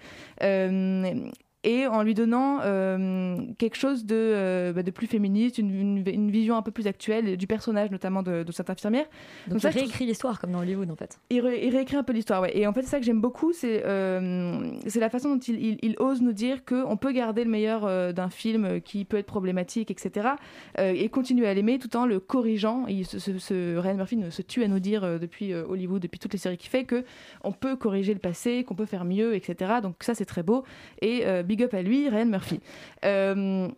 Et 1.68 1.88
en 1.88 2.04
lui 2.04 2.14
donnant 2.14 2.60
euh, 2.64 3.38
quelque 3.58 3.76
chose 3.76 4.06
de, 4.06 4.16
euh, 4.16 4.72
bah, 4.72 4.84
de 4.84 4.92
plus 4.92 5.08
féministe, 5.08 5.58
une, 5.58 5.72
une- 5.72 6.04
une 6.08 6.30
vision 6.32 6.56
un 6.56 6.62
peu 6.62 6.72
plus 6.72 6.86
actuelle 6.88 7.36
du 7.38 7.48
personnage, 7.48 7.90
notamment 7.92 8.22
de, 8.24 8.44
de 8.44 8.52
cette 8.52 8.70
infirmière. 8.70 9.06
Donc, 9.48 9.60
ça, 9.60 9.70
il 9.70 9.72
trouve- 9.72 9.84
réécrit 9.86 10.06
l'histoire 10.06 10.40
comme 10.40 10.52
dans 10.52 10.60
Hollywood 10.60 10.90
en 10.92 10.96
fait. 10.96 11.20
il, 11.32 11.42
ré- 11.42 11.66
il 11.66 11.76
réécrit 11.76 11.98
un 11.98 12.04
peu 12.04 12.14
l'histoire, 12.14 12.42
ouais. 12.42 12.56
Et 12.58 12.68
en 12.68 12.74
fait, 12.74 12.84
c'est 12.84 12.90
ça 12.92 13.00
que 13.00 13.06
j'aime 13.06 13.20
beaucoup, 13.20 13.52
c'est 13.52 13.84
euh, 13.86 14.60
c'est 14.88 15.00
la 15.00 15.10
façon 15.10 15.34
dont 15.36 15.40
il, 15.40 15.56
il- 15.60 15.80
il 15.82 15.96
ose 16.00 16.22
nous 16.22 16.34
dire 16.34 16.64
qu'on 16.66 16.98
peut 16.98 17.12
garder 17.12 17.44
le 17.44 17.50
meilleur 17.50 18.14
d'un 18.14 18.30
film 18.30 18.80
qui 18.82 19.04
peut 19.04 19.18
être 19.18 19.26
problématique, 19.26 19.90
etc. 19.92 20.30
et 20.78 21.10
continuer 21.10 21.48
à 21.48 21.54
l'aimer 21.54 21.80
tout 21.80 21.96
en 21.98 22.06
le 22.06 22.20
corrigeant. 22.20 22.86
Et 22.88 23.04
ce, 23.04 23.18
ce, 23.20 23.38
ce- 23.40 23.78
Ryan 23.78 23.96
Murphy 23.96 24.20
se 24.30 24.42
tue 24.44 24.64
à 24.64 24.68
nous 24.68 24.80
dire 24.80 25.20
depuis 25.20 25.54
Hollywood, 25.54 26.02
depuis 26.02 26.20
toutes 26.20 26.34
les 26.34 26.40
séries 26.40 26.58
qu'il 26.58 26.70
fait, 26.70 26.84
que 26.84 27.04
on 27.44 27.52
peut 27.52 27.76
corriger 27.76 28.14
le 28.14 28.20
passé, 28.20 28.64
qu'on 28.64 28.76
peut 28.76 28.86
faire 28.86 29.04
mieux, 29.06 29.36
etc. 29.36 29.74
Donc 29.82 29.96
ça, 30.02 30.14
c'est 30.14 30.26
très 30.26 30.44
beau. 30.44 30.64
Et 31.02 31.24
big 31.56 31.64
up 31.64 31.74
à 31.74 31.82
lui, 31.82 32.10
Ryan 32.10 32.26
Murphy. 32.26 32.60
Euh, 33.06 33.70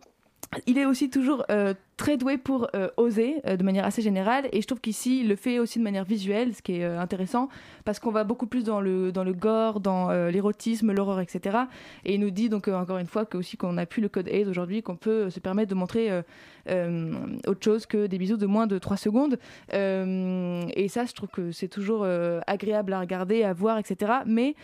il 0.66 0.78
est 0.78 0.84
aussi 0.84 1.10
toujours 1.10 1.44
euh, 1.50 1.74
très 1.98 2.16
doué 2.16 2.38
pour 2.38 2.68
euh, 2.74 2.88
oser 2.96 3.42
euh, 3.46 3.56
de 3.56 3.64
manière 3.64 3.84
assez 3.84 4.00
générale. 4.00 4.48
Et 4.52 4.62
je 4.62 4.66
trouve 4.66 4.80
qu'ici 4.80 5.20
il 5.20 5.28
le 5.28 5.36
fait 5.36 5.58
aussi 5.58 5.78
de 5.78 5.84
manière 5.84 6.04
visuelle 6.04 6.54
ce 6.54 6.62
qui 6.62 6.76
est 6.76 6.84
euh, 6.84 6.98
intéressant 6.98 7.50
parce 7.84 7.98
qu'on 7.98 8.12
va 8.12 8.24
beaucoup 8.24 8.46
plus 8.46 8.64
dans 8.64 8.80
le 8.80 9.12
dans 9.12 9.24
le 9.24 9.32
gore 9.34 9.80
dans 9.80 10.10
l'érotisme 10.28 10.92
l'horreur 10.92 11.20
etc 11.20 11.58
et 12.04 12.14
il 12.14 12.20
nous 12.20 12.30
dit 12.30 12.48
donc 12.48 12.68
encore 12.68 12.98
une 12.98 13.06
fois 13.06 13.24
que 13.24 13.36
aussi 13.36 13.56
qu'on 13.56 13.76
a 13.78 13.86
pu 13.86 14.00
le 14.00 14.08
code 14.08 14.28
8 14.32 14.46
aujourd'hui 14.46 14.82
qu'on 14.82 14.96
peut 14.96 15.28
se 15.28 15.40
permettre 15.40 15.70
de 15.70 15.74
montrer 15.74 16.22
autre 16.68 17.64
chose 17.64 17.86
que 17.86 18.06
des 18.06 18.18
bisous 18.18 18.36
de 18.36 18.46
moins 18.46 18.66
de 18.66 18.78
3 18.78 18.96
secondes. 18.96 19.38
Et 19.72 20.88
ça 20.88 21.04
je 21.06 21.12
trouve 21.14 21.30
que 21.30 21.50
c'est 21.50 21.68
toujours 21.68 22.06
agréable 22.46 22.92
à 22.92 23.00
regarder 23.00 23.42
à 23.42 23.52
voir 23.52 23.78
etc 23.78 24.12
mais 24.26 24.54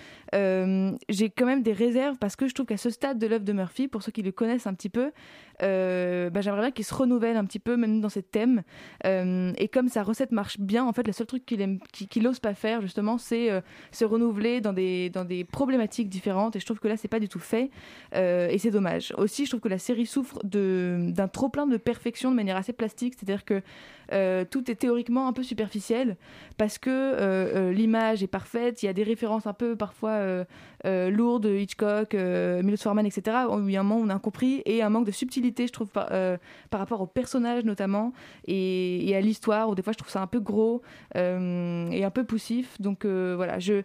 j'ai 1.08 1.30
quand 1.30 1.46
même 1.46 1.62
des 1.62 1.72
réserves 1.72 2.16
parce 2.18 2.36
que 2.36 2.46
je 2.46 2.54
trouve 2.54 2.66
qu'à 2.66 2.76
ce 2.76 2.90
stade 2.90 3.18
de 3.18 3.26
l'œuvre 3.26 3.44
de 3.44 3.52
Murphy 3.52 3.88
pour 3.88 4.02
ceux 4.02 4.12
qui 4.12 4.22
le 4.22 4.32
connaissent 4.32 4.66
un 4.66 4.74
petit 4.74 4.90
peu 4.90 5.10
bah, 5.60 6.40
j'aimerais 6.40 6.60
bien 6.60 6.70
qu'il 6.70 6.84
se 6.84 6.94
renouvelle 6.94 7.23
un 7.32 7.44
petit 7.44 7.58
peu 7.58 7.76
même 7.76 8.00
dans 8.00 8.08
ses 8.08 8.22
thèmes. 8.22 8.62
Euh, 9.06 9.52
et 9.56 9.68
comme 9.68 9.88
sa 9.88 10.02
recette 10.02 10.32
marche 10.32 10.58
bien 10.58 10.84
en 10.84 10.92
fait 10.92 11.06
le 11.06 11.12
seul 11.12 11.26
truc 11.26 11.44
qu'il 11.46 11.78
qu'il 11.92 12.08
qu'il 12.08 12.26
ose 12.26 12.38
pas 12.38 12.54
faire 12.54 12.80
justement 12.80 13.18
c'est 13.18 13.50
euh, 13.50 13.60
se 13.92 14.04
renouveler 14.04 14.60
dans 14.60 14.72
des 14.72 15.10
dans 15.10 15.24
des 15.24 15.44
problématiques 15.44 16.08
différentes. 16.08 16.56
Et 16.56 16.60
je 16.60 16.64
trouve 16.64 16.80
que 16.80 16.88
là 16.88 16.96
c'est 16.96 17.08
pas 17.08 17.20
du 17.20 17.28
tout 17.28 17.38
fait. 17.38 17.70
Euh, 18.14 18.48
et 18.48 18.58
c'est 18.58 18.70
dommage. 18.70 19.12
Aussi 19.16 19.44
je 19.44 19.50
trouve 19.50 19.60
que 19.60 19.68
la 19.68 19.78
série 19.78 20.06
souffre 20.06 20.40
d'un 20.44 21.28
trop 21.28 21.48
plein 21.48 21.66
de 21.66 21.76
perfection 21.76 22.30
de 22.30 22.36
manière 22.36 22.56
assez 22.56 22.72
plastique. 22.72 23.14
C'est 23.18 23.28
à 23.28 23.32
dire 23.32 23.44
que 23.44 23.62
euh, 24.12 24.44
tout 24.48 24.70
est 24.70 24.74
théoriquement 24.74 25.28
un 25.28 25.32
peu 25.32 25.42
superficiel 25.42 26.16
parce 26.56 26.78
que 26.78 26.90
euh, 26.90 27.16
euh, 27.20 27.72
l'image 27.72 28.22
est 28.22 28.28
parfaite, 28.28 28.82
il 28.82 28.86
y 28.86 28.88
a 28.88 28.92
des 28.92 29.02
références 29.02 29.46
un 29.46 29.52
peu 29.52 29.76
parfois 29.76 30.44
lourdes, 30.84 31.46
Hitchcock, 31.46 32.14
Milos 32.14 32.76
Forman, 32.76 33.06
etc. 33.06 33.22
il 33.62 33.70
y 33.70 33.76
a 33.76 33.80
un 33.80 33.82
moment 33.82 34.00
où 34.00 34.04
on 34.04 34.10
a 34.10 34.18
compris 34.18 34.62
et 34.66 34.82
un 34.82 34.90
manque 34.90 35.06
de 35.06 35.12
subtilité, 35.12 35.66
je 35.66 35.72
trouve, 35.72 35.88
par, 35.88 36.08
rapport 36.72 37.00
aux 37.00 37.06
personnages 37.06 37.64
notamment 37.64 38.12
et, 38.46 39.14
à 39.16 39.20
l'histoire 39.20 39.70
où 39.70 39.74
des 39.74 39.82
fois 39.82 39.92
je 39.92 39.98
trouve 39.98 40.10
ça 40.10 40.20
un 40.20 40.26
peu 40.26 40.40
gros 40.40 40.82
et 41.14 42.04
un 42.04 42.10
peu 42.10 42.24
poussif. 42.24 42.80
Donc 42.80 43.06
voilà, 43.06 43.58
je, 43.58 43.82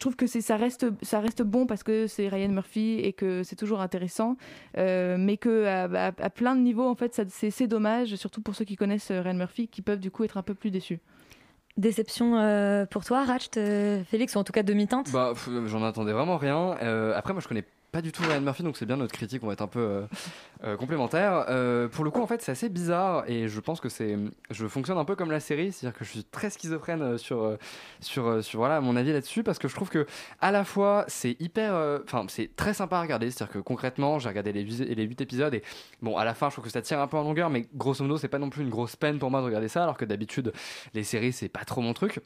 trouve 0.00 0.16
que 0.16 0.26
ça 0.26 0.56
reste 0.56 1.42
bon 1.42 1.66
parce 1.66 1.82
que 1.82 2.06
c'est 2.06 2.28
Ryan 2.28 2.48
Murphy 2.48 3.00
et 3.00 3.12
que 3.12 3.42
c'est 3.42 3.56
toujours 3.56 3.80
intéressant, 3.80 4.36
mais 4.76 5.36
que 5.38 5.66
à, 5.66 6.08
à- 6.08 6.12
à 6.18 6.30
plein 6.30 6.56
de 6.56 6.60
niveaux 6.60 6.88
en 6.88 6.94
fait 6.94 7.20
c'est 7.28 7.66
dommage, 7.66 8.16
surtout 8.16 8.40
pour 8.40 8.54
ceux 8.54 8.64
qui 8.64 8.76
connaissent 8.76 9.10
Ryan 9.10 9.34
Murphy 9.34 9.49
qui 9.52 9.82
peuvent 9.82 10.00
du 10.00 10.10
coup 10.10 10.24
être 10.24 10.36
un 10.36 10.42
peu 10.42 10.54
plus 10.54 10.70
déçus. 10.70 11.00
Déception 11.76 12.36
euh, 12.36 12.84
pour 12.84 13.04
toi, 13.04 13.24
Ratch, 13.24 13.46
euh, 13.56 14.02
Félix, 14.04 14.34
ou 14.34 14.38
en 14.38 14.44
tout 14.44 14.52
cas 14.52 14.62
demi-teinte? 14.62 15.10
Bah, 15.12 15.32
j'en 15.66 15.82
attendais 15.84 16.12
vraiment 16.12 16.36
rien. 16.36 16.76
Euh, 16.82 17.14
après, 17.16 17.32
moi, 17.32 17.40
je 17.40 17.48
connais 17.48 17.64
pas 17.90 18.02
du 18.02 18.12
tout 18.12 18.22
Ryan 18.22 18.40
Murphy, 18.40 18.62
donc 18.62 18.76
c'est 18.76 18.86
bien 18.86 18.96
notre 18.96 19.12
critique, 19.12 19.42
on 19.42 19.46
va 19.46 19.54
être 19.54 19.62
un 19.62 19.66
peu 19.66 19.80
euh, 19.80 20.06
euh, 20.64 20.76
complémentaires. 20.76 21.46
Euh, 21.48 21.88
pour 21.88 22.04
le 22.04 22.10
coup, 22.10 22.22
en 22.22 22.26
fait, 22.26 22.42
c'est 22.42 22.52
assez 22.52 22.68
bizarre 22.68 23.24
et 23.28 23.48
je 23.48 23.60
pense 23.60 23.80
que 23.80 23.88
c'est, 23.88 24.16
je 24.50 24.66
fonctionne 24.66 24.98
un 24.98 25.04
peu 25.04 25.16
comme 25.16 25.30
la 25.30 25.40
série, 25.40 25.72
c'est-à-dire 25.72 25.98
que 25.98 26.04
je 26.04 26.10
suis 26.10 26.24
très 26.24 26.50
schizophrène 26.50 27.02
euh, 27.02 27.18
sur, 27.18 27.56
sur, 28.00 28.44
sur 28.44 28.58
voilà 28.58 28.80
mon 28.80 28.96
avis 28.96 29.12
là-dessus 29.12 29.42
parce 29.42 29.58
que 29.58 29.68
je 29.68 29.74
trouve 29.74 29.88
que 29.88 30.06
à 30.40 30.50
la 30.50 30.64
fois 30.64 31.04
c'est 31.08 31.36
hyper, 31.40 32.00
enfin 32.04 32.26
c'est 32.28 32.54
très 32.56 32.74
sympa 32.74 32.98
à 32.98 33.02
regarder, 33.02 33.30
c'est-à-dire 33.30 33.54
que 33.54 33.58
concrètement, 33.58 34.18
j'ai 34.18 34.28
regardé 34.28 34.52
les, 34.52 34.64
les 34.64 35.04
8 35.04 35.20
épisodes 35.20 35.54
et 35.54 35.62
bon, 36.02 36.16
à 36.16 36.24
la 36.24 36.34
fin, 36.34 36.48
je 36.48 36.54
trouve 36.54 36.64
que 36.64 36.70
ça 36.70 36.82
tire 36.82 37.00
un 37.00 37.06
peu 37.06 37.16
en 37.16 37.22
longueur, 37.22 37.50
mais 37.50 37.66
grosso 37.74 38.04
modo, 38.04 38.18
c'est 38.18 38.28
pas 38.28 38.38
non 38.38 38.50
plus 38.50 38.62
une 38.62 38.70
grosse 38.70 38.96
peine 38.96 39.18
pour 39.18 39.30
moi 39.30 39.40
de 39.40 39.46
regarder 39.46 39.68
ça, 39.68 39.82
alors 39.82 39.96
que 39.96 40.04
d'habitude, 40.04 40.52
les 40.94 41.04
séries, 41.04 41.32
c'est 41.32 41.48
pas 41.48 41.64
trop 41.64 41.80
mon 41.80 41.94
truc. 41.94 42.20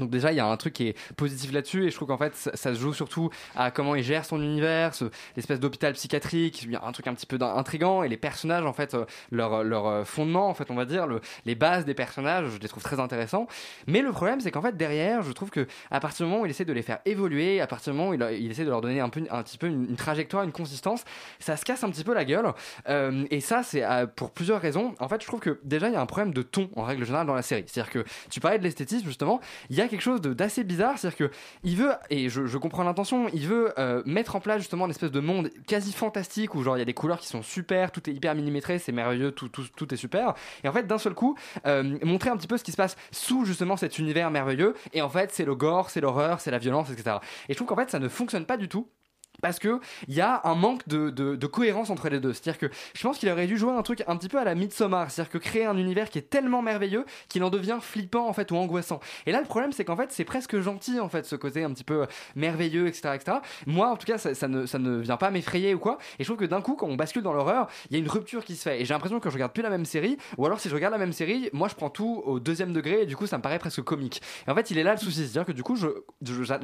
Donc 0.00 0.10
déjà, 0.10 0.32
il 0.32 0.36
y 0.36 0.40
a 0.40 0.46
un 0.46 0.56
truc 0.56 0.72
qui 0.72 0.88
est 0.88 0.96
positif 1.14 1.52
là-dessus 1.52 1.86
et 1.86 1.90
je 1.90 1.94
trouve 1.94 2.08
qu'en 2.08 2.18
fait, 2.18 2.34
ça, 2.34 2.56
se 2.56 2.74
joue 2.78 2.92
surtout 2.92 3.30
à 3.54 3.70
comment 3.70 3.94
il 3.94 4.02
gère 4.02 4.24
son 4.24 4.42
univers, 4.42 4.94
ce- 4.94 5.04
l'espèce 5.36 5.60
d'hôpital 5.60 5.92
psychiatrique, 5.92 6.62
il 6.62 6.72
y 6.72 6.76
a 6.76 6.84
un 6.84 6.92
truc 6.92 7.06
un 7.06 7.14
petit 7.14 7.26
peu 7.26 7.38
intrigant 7.40 8.02
et 8.02 8.08
les 8.08 8.16
personnages, 8.16 8.64
en 8.64 8.72
fait, 8.72 8.94
euh, 8.94 9.04
leur, 9.30 9.62
leur 9.62 9.86
euh, 9.86 10.04
fondement, 10.04 10.48
en 10.48 10.54
fait, 10.54 10.70
on 10.70 10.74
va 10.74 10.84
dire, 10.84 11.06
le- 11.06 11.20
les 11.46 11.54
bases 11.54 11.84
des 11.84 11.94
personnages, 11.94 12.46
je 12.54 12.58
les 12.58 12.68
trouve 12.68 12.82
très 12.82 12.98
intéressants. 13.00 13.46
Mais 13.86 14.02
le 14.02 14.10
problème, 14.12 14.40
c'est 14.40 14.50
qu'en 14.50 14.62
fait, 14.62 14.76
derrière, 14.76 15.22
je 15.22 15.32
trouve 15.32 15.50
que 15.50 15.66
à 15.90 16.00
partir 16.00 16.26
du 16.26 16.30
moment 16.32 16.42
où 16.42 16.46
il 16.46 16.50
essaie 16.50 16.64
de 16.64 16.72
les 16.72 16.82
faire 16.82 16.98
évoluer, 17.04 17.60
à 17.60 17.66
partir 17.66 17.92
du 17.92 17.98
moment 17.98 18.10
où 18.10 18.14
il, 18.14 18.50
essaie 18.50 18.64
de 18.64 18.70
leur 18.70 18.80
donner 18.80 19.00
un, 19.00 19.08
peu, 19.08 19.22
un 19.30 19.42
petit 19.42 19.58
peu 19.58 19.66
une, 19.66 19.96
trajectoire, 19.96 20.44
une 20.44 20.52
consistance, 20.52 21.04
ça 21.38 21.56
se 21.56 21.64
casse 21.64 21.84
un 21.84 21.90
petit 21.90 22.04
peu 22.04 22.14
la 22.14 22.24
gueule. 22.24 22.52
Euh, 22.88 23.24
et 23.30 23.40
ça, 23.40 23.62
c'est 23.62 23.84
euh, 23.84 24.06
pour 24.06 24.30
plusieurs 24.30 24.60
raisons. 24.60 24.94
En 25.00 25.08
fait, 25.08 25.20
je 25.20 25.26
trouve 25.26 25.40
que 25.40 25.60
déjà, 25.64 25.88
il 25.88 25.92
y 25.92 25.96
a 25.96 26.00
un 26.00 26.06
problème 26.06 26.32
de 26.32 26.42
ton, 26.42 26.70
en 26.76 26.84
règle 26.84 27.04
générale, 27.04 27.26
dans 27.26 27.34
la 27.34 27.42
série. 27.42 27.64
C'est-à-dire 27.66 27.92
que 27.92 28.04
tu 28.30 28.40
parlais 28.40 28.58
de 28.58 28.64
l'esthétisme, 28.64 29.06
justement, 29.06 29.40
il 29.68 29.76
y 29.76 29.80
a 29.80 29.88
quelque 29.90 30.00
chose 30.00 30.20
d'assez 30.20 30.64
bizarre, 30.64 30.98
c'est-à-dire 30.98 31.28
que 31.28 31.30
il 31.62 31.76
veut, 31.76 31.92
et 32.08 32.28
je, 32.28 32.46
je 32.46 32.58
comprends 32.58 32.82
l'intention, 32.82 33.28
il 33.32 33.46
veut 33.46 33.72
euh, 33.78 34.02
mettre 34.06 34.36
en 34.36 34.40
place 34.40 34.58
justement 34.58 34.86
une 34.86 34.90
espèce 34.90 35.10
de 35.10 35.20
monde 35.20 35.50
quasi 35.66 35.92
fantastique 35.92 36.54
où 36.54 36.62
genre 36.62 36.76
il 36.76 36.80
y 36.80 36.82
a 36.82 36.86
des 36.86 36.94
couleurs 36.94 37.18
qui 37.18 37.26
sont 37.26 37.42
super, 37.42 37.92
tout 37.92 38.08
est 38.08 38.12
hyper 38.12 38.34
millimétré, 38.34 38.78
c'est 38.78 38.92
merveilleux, 38.92 39.32
tout, 39.32 39.48
tout, 39.48 39.64
tout 39.76 39.92
est 39.92 39.96
super. 39.96 40.34
Et 40.64 40.68
en 40.68 40.72
fait, 40.72 40.86
d'un 40.86 40.98
seul 40.98 41.14
coup, 41.14 41.36
euh, 41.66 41.98
montrer 42.02 42.30
un 42.30 42.36
petit 42.36 42.48
peu 42.48 42.56
ce 42.56 42.64
qui 42.64 42.72
se 42.72 42.76
passe 42.76 42.96
sous 43.10 43.44
justement 43.44 43.76
cet 43.76 43.98
univers 43.98 44.30
merveilleux. 44.30 44.74
Et 44.92 45.02
en 45.02 45.08
fait, 45.08 45.32
c'est 45.32 45.44
le 45.44 45.54
gore, 45.54 45.90
c'est 45.90 46.00
l'horreur, 46.00 46.40
c'est 46.40 46.50
la 46.50 46.58
violence, 46.58 46.90
etc. 46.90 47.16
Et 47.48 47.52
je 47.52 47.56
trouve 47.56 47.68
qu'en 47.68 47.76
fait, 47.76 47.90
ça 47.90 47.98
ne 47.98 48.08
fonctionne 48.08 48.46
pas 48.46 48.56
du 48.56 48.68
tout 48.68 48.88
parce 49.40 49.58
que 49.58 49.80
il 50.08 50.14
y 50.14 50.20
a 50.20 50.40
un 50.44 50.54
manque 50.54 50.86
de, 50.88 51.46
cohérence 51.46 51.90
entre 51.90 52.08
les 52.08 52.20
deux. 52.20 52.32
C'est-à-dire 52.32 52.58
que 52.58 52.74
je 52.94 53.02
pense 53.02 53.18
qu'il 53.18 53.28
aurait 53.28 53.46
dû 53.46 53.58
jouer 53.58 53.72
un 53.72 53.82
truc 53.82 54.02
un 54.06 54.16
petit 54.16 54.28
peu 54.28 54.38
à 54.38 54.44
la 54.44 54.54
Midsommar, 54.54 55.10
c'est-à-dire 55.10 55.32
que 55.32 55.38
créer 55.38 55.64
un 55.64 55.76
univers 55.76 56.10
qui 56.10 56.18
est 56.18 56.30
tellement 56.30 56.62
merveilleux 56.62 57.04
qu'il 57.28 57.42
en 57.42 57.50
devient 57.50 57.78
flippant 57.80 58.28
en 58.28 58.32
fait 58.32 58.50
ou 58.50 58.56
angoissant. 58.56 59.00
Et 59.26 59.32
là, 59.32 59.40
le 59.40 59.46
problème, 59.46 59.72
c'est 59.72 59.84
qu'en 59.84 59.96
fait, 59.96 60.12
c'est 60.12 60.24
presque 60.24 60.58
gentil 60.60 61.00
en 61.00 61.08
fait 61.08 61.26
ce 61.26 61.36
côté 61.36 61.64
un 61.64 61.72
petit 61.72 61.84
peu 61.84 62.06
merveilleux, 62.36 62.86
etc., 62.86 63.10
etc. 63.14 63.38
Moi, 63.66 63.90
en 63.90 63.96
tout 63.96 64.06
cas, 64.06 64.18
ça, 64.18 64.48
ne, 64.48 64.66
ça 64.66 64.78
ne 64.78 64.98
vient 64.98 65.16
pas 65.16 65.30
m'effrayer 65.30 65.74
ou 65.74 65.78
quoi. 65.78 65.98
Et 66.18 66.24
je 66.24 66.28
trouve 66.28 66.38
que 66.38 66.44
d'un 66.44 66.60
coup, 66.60 66.74
quand 66.74 66.86
on 66.86 66.96
bascule 66.96 67.22
dans 67.22 67.32
l'horreur, 67.32 67.68
il 67.90 67.94
y 67.94 67.96
a 67.96 68.02
une 68.02 68.08
rupture 68.08 68.44
qui 68.44 68.56
se 68.56 68.62
fait. 68.62 68.80
Et 68.80 68.84
j'ai 68.84 68.94
l'impression 68.94 69.20
que 69.20 69.28
je 69.28 69.34
regarde 69.34 69.52
plus 69.52 69.62
la 69.62 69.70
même 69.70 69.84
série, 69.84 70.16
ou 70.36 70.46
alors 70.46 70.60
si 70.60 70.68
je 70.68 70.74
regarde 70.74 70.92
la 70.92 70.98
même 70.98 71.12
série, 71.12 71.50
moi, 71.52 71.68
je 71.68 71.74
prends 71.74 71.90
tout 71.90 72.22
au 72.24 72.40
deuxième 72.40 72.72
degré 72.72 73.02
et 73.02 73.06
du 73.06 73.16
coup, 73.16 73.26
ça 73.26 73.38
me 73.38 73.42
paraît 73.42 73.58
presque 73.58 73.82
comique. 73.82 74.22
Et 74.46 74.50
en 74.50 74.54
fait, 74.54 74.70
il 74.70 74.78
est 74.78 74.82
là 74.82 74.92
le 74.92 74.98
souci, 74.98 75.20
c'est-à-dire 75.20 75.46
que 75.46 75.52
du 75.52 75.62
coup, 75.62 75.76
je, 75.76 75.88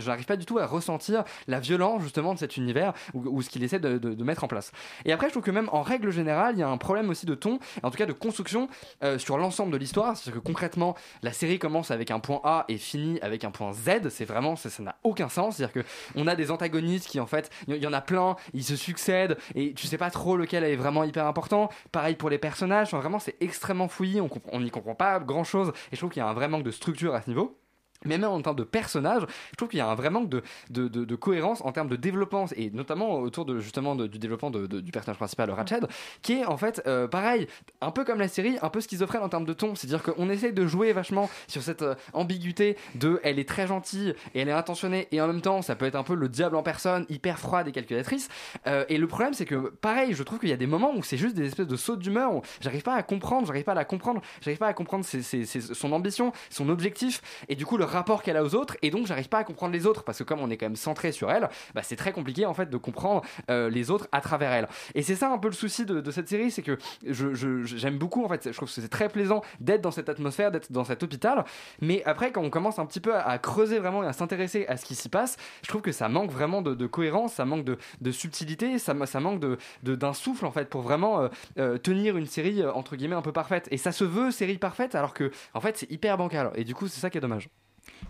n'arrive 0.07 0.27
pas 0.27 0.37
du 0.37 0.47
tout 0.47 0.59
à 0.59 0.67
ressentir 0.67 1.25
la 1.47 1.61
violence 1.61 2.03
justement 2.03 2.35
de 2.35 2.39
cet 2.39 2.57
univers 2.57 2.66
ou, 3.15 3.43
ce 3.43 3.51
qu'il 3.51 3.63
essaie 3.63 3.79
de, 3.79 4.25
mettre 4.25 4.45
en 4.45 4.49
place. 4.49 4.73
Et 5.05 5.13
après, 5.13 5.29
je 5.29 5.33
trouve 5.33 5.45
que 5.45 5.51
même 5.51 5.69
en 5.73 5.83
règle 5.83 6.11
générale, 6.11 6.55
il 6.57 6.61
y 6.61 6.63
a 6.63 6.69
un 6.69 6.79
problème 6.79 7.09
aussi 7.11 7.27
de 7.27 7.35
ton, 7.35 7.59
en 7.83 7.91
tout 7.91 7.99
cas 7.99 8.07
de 8.07 8.13
construction 8.13 8.69
euh, 9.05 9.19
sur 9.19 9.39
l'ensemble 9.39 9.73
de 9.73 9.77
l'histoire. 9.77 10.17
C'est-à-dire 10.17 10.41
que 10.41 10.47
concrètement, 10.47 10.97
la 11.23 11.33
série 11.33 11.59
commence 11.59 11.91
avec 11.91 12.11
un 12.11 12.19
point 12.19 12.41
A 12.45 12.65
et 12.69 12.77
finit 12.79 13.21
avec 13.21 13.45
un 13.45 13.51
point 13.51 13.73
Z. 13.73 14.09
C'est 14.09 14.25
vraiment, 14.25 14.57
ça 14.57 14.71
n'a 14.83 14.97
aucun 15.05 15.29
sens. 15.29 15.57
C'est-à-dire 15.57 15.83
que 15.83 15.89
on 16.15 16.27
a 16.27 16.35
des 16.35 16.51
antagonistes 16.51 17.07
qui, 17.07 17.21
en 17.21 17.27
fait, 17.27 17.51
il 17.69 17.77
y 17.77 17.87
en 17.87 17.93
a 17.93 18.01
plein, 18.01 18.37
ils 18.55 18.65
se 18.65 18.77
succèdent 18.77 19.37
et 19.55 19.75
tu 19.75 19.87
sais 19.87 19.99
pas 19.99 20.11
trop 20.11 20.37
lequel 20.37 20.65
est 20.65 20.77
vraiment 20.77 21.05
hyper 21.05 21.27
important. 21.27 21.69
Pareil 21.93 22.17
pour 22.17 22.31
les 22.31 22.39
personnages. 22.39 22.93
Vraiment, 22.93 23.19
c'est 23.19 23.37
extrêmement 23.41 23.89
fouillis. 23.89 24.21
On 24.21 24.61
n'y 24.61 24.71
comprend 24.71 24.95
pas 24.95 25.21
grand-chose. 25.21 25.73
Et 25.93 25.97
je 25.97 25.99
trouve 25.99 26.11
qu'il 26.11 26.21
y 26.21 26.25
a 26.25 26.29
un 26.29 26.35
vrai 26.35 26.49
manque 26.49 26.65
de 26.65 26.71
structure 26.71 27.15
à 27.15 27.23
ce 27.23 27.29
niveau. 27.29 27.59
Mais 28.07 28.19
même 28.19 28.31
en 28.31 28.41
termes 28.41 28.57
de 28.57 28.65
personnages, 28.65 29.23
je 29.51 29.57
trouve 29.57 29.69
qu'il 29.69 29.79
y 29.79 29.83
a 29.83 29.89
un 29.89 29.95
vrai 29.95 30.11
manque 30.11 30.29
de, 30.29 30.43
de, 30.71 30.89
de- 30.89 31.05
de 31.05 31.15
cohérence 31.15 31.61
en 31.63 31.73
termes 31.73 31.89
de 31.89 31.97
développement, 31.97 32.47
et 32.57 32.71
notamment 32.71 33.19
autour 33.21 33.45
de, 33.45 33.59
justement 33.61 33.95
du 33.97 34.19
développement 34.19 34.51
du 34.51 34.93
personnage 34.93 35.17
principal, 35.19 35.51
Ratched, 35.51 35.87
qui 36.23 36.35
est 36.35 36.45
en 36.45 36.57
fait 36.57 36.83
euh, 36.87 37.07
pareil, 37.09 37.47
un 37.81 37.91
peu 37.91 38.05
comme 38.05 38.19
la 38.19 38.29
série, 38.29 38.57
un 38.63 38.69
peu 38.69 38.81
schizophrène 38.81 39.23
en 39.23 39.29
termes 39.29 39.45
de 39.45 39.53
ton. 39.53 39.75
C'est-à-dire 39.75 40.03
qu'on 40.03 40.29
essaye 40.31 40.53
de 40.53 40.67
jouer 40.67 40.93
vachement 40.93 41.29
sur 41.49 41.63
cette 41.63 41.83
euh, 41.83 41.95
ambiguïté 42.13 42.77
de 42.95 43.21
elle 43.23 43.39
est 43.39 43.49
très 43.49 43.67
gentille 43.67 44.15
et 44.35 44.41
elle 44.41 44.49
est 44.49 44.53
intentionnée, 44.53 45.09
et 45.13 45.21
en 45.21 45.27
même 45.27 45.41
temps, 45.41 45.63
ça 45.63 45.77
peut 45.77 45.85
être 45.87 45.95
un 45.97 46.03
peu 46.03 46.15
le 46.15 46.29
diable 46.29 46.57
en 46.57 46.63
personne, 46.63 47.07
hyper 47.09 47.39
froide 47.39 47.69
et 47.69 47.73
calculatrice. 47.73 48.29
Euh, 48.67 48.85
et 48.89 48.99
le 48.99 49.07
problème, 49.07 49.35
c'est 49.35 49.45
que 49.47 49.71
pareil, 49.71 50.15
je 50.15 50.23
trouve 50.23 50.39
qu'il 50.39 50.49
y 50.49 50.53
a 50.53 50.57
des 50.57 50.67
moments 50.67 50.95
où 50.95 51.03
c'est 51.03 51.17
juste 51.17 51.35
des 51.37 51.47
espèces 51.47 51.67
de 51.67 51.77
sautes 51.77 52.01
d'humeur, 52.01 52.35
où 52.35 52.43
j'arrive 52.61 52.83
pas 52.83 52.95
à 52.95 53.03
comprendre, 53.03 53.47
j'arrive 53.47 53.65
pas 53.65 53.73
à 53.73 53.77
la 53.77 53.85
comprendre, 53.85 54.21
j'arrive 54.41 54.59
pas 54.59 54.69
à 54.69 54.73
comprendre 54.75 55.05
ses- 55.05 55.23
ses- 55.23 55.45
ses- 55.45 55.61
son 55.75 55.93
ambition, 55.93 56.33
son 56.51 56.69
objectif, 56.69 57.23
et 57.49 57.55
du 57.57 57.67
coup, 57.67 57.77
le 57.77 57.85
rapport 57.97 58.23
qu'elle 58.23 58.37
a 58.37 58.45
aux 58.45 58.55
autres, 58.55 58.77
et 58.83 58.91
donc 58.91 59.07
j'arrive 59.07 59.29
pas 59.29 59.39
à 59.39 59.45
comprendre 59.45 59.73
les 59.73 59.87
autres, 59.87 60.05
parce 60.05 60.19
que 60.19 60.25
comme 60.25 60.41
on 60.41 60.51
est 60.51 60.57
quand 60.57 60.67
même 60.67 60.77
centré 60.77 61.13
sur 61.13 61.31
elle, 61.31 61.49
bah, 61.75 61.83
c'est 61.83 61.97
très 61.97 62.13
compliqué 62.13 62.47
en 62.47 62.55
fait 62.55 62.71
de 62.71 62.77
comprendre 62.77 63.23
euh, 63.51 63.69
les 63.71 63.91
autres 63.91 64.09
à 64.13 64.21
travers 64.21 64.53
elle. 64.53 64.69
Et 64.95 65.03
c'est 65.03 65.17
ça 65.17 65.31
un 65.31 65.39
peu 65.39 65.49
le 65.49 65.55
souci 65.55 65.85
de, 65.85 66.11
cette 66.11 66.29
série, 66.29 66.51
c'est 66.51 66.63
que 66.63 66.79
je- 67.05 67.65
j'aime 67.65 67.99
beaucoup 67.99 68.25
en 68.25 68.29
fait, 68.29 68.51
je 68.51 68.57
trouve 68.57 68.73
que 68.73 68.81
c'est 68.81 68.89
très 68.89 69.09
plaisant 69.09 69.43
d'être 69.61 69.81
dans 69.81 69.91
cette 69.91 70.09
atmosphère, 70.09 70.51
d'être 70.51 70.73
dans 70.73 70.85
cet 70.85 71.03
hôpital, 71.03 71.45
mais 71.81 72.03
après 72.05 72.33
quand 72.33 72.43
on 72.43 72.51
commence 72.51 72.79
un 72.79 72.87
petit 72.87 73.01
peu 73.01 73.15
à, 73.15 73.39
creuser 73.39 73.79
vraiment 73.79 74.03
et 74.03 74.07
à 74.07 74.13
s'intéresser 74.13 74.67
à 74.67 74.77
ce 74.77 74.85
qui 74.85 74.95
s'y 74.95 75.09
passe, 75.09 75.37
je 75.63 75.69
trouve 75.69 75.83
que 75.83 75.93
ça 75.93 76.09
manque 76.09 76.31
vraiment 76.31 76.63
de, 76.63 76.87
cohérence, 76.87 77.35
ça 77.35 77.45
manque 77.45 77.65
de, 77.65 78.11
subtilité, 78.11 78.79
ça, 78.79 78.95
manque 78.95 79.41
de, 79.41 79.59
d'un 79.83 80.13
souffle 80.13 80.47
en 80.47 80.53
fait 80.53 80.69
pour 80.69 80.83
vraiment 80.83 81.21
euh, 81.21 81.29
euh, 81.59 81.79
tenir 81.79 82.17
une 82.17 82.27
série 82.27 82.65
entre 82.65 82.97
guillemets 82.97 83.17
un 83.17 83.23
peu 83.23 83.33
parfaite. 83.33 83.69
Et 83.71 83.77
ça 83.77 83.93
se 83.93 84.05
veut 84.05 84.31
série 84.31 84.59
parfaite 84.59 84.95
alors 84.95 85.15
que 85.15 85.31
en 85.55 85.61
fait 85.61 85.77
c'est 85.79 85.91
hyper 85.91 86.17
bancal. 86.17 86.51
Et 86.55 86.65
du 86.65 86.75
coup 86.75 86.89
c'est 86.89 87.01
ça 87.01 87.11
qui 87.11 87.19
est 87.19 87.21
dommage. 87.21 87.49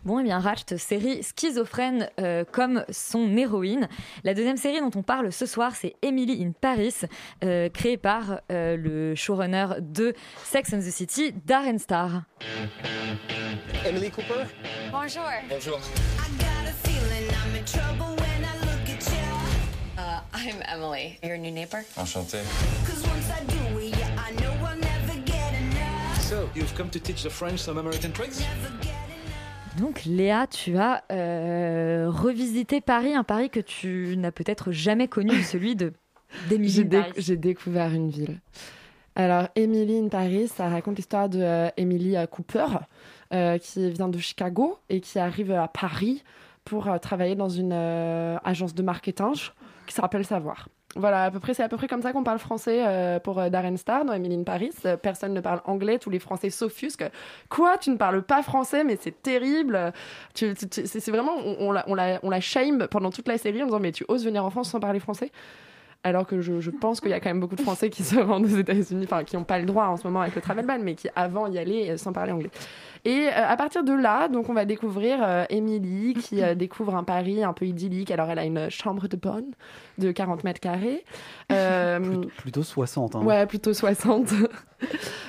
Bon, 0.05 0.21
et 0.21 0.23
bien 0.23 0.39
Ratched, 0.39 0.77
série 0.77 1.23
schizophrène 1.23 2.09
euh, 2.21 2.45
comme 2.45 2.85
son 2.91 3.37
héroïne. 3.37 3.89
La 4.23 4.35
deuxième 4.35 4.57
série 4.57 4.81
dont 4.81 4.93
on 4.95 5.03
parle 5.03 5.33
ce 5.33 5.47
soir, 5.47 5.75
c'est 5.75 5.97
Emily 6.01 6.45
in 6.45 6.53
Paris, 6.53 6.95
euh, 7.43 7.69
créée 7.69 7.97
par 7.97 8.41
euh, 8.53 8.77
le 8.77 9.17
showrunner 9.17 9.67
de 9.81 10.15
Sex 10.45 10.73
and 10.73 10.79
the 10.79 10.93
City, 10.93 11.33
Darren 11.45 11.79
Star. 11.79 12.23
Emily 13.85 14.11
Cooper? 14.11 14.45
Bonjour. 14.93 15.25
Bonjour. 15.49 15.81
Uh, 19.99 20.21
I'm 20.33 20.63
Emily, 20.69 21.19
your 21.25 21.37
new 21.37 21.51
neighbor? 21.51 21.85
Enchanté. 21.97 22.39
Get 26.31 26.47
you've 26.55 26.75
come 26.77 26.91
to 26.91 27.01
teach 27.01 27.23
the 27.23 27.31
French 27.31 27.61
some 27.61 27.79
American 27.79 28.13
tricks? 28.13 28.43
Donc 29.79 30.05
Léa, 30.07 30.47
tu 30.47 30.79
as 30.79 31.05
euh, 31.13 32.09
revisité 32.09 32.81
Paris, 32.81 33.15
un 33.15 33.25
Paris 33.25 33.51
que 33.51 33.61
tu 33.61 34.17
n'as 34.17 34.33
peut-être 34.33 34.73
jamais 34.73 35.09
connu, 35.09 35.43
celui 35.43 35.77
de 35.77 35.93
J'ai 37.17 37.37
découvert 37.37 37.93
une 37.93 38.11
ville. 38.11 38.41
Alors, 39.17 39.49
Emily 39.55 39.99
in 39.99 40.09
Paris, 40.09 40.47
ça 40.49 40.69
raconte 40.69 40.97
l'histoire 40.97 41.31
de 41.31 41.41
euh, 41.41 41.69
Emily 41.79 42.17
euh, 42.17 42.27
Cooper, 42.27 42.67
euh, 43.33 43.57
qui 43.57 43.91
vient 43.91 44.09
de 44.09 44.19
Chicago 44.19 44.79
et 44.91 45.01
qui 45.01 45.19
arrive 45.19 45.53
à 45.53 45.69
Paris 45.69 46.23
pour 46.65 46.89
travailler 47.01 47.37
dans 47.37 47.49
une 47.49 47.73
agence 47.73 48.75
de 48.75 48.83
marketing 48.83 49.37
qui 49.87 49.95
s'appelle 49.95 50.25
Savoir. 50.25 50.69
Voilà, 50.97 51.25
à 51.25 51.31
peu 51.31 51.41
près, 51.41 51.53
c'est 51.53 51.63
à 51.63 51.69
peu 51.69 51.77
près 51.77 51.89
comme 51.89 52.01
ça 52.01 52.13
qu'on 52.13 52.25
parle 52.25 52.39
français 52.39 52.83
euh, 52.87 53.21
pour 53.21 53.39
euh, 53.39 53.51
Darren 53.51 53.77
Star 53.77 54.07
dans 54.07 54.15
Emily 54.15 54.43
Paris. 54.45 54.73
Euh, 54.87 54.97
Personne 54.97 55.35
ne 55.35 55.41
parle 55.41 55.61
anglais, 55.67 55.99
tous 55.99 56.09
les 56.09 56.19
Français 56.19 56.49
s'offusquent. 56.49 57.11
Quoi, 57.51 57.77
tu 57.77 57.91
ne 57.91 57.97
parles 57.97 58.23
pas 58.23 58.43
français, 58.43 58.83
mais 58.83 58.97
c'est 58.99 59.23
terrible. 59.23 59.93
C'est 60.35 61.11
vraiment, 61.11 61.37
on, 61.37 61.69
on 61.69 61.73
la, 61.73 61.85
on, 61.87 61.95
la, 61.95 62.19
on 62.23 62.31
la 62.31 62.41
shame 62.41 62.89
pendant 62.91 63.11
toute 63.11 63.29
la 63.29 63.37
série 63.37 63.63
en 63.63 63.67
disant 63.67 63.81
mais 63.81 63.93
tu 63.93 64.07
oses 64.09 64.25
venir 64.25 64.43
en 64.43 64.51
France 64.51 64.71
sans 64.71 64.81
parler 64.81 64.99
français? 64.99 65.31
Alors 66.07 66.25
que 66.25 66.41
je, 66.41 66.61
je 66.61 66.71
pense 66.71 67.01
qu'il 67.01 67.11
y 67.11 67.15
a 67.15 67.21
quand 67.21 67.31
même 67.31 67.41
beaucoup 67.41 67.57
de 67.57 67.63
Français 67.63 67.91
qui 67.91 68.03
se 68.05 68.17
rendent 68.17 68.45
aux 68.45 68.59
États-Unis, 68.59 69.05
enfin 69.05 69.25
qui 69.25 69.37
n'ont 69.37 69.43
pas 69.45 69.59
le 69.59 69.67
droit 69.67 69.87
en 69.87 69.97
ce 69.97 70.07
moment 70.07 70.21
avec 70.21 70.37
le 70.37 70.41
travel 70.41 70.65
ban, 70.65 70.79
mais 70.81 70.95
qui 70.95 71.09
avant 71.17 71.49
y 71.49 71.59
allaient 71.59 71.91
euh, 71.91 71.97
sans 71.97 72.13
parler 72.13 72.31
anglais. 72.31 72.51
Et 73.05 73.29
euh, 73.29 73.31
à 73.35 73.57
partir 73.57 73.83
de 73.85 73.93
là, 73.93 74.29
donc 74.29 74.49
on 74.49 74.55
va 74.55 74.65
découvrir 74.65 75.19
euh, 75.23 75.45
Émilie 75.51 76.15
qui 76.15 76.43
euh, 76.43 76.55
découvre 76.57 76.95
un 76.95 77.05
Paris 77.05 77.43
un 77.43 77.53
peu 77.53 77.65
idyllique. 77.67 78.11
Alors 78.13 78.31
elle 78.31 78.39
a 78.39 78.45
une 78.45 78.71
chambre 78.71 79.09
de 79.09 79.17
bonne 79.17 79.51
de 79.99 80.13
40 80.13 80.45
mètres 80.45 80.61
carrés. 80.61 81.05
Euh, 81.51 82.25
Plutôt 82.39 82.63
60. 82.63 83.17
Hein. 83.17 83.23
Ouais, 83.23 83.47
plutôt 83.47 83.75
60. 83.75 84.33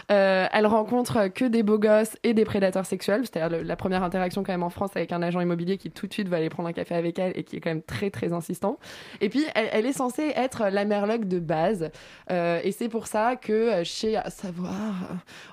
Euh, 0.09 0.47
elle 0.53 0.65
rencontre 0.65 1.27
que 1.27 1.43
des 1.43 1.63
beaux 1.63 1.77
gosses 1.77 2.15
et 2.23 2.33
des 2.33 2.45
prédateurs 2.45 2.85
sexuels. 2.85 3.23
C'est-à-dire 3.25 3.61
la 3.61 3.75
première 3.75 4.03
interaction 4.03 4.41
quand 4.41 4.53
même 4.53 4.63
en 4.63 4.69
France 4.69 4.91
avec 4.95 5.11
un 5.11 5.21
agent 5.21 5.41
immobilier 5.41 5.77
qui 5.77 5.91
tout 5.91 6.07
de 6.07 6.13
suite 6.13 6.29
va 6.29 6.37
aller 6.37 6.49
prendre 6.49 6.69
un 6.69 6.71
café 6.71 6.95
avec 6.95 7.19
elle 7.19 7.33
et 7.35 7.43
qui 7.43 7.57
est 7.57 7.59
quand 7.59 7.71
même 7.71 7.81
très 7.81 8.09
très 8.09 8.31
insistant. 8.31 8.79
Et 9.19 9.27
puis 9.27 9.43
elle, 9.53 9.85
est 9.85 9.91
censée 9.91 10.31
être 10.35 10.69
la 10.69 10.85
merloc 10.85 11.25
de 11.25 11.39
base. 11.39 11.91
Euh, 12.31 12.61
et 12.63 12.71
c'est 12.71 12.87
pour 12.87 13.07
ça 13.07 13.35
que 13.35 13.51
euh, 13.51 13.83
chez 13.83 14.17
Savoir, 14.27 14.93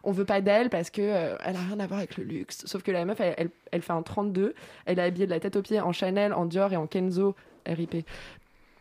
on 0.05 0.13
veut 0.13 0.25
pas 0.25 0.41
d'elle 0.41 0.71
parce 0.71 0.91
que 0.91 1.03
euh, 1.03 1.37
elle 1.45 1.57
a 1.57 1.61
rien 1.61 1.81
à 1.81 1.87
voir 1.89 1.99
avec 1.99 2.17
le 2.17 2.23
luxe. 2.23 2.63
Sauf 2.65 2.85
que 2.85 2.93
la 2.93 3.05
meuf, 3.05 3.21
elle, 3.21 3.51
elle 3.73 3.83
fait 3.83 3.93
un 3.93 4.03
32. 4.03 4.55
Elle 4.87 5.01
est 5.01 5.03
habillée 5.03 5.27
de 5.27 5.33
la 5.33 5.41
tête 5.41 5.57
aux 5.57 5.63
pieds 5.63 5.81
en 5.81 5.93
Chanel, 5.93 6.33
en 6.33 6.47
Dior 6.47 6.73
et 6.73 6.77
en 6.77 6.87
Kenzo. 6.87 7.35
RIP 7.67 8.05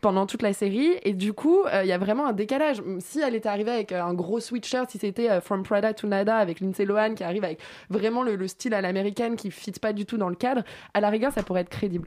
pendant 0.04 0.26
toute 0.26 0.42
la 0.42 0.52
série. 0.52 0.98
Et 1.02 1.14
du 1.14 1.32
coup 1.32 1.62
euh, 1.62 1.82
il 1.82 1.88
y 1.88 1.92
a 1.92 1.96
vraiment 1.96 2.26
un 2.26 2.34
décalage. 2.34 2.82
Si 2.98 3.20
elle 3.20 3.34
était 3.34 3.48
arrivée 3.48 3.70
avec 3.70 3.90
euh, 3.90 4.02
un 4.02 4.12
gros 4.12 4.38
sweatshirt 4.38 4.90
si 4.90 4.98
c'était 4.98 5.30
euh, 5.30 5.40
From 5.40 5.62
Prada 5.62 5.94
to 5.94 6.06
Nada 6.06 6.36
avec 6.36 6.60
Lindsay 6.60 6.84
Lohan 6.84 7.14
qui 7.14 7.24
arrive 7.24 7.42
avec 7.42 7.58
vraiment 7.88 8.22
le, 8.22 8.36
le 8.36 8.46
style 8.46 8.74
à 8.74 8.82
l'américaine 8.82 9.34
qui 9.34 9.50
fit 9.50 9.72
pas 9.72 9.94
du 9.94 10.04
tout 10.04 10.18
dans 10.18 10.28
le 10.28 10.34
cadre 10.34 10.62
à 10.92 11.00
la 11.00 11.08
rigueur 11.08 11.32
ça 11.32 11.42
pourrait 11.42 11.62
être 11.62 11.70
crédible 11.70 12.06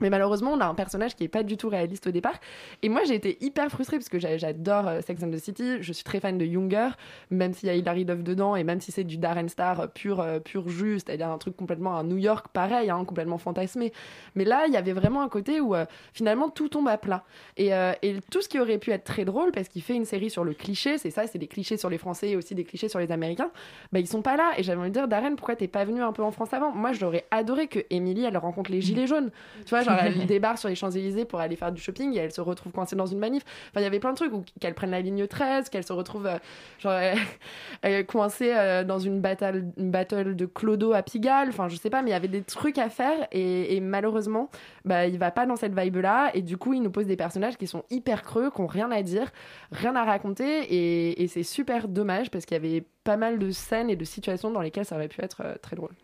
mais 0.00 0.08
malheureusement, 0.08 0.52
on 0.52 0.60
a 0.60 0.66
un 0.66 0.74
personnage 0.74 1.14
qui 1.14 1.24
est 1.24 1.28
pas 1.28 1.42
du 1.42 1.56
tout 1.56 1.68
réaliste 1.68 2.06
au 2.06 2.10
départ. 2.10 2.40
Et 2.82 2.88
moi, 2.88 3.02
j'ai 3.04 3.14
été 3.14 3.36
hyper 3.44 3.68
frustrée 3.70 3.98
parce 3.98 4.08
que 4.08 4.18
j'a- 4.18 4.38
j'adore 4.38 4.88
euh, 4.88 5.00
Sex 5.02 5.22
and 5.22 5.30
the 5.30 5.38
City. 5.38 5.82
Je 5.82 5.92
suis 5.92 6.04
très 6.04 6.20
fan 6.20 6.38
de 6.38 6.44
Younger, 6.44 6.88
même 7.30 7.52
s'il 7.52 7.66
y 7.68 7.70
a 7.70 7.74
Hilary 7.74 8.04
Duff 8.04 8.22
dedans 8.22 8.56
et 8.56 8.64
même 8.64 8.80
si 8.80 8.92
c'est 8.92 9.04
du 9.04 9.18
Darren 9.18 9.48
Star 9.48 9.80
euh, 9.80 9.86
pur, 9.88 10.20
euh, 10.20 10.38
pur 10.38 10.68
jus, 10.68 11.00
c'est-à-dire 11.00 11.28
un 11.28 11.38
truc 11.38 11.56
complètement 11.56 11.98
à 11.98 12.02
New 12.02 12.16
York, 12.16 12.46
pareil, 12.52 12.88
hein, 12.88 13.04
complètement 13.04 13.38
fantasmé. 13.38 13.92
Mais 14.34 14.44
là, 14.44 14.64
il 14.66 14.72
y 14.72 14.76
avait 14.76 14.92
vraiment 14.92 15.22
un 15.22 15.28
côté 15.28 15.60
où 15.60 15.74
finalement 16.12 16.48
tout 16.48 16.68
tombe 16.68 16.88
à 16.88 16.96
plat. 16.96 17.24
Et, 17.56 17.68
et 17.68 18.16
tout 18.30 18.42
ce 18.42 18.48
qui 18.48 18.58
aurait 18.58 18.78
pu 18.78 18.90
être 18.92 19.04
très 19.04 19.24
drôle, 19.24 19.52
parce 19.52 19.68
qu'il 19.68 19.82
fait 19.82 19.94
une 19.94 20.04
série 20.04 20.30
sur 20.30 20.44
le 20.44 20.54
cliché, 20.54 20.98
c'est 20.98 21.10
ça, 21.10 21.26
c'est 21.26 21.38
des 21.38 21.46
clichés 21.46 21.76
sur 21.76 21.90
les 21.90 21.98
Français 21.98 22.30
et 22.30 22.36
aussi 22.36 22.54
des 22.54 22.64
clichés 22.64 22.88
sur 22.88 22.98
les 22.98 23.12
Américains, 23.12 23.50
bah 23.92 23.98
ils 24.00 24.06
sont 24.06 24.22
pas 24.22 24.36
là. 24.36 24.52
Et 24.56 24.62
j'avais 24.62 24.80
envie 24.80 24.90
de 24.90 24.94
dire, 24.94 25.08
Darren, 25.08 25.34
pourquoi 25.36 25.56
t'es 25.56 25.68
pas 25.68 25.84
venu 25.84 26.02
un 26.02 26.12
peu 26.12 26.22
en 26.22 26.30
France 26.30 26.52
avant? 26.54 26.72
Moi, 26.72 26.92
j'aurais 26.92 27.26
adoré 27.30 27.66
que 27.66 27.80
Emily, 27.90 28.24
elle 28.24 28.36
rencontre 28.36 28.70
les 28.70 28.80
gilets 28.80 29.06
jaunes. 29.06 29.30
Tu 29.64 29.70
vois, 29.70 29.79
genre, 29.82 29.98
elle 30.00 30.26
débarque 30.26 30.58
sur 30.58 30.68
les 30.68 30.74
Champs-Élysées 30.74 31.24
pour 31.24 31.40
aller 31.40 31.56
faire 31.56 31.72
du 31.72 31.80
shopping 31.80 32.14
et 32.14 32.18
elle 32.18 32.32
se 32.32 32.40
retrouve 32.40 32.72
coincée 32.72 32.96
dans 32.96 33.06
une 33.06 33.18
manif. 33.18 33.42
Enfin, 33.70 33.80
il 33.80 33.82
y 33.82 33.86
avait 33.86 34.00
plein 34.00 34.12
de 34.12 34.16
trucs, 34.16 34.32
qu'elle 34.60 34.74
prenne 34.74 34.90
la 34.90 35.00
ligne 35.00 35.26
13, 35.26 35.68
qu'elle 35.68 35.84
se 35.84 35.92
retrouve 35.92 36.26
euh, 36.26 36.38
genre, 36.78 36.92
euh, 36.92 37.14
euh, 37.84 38.02
coincée 38.02 38.52
euh, 38.54 38.84
dans 38.84 38.98
une 38.98 39.20
battle, 39.20 39.64
une 39.76 39.90
battle 39.90 40.36
de 40.36 40.46
Clodo 40.46 40.92
à 40.92 41.02
Pigalle. 41.02 41.48
Enfin, 41.48 41.68
je 41.68 41.76
sais 41.76 41.90
pas, 41.90 42.02
mais 42.02 42.10
il 42.10 42.12
y 42.12 42.16
avait 42.16 42.28
des 42.28 42.42
trucs 42.42 42.78
à 42.78 42.88
faire 42.88 43.26
et, 43.32 43.76
et 43.76 43.80
malheureusement, 43.80 44.50
bah, 44.84 45.06
il 45.06 45.18
va 45.18 45.30
pas 45.30 45.46
dans 45.46 45.56
cette 45.56 45.78
vibe-là. 45.78 46.30
Et 46.34 46.42
du 46.42 46.56
coup, 46.56 46.74
il 46.74 46.82
nous 46.82 46.90
pose 46.90 47.06
des 47.06 47.16
personnages 47.16 47.56
qui 47.56 47.66
sont 47.66 47.84
hyper 47.90 48.22
creux, 48.22 48.50
qui 48.50 48.60
ont 48.60 48.66
rien 48.66 48.90
à 48.90 49.02
dire, 49.02 49.30
rien 49.72 49.96
à 49.96 50.04
raconter. 50.04 50.62
Et, 50.72 51.22
et 51.22 51.28
c'est 51.28 51.42
super 51.42 51.88
dommage 51.88 52.30
parce 52.30 52.44
qu'il 52.44 52.56
y 52.56 52.60
avait 52.60 52.84
pas 53.04 53.16
mal 53.16 53.38
de 53.38 53.50
scènes 53.50 53.90
et 53.90 53.96
de 53.96 54.04
situations 54.04 54.50
dans 54.50 54.60
lesquelles 54.60 54.84
ça 54.84 54.96
aurait 54.96 55.08
pu 55.08 55.22
être 55.22 55.58
très 55.62 55.76
drôle. 55.76 55.94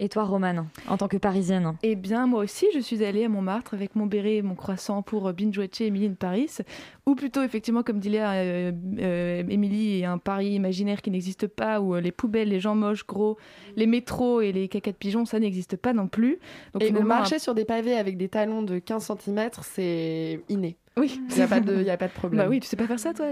Et 0.00 0.08
toi, 0.08 0.22
Romane, 0.22 0.68
en 0.86 0.96
tant 0.96 1.08
que 1.08 1.16
parisienne 1.16 1.74
Eh 1.82 1.96
bien, 1.96 2.28
moi 2.28 2.44
aussi, 2.44 2.66
je 2.72 2.78
suis 2.78 3.04
allée 3.04 3.24
à 3.24 3.28
Montmartre 3.28 3.74
avec 3.74 3.96
mon 3.96 4.06
béret 4.06 4.36
et 4.36 4.42
mon 4.42 4.54
croissant 4.54 5.02
pour 5.02 5.26
euh, 5.26 5.32
binge-watcher 5.32 5.86
Emily 5.86 6.06
in 6.06 6.14
Paris. 6.14 6.58
Ou 7.08 7.16
plutôt, 7.16 7.42
effectivement, 7.42 7.82
comme 7.82 7.98
dit 7.98 8.10
Léa, 8.10 8.32
euh, 8.34 8.72
euh, 9.00 9.42
Emily 9.48 10.04
un 10.04 10.18
Paris 10.18 10.50
imaginaire 10.50 11.02
qui 11.02 11.10
n'existe 11.10 11.48
pas, 11.48 11.80
où 11.80 11.96
euh, 11.96 12.00
les 12.00 12.12
poubelles, 12.12 12.50
les 12.50 12.60
gens 12.60 12.76
moches, 12.76 13.06
gros, 13.06 13.38
les 13.74 13.86
métros 13.86 14.40
et 14.40 14.52
les 14.52 14.68
caca 14.68 14.92
de 14.92 14.96
pigeons, 14.96 15.24
ça 15.24 15.40
n'existe 15.40 15.76
pas 15.76 15.92
non 15.92 16.06
plus. 16.06 16.38
Donc, 16.74 16.82
et 16.82 16.92
marcher 16.92 17.38
sur 17.40 17.54
des 17.54 17.64
pavés 17.64 17.96
avec 17.96 18.18
des 18.18 18.28
talons 18.28 18.62
de 18.62 18.78
15 18.78 19.12
cm, 19.24 19.50
c'est 19.62 20.42
inné. 20.48 20.76
Oui. 20.98 21.20
Il 21.30 21.36
n'y 21.36 21.42
a, 21.42 21.46
pas 21.46 21.60
de- 21.60 21.82
y 21.82 21.90
a 21.90 21.96
pas 21.96 22.08
de 22.08 22.12
problème. 22.12 22.42
Bah 22.42 22.48
oui, 22.50 22.60
tu 22.60 22.66
sais 22.66 22.76
pas 22.76 22.86
faire 22.86 22.98
ça, 22.98 23.14
toi, 23.14 23.26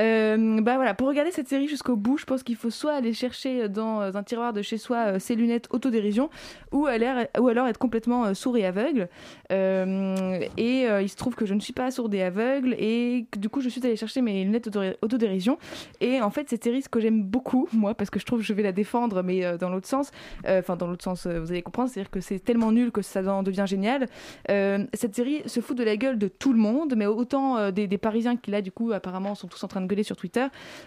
Euh, 0.00 0.60
Bah 0.60 0.76
voilà, 0.76 0.94
pour 0.94 1.08
regarder 1.08 1.30
cette 1.30 1.48
série 1.48 1.68
jusqu'au 1.68 1.96
bout, 1.96 2.18
je 2.18 2.24
pense 2.24 2.42
qu'il 2.42 2.56
faut 2.56 2.70
soit 2.70 2.92
aller 2.92 3.12
chercher 3.12 3.68
dans 3.68 4.00
un 4.16 4.22
tiroir 4.22 4.52
de 4.52 4.62
chez 4.62 4.78
soi 4.78 4.96
euh, 5.14 5.18
ses 5.18 5.34
lunettes 5.34 5.68
autodérision, 5.70 6.30
ou, 6.72 6.86
aller- 6.86 7.26
ou 7.38 7.48
alors 7.48 7.66
être 7.66 7.78
complètement 7.78 8.24
euh, 8.26 8.34
sourd 8.34 8.56
et 8.56 8.64
aveugle. 8.66 9.08
Euh, 9.52 10.40
et 10.56 10.86
euh, 10.88 11.02
il 11.02 11.08
se 11.08 11.16
trouve 11.16 11.34
que 11.34 11.46
je 11.46 11.54
ne 11.54 11.60
suis 11.60 11.72
pas 11.72 11.90
sourde 11.90 12.14
et 12.14 12.22
aveugle, 12.22 12.74
et 12.78 13.26
que, 13.30 13.38
du 13.38 13.48
coup, 13.48 13.60
je 13.60 13.68
suis 13.68 13.84
allée 13.84 13.96
chercher 13.96 14.20
mes 14.20 14.44
lunettes 14.44 14.66
auto- 14.68 14.80
autodérision. 15.02 15.58
Et 16.00 16.20
en 16.20 16.30
fait, 16.30 16.48
cette 16.48 16.64
série, 16.64 16.82
ce 16.82 16.88
que 16.88 17.00
j'aime 17.00 17.22
beaucoup, 17.22 17.68
moi, 17.72 17.94
parce 17.94 18.10
que 18.10 18.18
je 18.20 18.24
trouve 18.26 18.40
que 18.40 18.44
je 18.44 18.52
vais 18.52 18.62
la 18.62 18.72
défendre, 18.72 19.22
mais 19.22 19.44
euh, 19.44 19.56
dans 19.56 19.70
l'autre 19.70 19.88
sens, 19.88 20.10
euh, 20.46 20.60
enfin, 20.60 20.76
dans 20.76 20.86
l'autre 20.86 21.04
sens, 21.04 21.26
euh, 21.26 21.40
vous 21.40 21.50
allez 21.50 21.62
comprendre, 21.62 21.90
c'est-à-dire 21.90 22.10
que 22.10 22.20
c'est 22.20 22.38
tellement 22.38 22.72
nul 22.72 22.90
que 22.92 23.02
ça 23.02 23.22
en 23.32 23.42
devient 23.42 23.64
génial. 23.66 24.06
Euh, 24.50 24.84
cette 24.94 25.14
série 25.14 25.42
se 25.46 25.60
fout 25.60 25.76
de 25.76 25.84
la 25.84 25.96
gueule 25.96 26.18
de 26.18 26.28
tout 26.28 26.52
le 26.52 26.58
monde, 26.58 26.87
mais 26.96 27.06
autant 27.06 27.56
euh, 27.56 27.70
des, 27.70 27.86
des 27.86 27.98
Parisiens 27.98 28.36
qui, 28.36 28.50
là, 28.50 28.62
du 28.62 28.72
coup, 28.72 28.92
apparemment, 28.92 29.34
sont 29.34 29.48
tous 29.48 29.62
en 29.64 29.68
train 29.68 29.80
de 29.80 29.86
gueuler 29.86 30.02
sur 30.02 30.16
Twitter, 30.16 30.46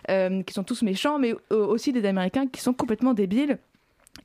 euh, 0.10 0.44
qui 0.44 0.54
sont 0.54 0.64
tous 0.64 0.82
méchants, 0.82 1.20
mais 1.20 1.34
euh, 1.52 1.66
aussi 1.66 1.94
des 1.94 2.06
Américains 2.06 2.48
qui 2.48 2.62
sont 2.62 2.74
complètement 2.74 3.14
débiles. 3.14 3.60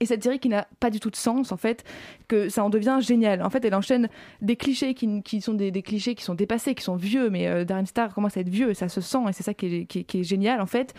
Et 0.01 0.07
cette 0.07 0.23
série 0.23 0.39
qui 0.39 0.49
n'a 0.49 0.67
pas 0.79 0.91
du 0.91 1.01
tout 1.01 1.11
de 1.11 1.17
sens, 1.17 1.53
en 1.53 1.57
fait, 1.57 1.85
que 2.29 2.49
ça 2.49 2.63
en 2.63 2.71
devient 2.71 2.99
génial. 3.01 3.43
En 3.43 3.51
fait, 3.51 3.65
elle 3.65 3.75
enchaîne 3.75 4.09
des 4.43 4.57
clichés 4.57 4.93
qui, 4.95 5.23
qui 5.23 5.41
sont 5.41 5.55
des, 5.55 5.71
des 5.71 5.83
clichés 5.83 6.15
qui 6.15 6.23
sont 6.23 6.35
dépassés, 6.35 6.75
qui 6.75 6.83
sont 6.83 6.97
vieux, 6.97 7.31
mais 7.31 7.47
euh, 7.47 7.65
Darren 7.65 7.87
Star 7.87 8.13
commence 8.13 8.37
à 8.37 8.41
être 8.41 8.49
vieux 8.49 8.71
et 8.71 8.75
ça 8.75 8.89
se 8.89 9.01
sent, 9.01 9.19
et 9.29 9.33
c'est 9.33 9.43
ça 9.43 9.55
qui 9.55 9.87
est, 9.89 10.05
qui, 10.05 10.25
génial, 10.25 10.61
en 10.61 10.67
fait. 10.67 10.93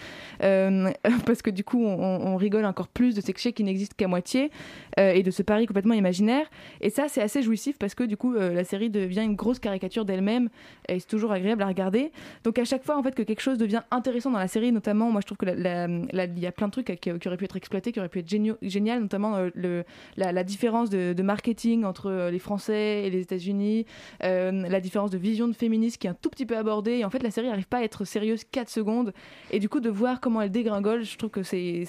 Euh, 0.43 0.89
parce 1.25 1.41
que 1.41 1.51
du 1.51 1.63
coup, 1.63 1.85
on, 1.85 2.38
rigole 2.38 2.65
encore 2.65 2.88
plus 2.88 3.15
de 3.15 3.21
ces 3.21 3.33
clichés 3.33 3.51
qui 3.51 3.63
n'existent 3.63 3.95
qu'à 3.97 4.07
moitié 4.07 4.51
euh, 4.99 5.11
et 5.11 5.23
de 5.23 5.31
ce 5.31 5.41
pari 5.41 5.65
complètement 5.65 5.95
imaginaire. 5.95 6.45
Et 6.81 6.91
ça, 6.91 7.07
c'est 7.07 7.21
assez 7.21 7.41
jouissif 7.41 7.77
parce 7.79 7.95
que 7.95 8.03
du 8.03 8.15
coup, 8.15 8.33
la 8.33 8.63
série 8.63 8.91
devient 8.91 9.23
une 9.23 9.35
grosse 9.35 9.57
caricature 9.57 10.05
d'elle-même 10.05 10.49
et 10.88 10.99
c'est 10.99 11.07
toujours 11.07 11.31
agréable 11.31 11.63
à 11.63 11.67
regarder. 11.67 12.11
Donc 12.43 12.59
à 12.59 12.65
chaque 12.65 12.83
fois, 12.83 12.95
en 12.95 13.01
fait, 13.01 13.15
que 13.15 13.23
quelque 13.23 13.39
chose 13.39 13.57
devient 13.57 13.81
intéressant 13.89 14.29
dans 14.29 14.38
la 14.38 14.47
série, 14.47 14.71
notamment, 14.71 15.11
moi, 15.11 15.21
je 15.21 15.25
trouve 15.25 15.38
que 15.38 15.47
il 15.47 16.39
y 16.39 16.45
a 16.45 16.51
plein 16.51 16.67
de 16.67 16.71
trucs 16.71 16.85
qui, 16.85 17.19
qui 17.19 17.27
auraient 17.27 17.38
pu 17.38 17.45
être 17.45 17.57
exploités, 17.57 17.91
qui 17.91 17.99
auraient 17.99 18.09
pu 18.09 18.19
être 18.19 18.29
géniaux- 18.29 18.57
génial, 18.78 19.01
notamment 19.01 19.36
euh, 19.38 19.84
la, 20.17 20.43
différence 20.43 20.89
de, 20.91 21.21
marketing 21.23 21.84
entre 21.84 22.11
euh, 22.11 22.32
les 22.32 22.38
Français 22.38 23.03
et 23.05 23.09
les 23.09 23.21
États-Unis, 23.21 23.86
euh, 24.23 24.51
la 24.51 24.80
différence 24.80 25.09
de 25.09 25.17
vision 25.17 25.47
de 25.47 25.53
féminisme 25.53 25.97
qui 25.97 26.05
est 26.05 26.09
un 26.11 26.17
tout 26.21 26.30
petit 26.30 26.45
peu 26.45 26.55
abordée. 26.55 26.97
Et 26.97 27.05
en 27.05 27.09
fait, 27.09 27.23
la 27.23 27.32
série 27.32 27.47
n'arrive 27.47 27.67
pas 27.67 27.80
à 27.80 27.84
être 27.84 28.05
sérieuse 28.05 28.43
4 28.43 28.69
secondes. 28.69 29.13
Et 29.49 29.59
du 29.59 29.67
coup, 29.67 29.80
de 29.80 29.89
voir 29.89 30.21
comment 30.21 30.41
elle 30.41 30.51
dégringole, 30.51 31.03
je 31.03 31.17
trouve 31.17 31.32
que 31.32 31.41
c'est 31.41 31.86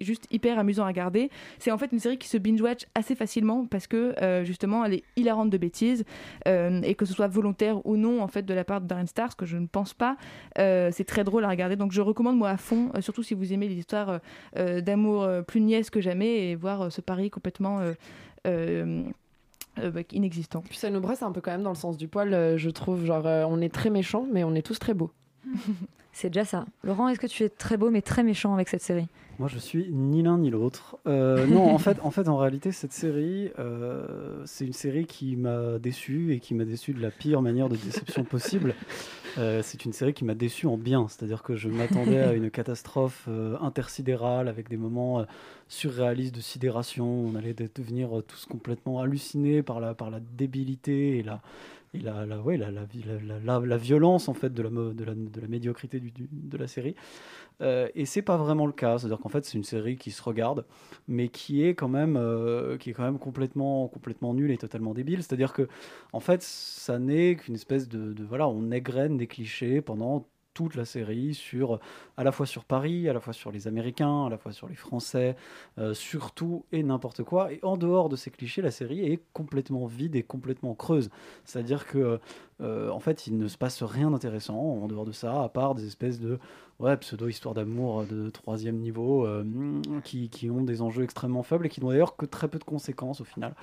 juste 0.00 0.26
hyper 0.30 0.58
amusant 0.58 0.84
à 0.84 0.88
regarder. 0.88 1.30
C'est 1.58 1.70
en 1.70 1.78
fait 1.78 1.92
une 1.92 1.98
série 1.98 2.16
qui 2.16 2.28
se 2.28 2.38
binge-watch 2.38 2.86
assez 2.94 3.14
facilement 3.14 3.66
parce 3.66 3.86
que 3.86 4.14
justement, 4.44 4.84
elle 4.84 4.94
est 4.94 5.04
hilarante 5.16 5.50
de 5.50 5.58
bêtises 5.58 6.04
et 6.46 6.94
que 6.94 7.04
ce 7.04 7.12
soit 7.12 7.28
volontaire 7.28 7.84
ou 7.86 7.96
non 7.96 8.22
en 8.22 8.28
fait 8.28 8.42
de 8.42 8.54
la 8.54 8.64
part 8.64 8.80
de 8.80 8.86
Darren 8.86 9.06
Star, 9.06 9.30
ce 9.30 9.36
que 9.36 9.46
je 9.46 9.56
ne 9.56 9.66
pense 9.66 9.94
pas, 9.94 10.16
c'est 10.56 11.06
très 11.06 11.24
drôle 11.24 11.44
à 11.44 11.48
regarder. 11.48 11.76
Donc 11.76 11.92
je 11.92 12.00
recommande 12.00 12.36
moi 12.36 12.50
à 12.50 12.56
fond, 12.56 12.90
surtout 13.00 13.22
si 13.22 13.34
vous 13.34 13.52
aimez 13.52 13.68
les 13.68 13.76
histoires 13.76 14.20
d'amour 14.56 15.28
plus 15.46 15.60
niaises 15.60 15.90
que 15.90 16.00
et 16.22 16.54
voir 16.54 16.82
euh, 16.82 16.90
ce 16.90 17.00
pari 17.00 17.30
complètement 17.30 17.80
euh, 17.80 17.92
euh, 18.46 19.10
bah, 19.76 20.00
inexistant. 20.12 20.62
Puis 20.68 20.78
ça 20.78 20.90
nous 20.90 21.00
brosse 21.00 21.22
un 21.22 21.32
peu 21.32 21.40
quand 21.40 21.50
même 21.50 21.62
dans 21.62 21.70
le 21.70 21.76
sens 21.76 21.96
du 21.96 22.08
poil, 22.08 22.56
je 22.56 22.70
trouve. 22.70 23.04
Genre, 23.04 23.24
on 23.24 23.60
est 23.60 23.72
très 23.72 23.90
méchants, 23.90 24.26
mais 24.30 24.44
on 24.44 24.54
est 24.54 24.62
tous 24.62 24.78
très 24.78 24.94
beaux. 24.94 25.10
C'est 26.12 26.28
déjà 26.30 26.44
ça. 26.44 26.64
Laurent, 26.84 27.08
est-ce 27.08 27.18
que 27.18 27.26
tu 27.26 27.42
es 27.42 27.48
très 27.48 27.76
beau 27.76 27.90
mais 27.90 28.00
très 28.00 28.22
méchant 28.22 28.54
avec 28.54 28.68
cette 28.68 28.82
série? 28.82 29.08
Moi, 29.40 29.48
je 29.48 29.58
suis 29.58 29.88
ni 29.90 30.22
l'un 30.22 30.38
ni 30.38 30.48
l'autre. 30.48 30.96
Euh, 31.08 31.44
non, 31.48 31.74
en 31.74 31.78
fait, 31.78 31.98
en 32.04 32.12
fait, 32.12 32.28
en 32.28 32.36
réalité, 32.36 32.70
cette 32.70 32.92
série, 32.92 33.50
euh, 33.58 34.40
c'est 34.46 34.64
une 34.64 34.72
série 34.72 35.06
qui 35.06 35.34
m'a 35.34 35.80
déçu 35.80 36.32
et 36.32 36.38
qui 36.38 36.54
m'a 36.54 36.64
déçu 36.64 36.92
de 36.92 37.02
la 37.02 37.10
pire 37.10 37.42
manière 37.42 37.68
de 37.68 37.76
déception 37.76 38.24
possible. 38.24 38.74
Euh, 39.36 39.62
c'est 39.64 39.84
une 39.84 39.92
série 39.92 40.14
qui 40.14 40.24
m'a 40.24 40.36
déçu 40.36 40.68
en 40.68 40.76
bien, 40.76 41.08
c'est-à-dire 41.08 41.42
que 41.42 41.56
je 41.56 41.68
m'attendais 41.68 42.20
à 42.20 42.34
une 42.34 42.52
catastrophe 42.52 43.28
intersidérale 43.60 44.46
avec 44.46 44.68
des 44.68 44.76
moments 44.76 45.26
surréalistes 45.66 46.36
de 46.36 46.40
sidération. 46.40 47.04
On 47.04 47.34
allait 47.34 47.52
de- 47.52 47.68
devenir 47.74 48.10
tous 48.28 48.46
complètement 48.46 49.00
hallucinés 49.00 49.64
par 49.64 49.80
la, 49.80 49.92
par 49.92 50.10
la 50.10 50.20
débilité 50.20 51.18
et 51.18 51.24
la, 51.24 51.40
et 51.94 51.98
la, 52.00 52.26
la, 52.26 52.36
la, 52.44 52.70
la, 52.70 52.84
vi- 52.84 53.04
la, 53.06 53.20
la- 53.20 53.40
la- 53.60 53.66
la 53.66 53.76
violence 53.76 54.28
en 54.28 54.34
fait 54.34 54.52
de 54.52 54.62
la, 54.62 54.70
de 54.70 55.04
la, 55.04 55.14
de 55.14 55.46
médiocrité 55.46 56.00
du- 56.00 56.12
de 56.30 56.58
la 56.58 56.66
série. 56.66 56.94
Euh, 57.60 57.88
et 57.94 58.04
c'est 58.04 58.22
pas 58.22 58.36
vraiment 58.36 58.66
le 58.66 58.72
cas, 58.72 58.98
c'est-à-dire 58.98 59.18
qu'en 59.18 59.28
fait 59.28 59.44
c'est 59.44 59.56
une 59.56 59.64
série 59.64 59.96
qui 59.96 60.10
se 60.10 60.22
regarde, 60.22 60.64
mais 61.08 61.28
qui 61.28 61.62
est 61.64 61.74
quand 61.74 61.88
même, 61.88 62.16
euh, 62.16 62.76
qui 62.78 62.90
est 62.90 62.92
quand 62.92 63.04
même 63.04 63.18
complètement, 63.18 63.88
complètement 63.88 64.34
nulle 64.34 64.50
et 64.50 64.58
totalement 64.58 64.92
débile. 64.94 65.22
C'est-à-dire 65.22 65.52
que 65.52 65.68
en 66.12 66.20
fait 66.20 66.42
ça 66.42 66.98
n'est 66.98 67.36
qu'une 67.36 67.54
espèce 67.54 67.88
de, 67.88 68.12
de- 68.12 68.24
voilà, 68.24 68.48
on 68.48 68.70
égrène 68.72 69.16
des 69.16 69.26
clichés 69.28 69.80
pendant 69.80 70.26
toute 70.54 70.76
la 70.76 70.84
série 70.84 71.34
sur 71.34 71.80
à 72.16 72.24
la 72.24 72.32
fois 72.32 72.46
sur 72.46 72.64
Paris, 72.64 73.08
à 73.08 73.12
la 73.12 73.20
fois 73.20 73.32
sur 73.32 73.50
les 73.50 73.68
Américains, 73.68 74.26
à 74.26 74.30
la 74.30 74.38
fois 74.38 74.52
sur 74.52 74.68
les 74.68 74.74
Français, 74.74 75.36
euh, 75.78 75.92
sur 75.92 76.32
tout 76.32 76.64
et 76.72 76.82
n'importe 76.82 77.22
quoi. 77.24 77.52
Et 77.52 77.58
en 77.62 77.76
dehors 77.76 78.08
de 78.08 78.16
ces 78.16 78.30
clichés, 78.30 78.62
la 78.62 78.70
série 78.70 79.00
est 79.00 79.20
complètement 79.32 79.86
vide 79.86 80.16
et 80.16 80.22
complètement 80.22 80.74
creuse. 80.74 81.10
C'est-à-dire 81.44 81.86
que 81.86 82.20
euh, 82.60 82.90
en 82.90 83.00
fait, 83.00 83.26
il 83.26 83.36
ne 83.36 83.48
se 83.48 83.56
passe 83.56 83.82
rien 83.82 84.10
d'intéressant 84.10 84.58
en 84.58 84.86
dehors 84.86 85.04
de 85.04 85.12
ça, 85.12 85.42
à 85.42 85.48
part 85.48 85.74
des 85.74 85.86
espèces 85.86 86.20
de 86.20 86.38
pseudo-histoires 87.00 87.54
d'amour 87.54 88.04
de 88.04 88.28
troisième 88.30 88.76
niveau 88.76 89.26
euh, 89.26 89.44
qui, 90.02 90.50
ont 90.50 90.62
des 90.62 90.82
enjeux 90.82 91.04
extrêmement 91.04 91.42
faibles 91.42 91.66
et 91.66 91.68
qui 91.68 91.80
n'ont 91.80 91.88
d'ailleurs 91.88 92.16
que 92.16 92.26
très 92.26 92.48
peu 92.48 92.58
de 92.58 92.64
conséquences 92.64 93.20
au 93.20 93.24
final. 93.24 93.54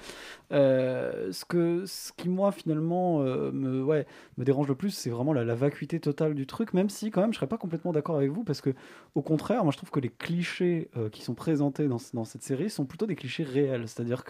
Euh, 0.51 1.31
ce, 1.31 1.45
que, 1.45 1.85
ce 1.85 2.13
qui, 2.13 2.29
moi, 2.29 2.51
finalement, 2.51 3.19
me, 3.19 3.83
ouais, 3.83 4.07
me 4.37 4.45
dérange 4.45 4.67
le 4.67 4.75
plus, 4.75 4.91
c'est 4.91 5.09
vraiment 5.09 5.33
la, 5.33 5.55
vacuité 5.55 5.99
totale 5.99 6.33
du 6.33 6.47
truc, 6.47 6.73
même 6.73 6.89
si, 6.89 7.11
quand 7.11 7.21
même, 7.21 7.33
je 7.33 7.37
serais 7.37 7.47
pas 7.47 7.57
complètement 7.57 7.91
d'accord 7.91 8.15
avec 8.15 8.31
vous, 8.31 8.43
parce 8.43 8.61
que, 8.61 8.73
au 9.13 9.21
contraire, 9.21 9.63
moi, 9.63 9.71
je 9.71 9.77
trouve 9.77 9.91
que 9.91 9.99
les 9.99 10.09
clichés 10.09 10.89
qui 11.11 11.21
sont 11.21 11.35
présentés 11.35 11.87
dans, 11.87 11.99
ce- 11.99 12.15
dans 12.15 12.23
cette 12.23 12.43
série 12.43 12.69
sont 12.69 12.85
plutôt 12.85 13.05
des 13.05 13.15
clichés 13.15 13.43
réels, 13.43 13.87
c'est-à-dire 13.87 14.23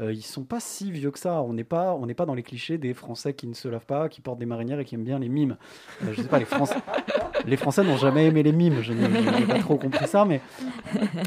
euh, 0.00 0.12
ils 0.12 0.22
sont 0.22 0.44
pas 0.44 0.60
si 0.60 0.90
vieux 0.90 1.10
que 1.10 1.18
ça. 1.18 1.42
On 1.42 1.52
n'est 1.52 1.64
pas, 1.64 1.98
pas 2.16 2.26
dans 2.26 2.34
les 2.34 2.42
clichés 2.42 2.78
des 2.78 2.94
Français 2.94 3.34
qui 3.34 3.46
ne 3.46 3.54
se 3.54 3.68
lavent 3.68 3.86
pas, 3.86 3.93
qui 4.10 4.20
portent 4.20 4.38
des 4.38 4.46
marinières 4.46 4.80
et 4.80 4.84
qui 4.84 4.94
aiment 4.94 5.04
bien 5.04 5.18
les 5.18 5.28
mimes. 5.28 5.56
Euh, 6.02 6.12
je 6.12 6.22
sais 6.22 6.28
pas, 6.28 6.38
les 6.38 6.44
Français, 6.44 6.76
les 7.46 7.56
Français 7.56 7.84
n'ont 7.84 7.96
jamais 7.96 8.26
aimé 8.26 8.42
les 8.42 8.52
mimes. 8.52 8.82
Je 8.82 8.92
n'ai 8.92 9.46
pas 9.46 9.58
trop 9.58 9.76
compris 9.76 10.06
ça, 10.06 10.24
mais 10.24 10.40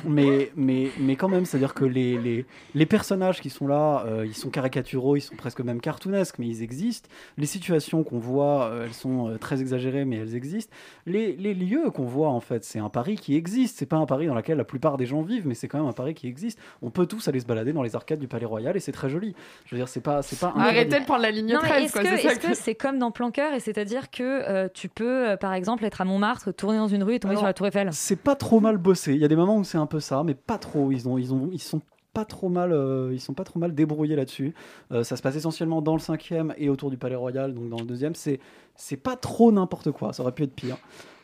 mais, 0.06 0.52
mais, 0.56 0.90
mais 1.00 1.16
quand 1.16 1.30
même, 1.30 1.46
c'est-à-dire 1.46 1.74
que 1.74 1.86
les, 1.86 2.18
les, 2.18 2.46
les 2.76 2.86
personnages 2.86 3.42
qui 3.42 3.50
sont 3.50 3.68
là, 3.68 4.04
euh, 4.06 4.26
ils 4.26 4.36
sont 4.36 4.50
caricaturaux, 4.50 5.16
ils 5.16 5.22
sont 5.22 5.36
presque 5.36 5.62
même 5.62 5.82
cartoonesques, 5.82 6.36
mais 6.40 6.48
ils 6.48 6.64
existent. 6.64 7.10
Les 7.38 7.46
situations 7.46 8.04
qu'on 8.04 8.20
voit, 8.20 8.66
euh, 8.66 8.86
elles 8.86 8.94
sont 8.94 9.30
euh, 9.30 9.38
très 9.38 9.62
exagérées, 9.62 10.06
mais 10.06 10.18
elles 10.18 10.36
existent. 10.36 10.74
Les, 11.06 11.36
les 11.36 11.54
lieux 11.54 11.90
qu'on 11.92 12.06
voit, 12.06 12.30
en 12.30 12.40
fait, 12.40 12.64
c'est 12.64 12.80
un 12.80 12.90
Paris 12.90 13.16
qui 13.16 13.36
existe. 13.36 13.78
C'est 13.78 13.86
pas 13.86 13.98
un 13.98 14.06
Paris 14.06 14.28
dans 14.28 14.36
lequel 14.36 14.58
la 14.58 14.64
plupart 14.64 14.98
des 14.98 15.06
gens 15.06 15.22
vivent, 15.22 15.48
mais 15.48 15.54
c'est 15.54 15.68
quand 15.68 15.80
même 15.80 15.88
un 15.88 15.94
Paris 15.94 16.14
qui 16.14 16.28
existe. 16.28 16.60
On 16.82 16.90
peut 16.90 17.06
tous 17.06 17.28
aller 17.28 17.40
se 17.40 17.46
balader 17.46 17.74
dans 17.74 17.84
les 17.84 17.96
arcades 17.96 18.20
du 18.20 18.28
Palais 18.28 18.46
Royal 18.46 18.76
et 18.76 18.80
c'est 18.80 18.92
très 18.92 19.10
joli. 19.10 19.36
Je 19.66 19.76
veux 19.76 19.80
dire, 19.80 19.88
c'est 19.88 20.02
pas, 20.02 20.22
c'est 20.22 20.40
pas 20.40 20.54
Arrêtez 20.58 21.00
de 21.00 21.06
prendre 21.06 21.22
la 21.22 21.32
ligne 21.32 21.54
Non, 21.54 21.60
mais 21.62 21.88
13, 21.88 21.96
est-ce 21.96 22.40
que 22.40 22.48
que 22.48 22.54
c'est 22.58 22.76
comme 22.76 23.00
dans 23.00 23.12
Planqueur 23.12 23.54
et 23.54 23.60
c'est-à-dire 23.60 24.12
que 24.12 24.24
euh, 24.24 24.68
tu 24.74 24.90
peux, 24.90 25.30
euh, 25.30 25.38
par 25.38 25.54
exemple, 25.54 25.86
être 25.86 26.02
à 26.02 26.06
Montmartre, 26.06 26.54
tourner 26.54 26.78
dans 26.78 26.88
une 26.88 27.04
rue 27.04 27.16
et 27.16 27.20
tomber 27.20 27.34
Alors, 27.34 27.42
sur 27.42 27.48
la 27.48 27.54
Tour 27.54 27.68
Eiffel 27.68 27.90
C'est 27.94 28.22
pas 28.22 28.36
trop 28.36 28.60
mal 28.60 28.78
bossé. 28.78 29.14
Il 29.14 29.20
y 29.20 29.26
a 29.26 29.28
des 29.28 29.36
moments 29.36 29.58
où 29.58 29.64
c'est 29.64 29.78
un 29.78 29.86
peu 29.86 30.00
ça, 30.00 30.24
mais 30.24 30.34
pas 30.34 30.58
trop. 30.58 30.92
Ils 30.92 31.08
ont, 31.08 31.18
ils 31.18 31.34
ont, 31.34 31.50
ils 31.52 31.62
sont 31.62 31.82
pas 32.18 32.26
trop 32.26 32.50
mal, 32.50 32.72
euh, 32.72 33.12
ils 33.14 33.22
sont 33.22 33.36
pas 33.36 33.44
trop 33.44 33.60
mal 33.60 33.76
débrouillés 33.76 34.16
là-dessus. 34.16 34.56
Euh, 34.92 35.04
ça 35.04 35.16
se 35.16 35.22
passe 35.22 35.36
essentiellement 35.36 35.84
dans 35.84 35.94
le 35.94 36.00
cinquième 36.00 36.52
et 36.58 36.68
autour 36.68 36.90
du 36.90 36.98
Palais 36.98 37.14
Royal, 37.14 37.54
donc 37.54 37.70
dans 37.70 37.78
le 37.78 37.86
deuxième, 37.86 38.16
c'est, 38.16 38.40
c'est 38.74 38.98
pas 38.98 39.16
trop 39.16 39.52
n'importe 39.52 39.92
quoi. 39.92 40.14
Ça 40.14 40.24
aurait 40.24 40.32
pu 40.32 40.42
être 40.42 40.56
pire. 40.56 40.78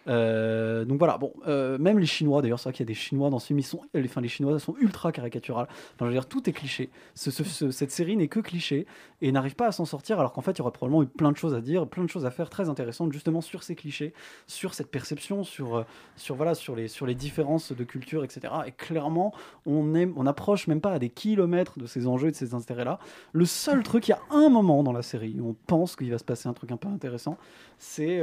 Euh, 0.07 0.85
donc 0.85 0.99
voilà, 0.99 1.17
bon, 1.17 1.33
euh, 1.47 1.77
même 1.77 1.99
les 1.99 2.05
Chinois, 2.05 2.41
d'ailleurs, 2.41 2.59
c'est 2.59 2.65
vrai 2.69 2.73
qu'il 2.73 2.83
y 2.83 2.87
a 2.87 2.91
des 2.91 2.93
Chinois 2.93 3.29
dans 3.29 3.39
ce 3.39 3.47
film, 3.47 3.59
ils 3.59 3.63
sont, 3.63 3.81
enfin, 3.95 4.21
les 4.21 4.27
Chinois 4.27 4.59
sont 4.59 4.75
ultra 4.79 5.11
caricaturales. 5.11 5.67
Enfin, 5.69 5.99
je 6.01 6.05
veux 6.05 6.11
dire, 6.11 6.25
tout 6.27 6.49
est 6.49 6.53
cliché. 6.53 6.89
Ce- 7.15 7.31
ce- 7.31 7.43
ce- 7.43 7.71
cette 7.71 7.91
série 7.91 8.17
n'est 8.17 8.27
que 8.27 8.39
cliché 8.39 8.85
et 9.21 9.31
n'arrive 9.31 9.55
pas 9.55 9.67
à 9.67 9.71
s'en 9.71 9.85
sortir, 9.85 10.19
alors 10.19 10.33
qu'en 10.33 10.41
fait, 10.41 10.51
il 10.51 10.59
y 10.59 10.61
aurait 10.61 10.71
probablement 10.71 11.03
eu 11.03 11.07
plein 11.07 11.31
de 11.31 11.37
choses 11.37 11.53
à 11.53 11.61
dire, 11.61 11.87
plein 11.87 12.03
de 12.03 12.09
choses 12.09 12.25
à 12.25 12.31
faire 12.31 12.49
très 12.49 12.69
intéressantes, 12.69 13.13
justement 13.13 13.41
sur 13.41 13.63
ces 13.63 13.75
clichés, 13.75 14.13
sur 14.47 14.73
cette 14.73 14.91
perception, 14.91 15.43
sur, 15.43 15.77
euh, 15.77 15.83
sur, 16.17 16.35
voilà, 16.35 16.55
sur, 16.55 16.75
les, 16.75 16.87
sur 16.89 17.05
les 17.05 17.15
différences 17.15 17.71
de 17.71 17.83
culture, 17.83 18.23
etc. 18.23 18.53
Et 18.65 18.71
clairement, 18.71 19.33
on, 19.65 19.95
aime, 19.95 20.13
on 20.17 20.25
approche 20.25 20.67
même 20.67 20.81
pas 20.81 20.91
à 20.91 20.99
des 20.99 21.09
kilomètres 21.09 21.79
de 21.79 21.85
ces 21.85 22.07
enjeux 22.07 22.27
et 22.27 22.31
de 22.31 22.35
ces 22.35 22.53
intérêts-là. 22.53 22.99
Le 23.31 23.45
seul 23.45 23.83
truc, 23.83 24.07
il 24.07 24.11
y 24.11 24.13
a 24.13 24.19
un 24.31 24.49
moment 24.49 24.83
dans 24.83 24.91
la 24.93 25.01
série 25.01 25.37
où 25.39 25.49
on 25.49 25.55
pense 25.67 25.95
qu'il 25.95 26.11
va 26.11 26.17
se 26.17 26.23
passer 26.25 26.49
un 26.49 26.53
truc 26.53 26.71
un 26.71 26.77
peu 26.77 26.87
intéressant, 26.89 27.37
c'est 27.77 28.21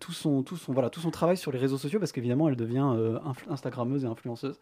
tout, 0.00 0.12
son, 0.12 0.42
tout, 0.42 0.56
son, 0.56 0.72
voilà, 0.72 0.87
tout 0.90 1.00
son 1.00 1.10
travail 1.10 1.36
sur 1.36 1.52
les 1.52 1.58
réseaux 1.58 1.78
sociaux, 1.78 1.98
parce 1.98 2.12
qu'évidemment, 2.12 2.48
elle 2.48 2.56
devient 2.56 2.90
euh, 2.96 3.18
Instagrammeuse 3.48 4.04
et 4.04 4.06
influenceuse. 4.06 4.58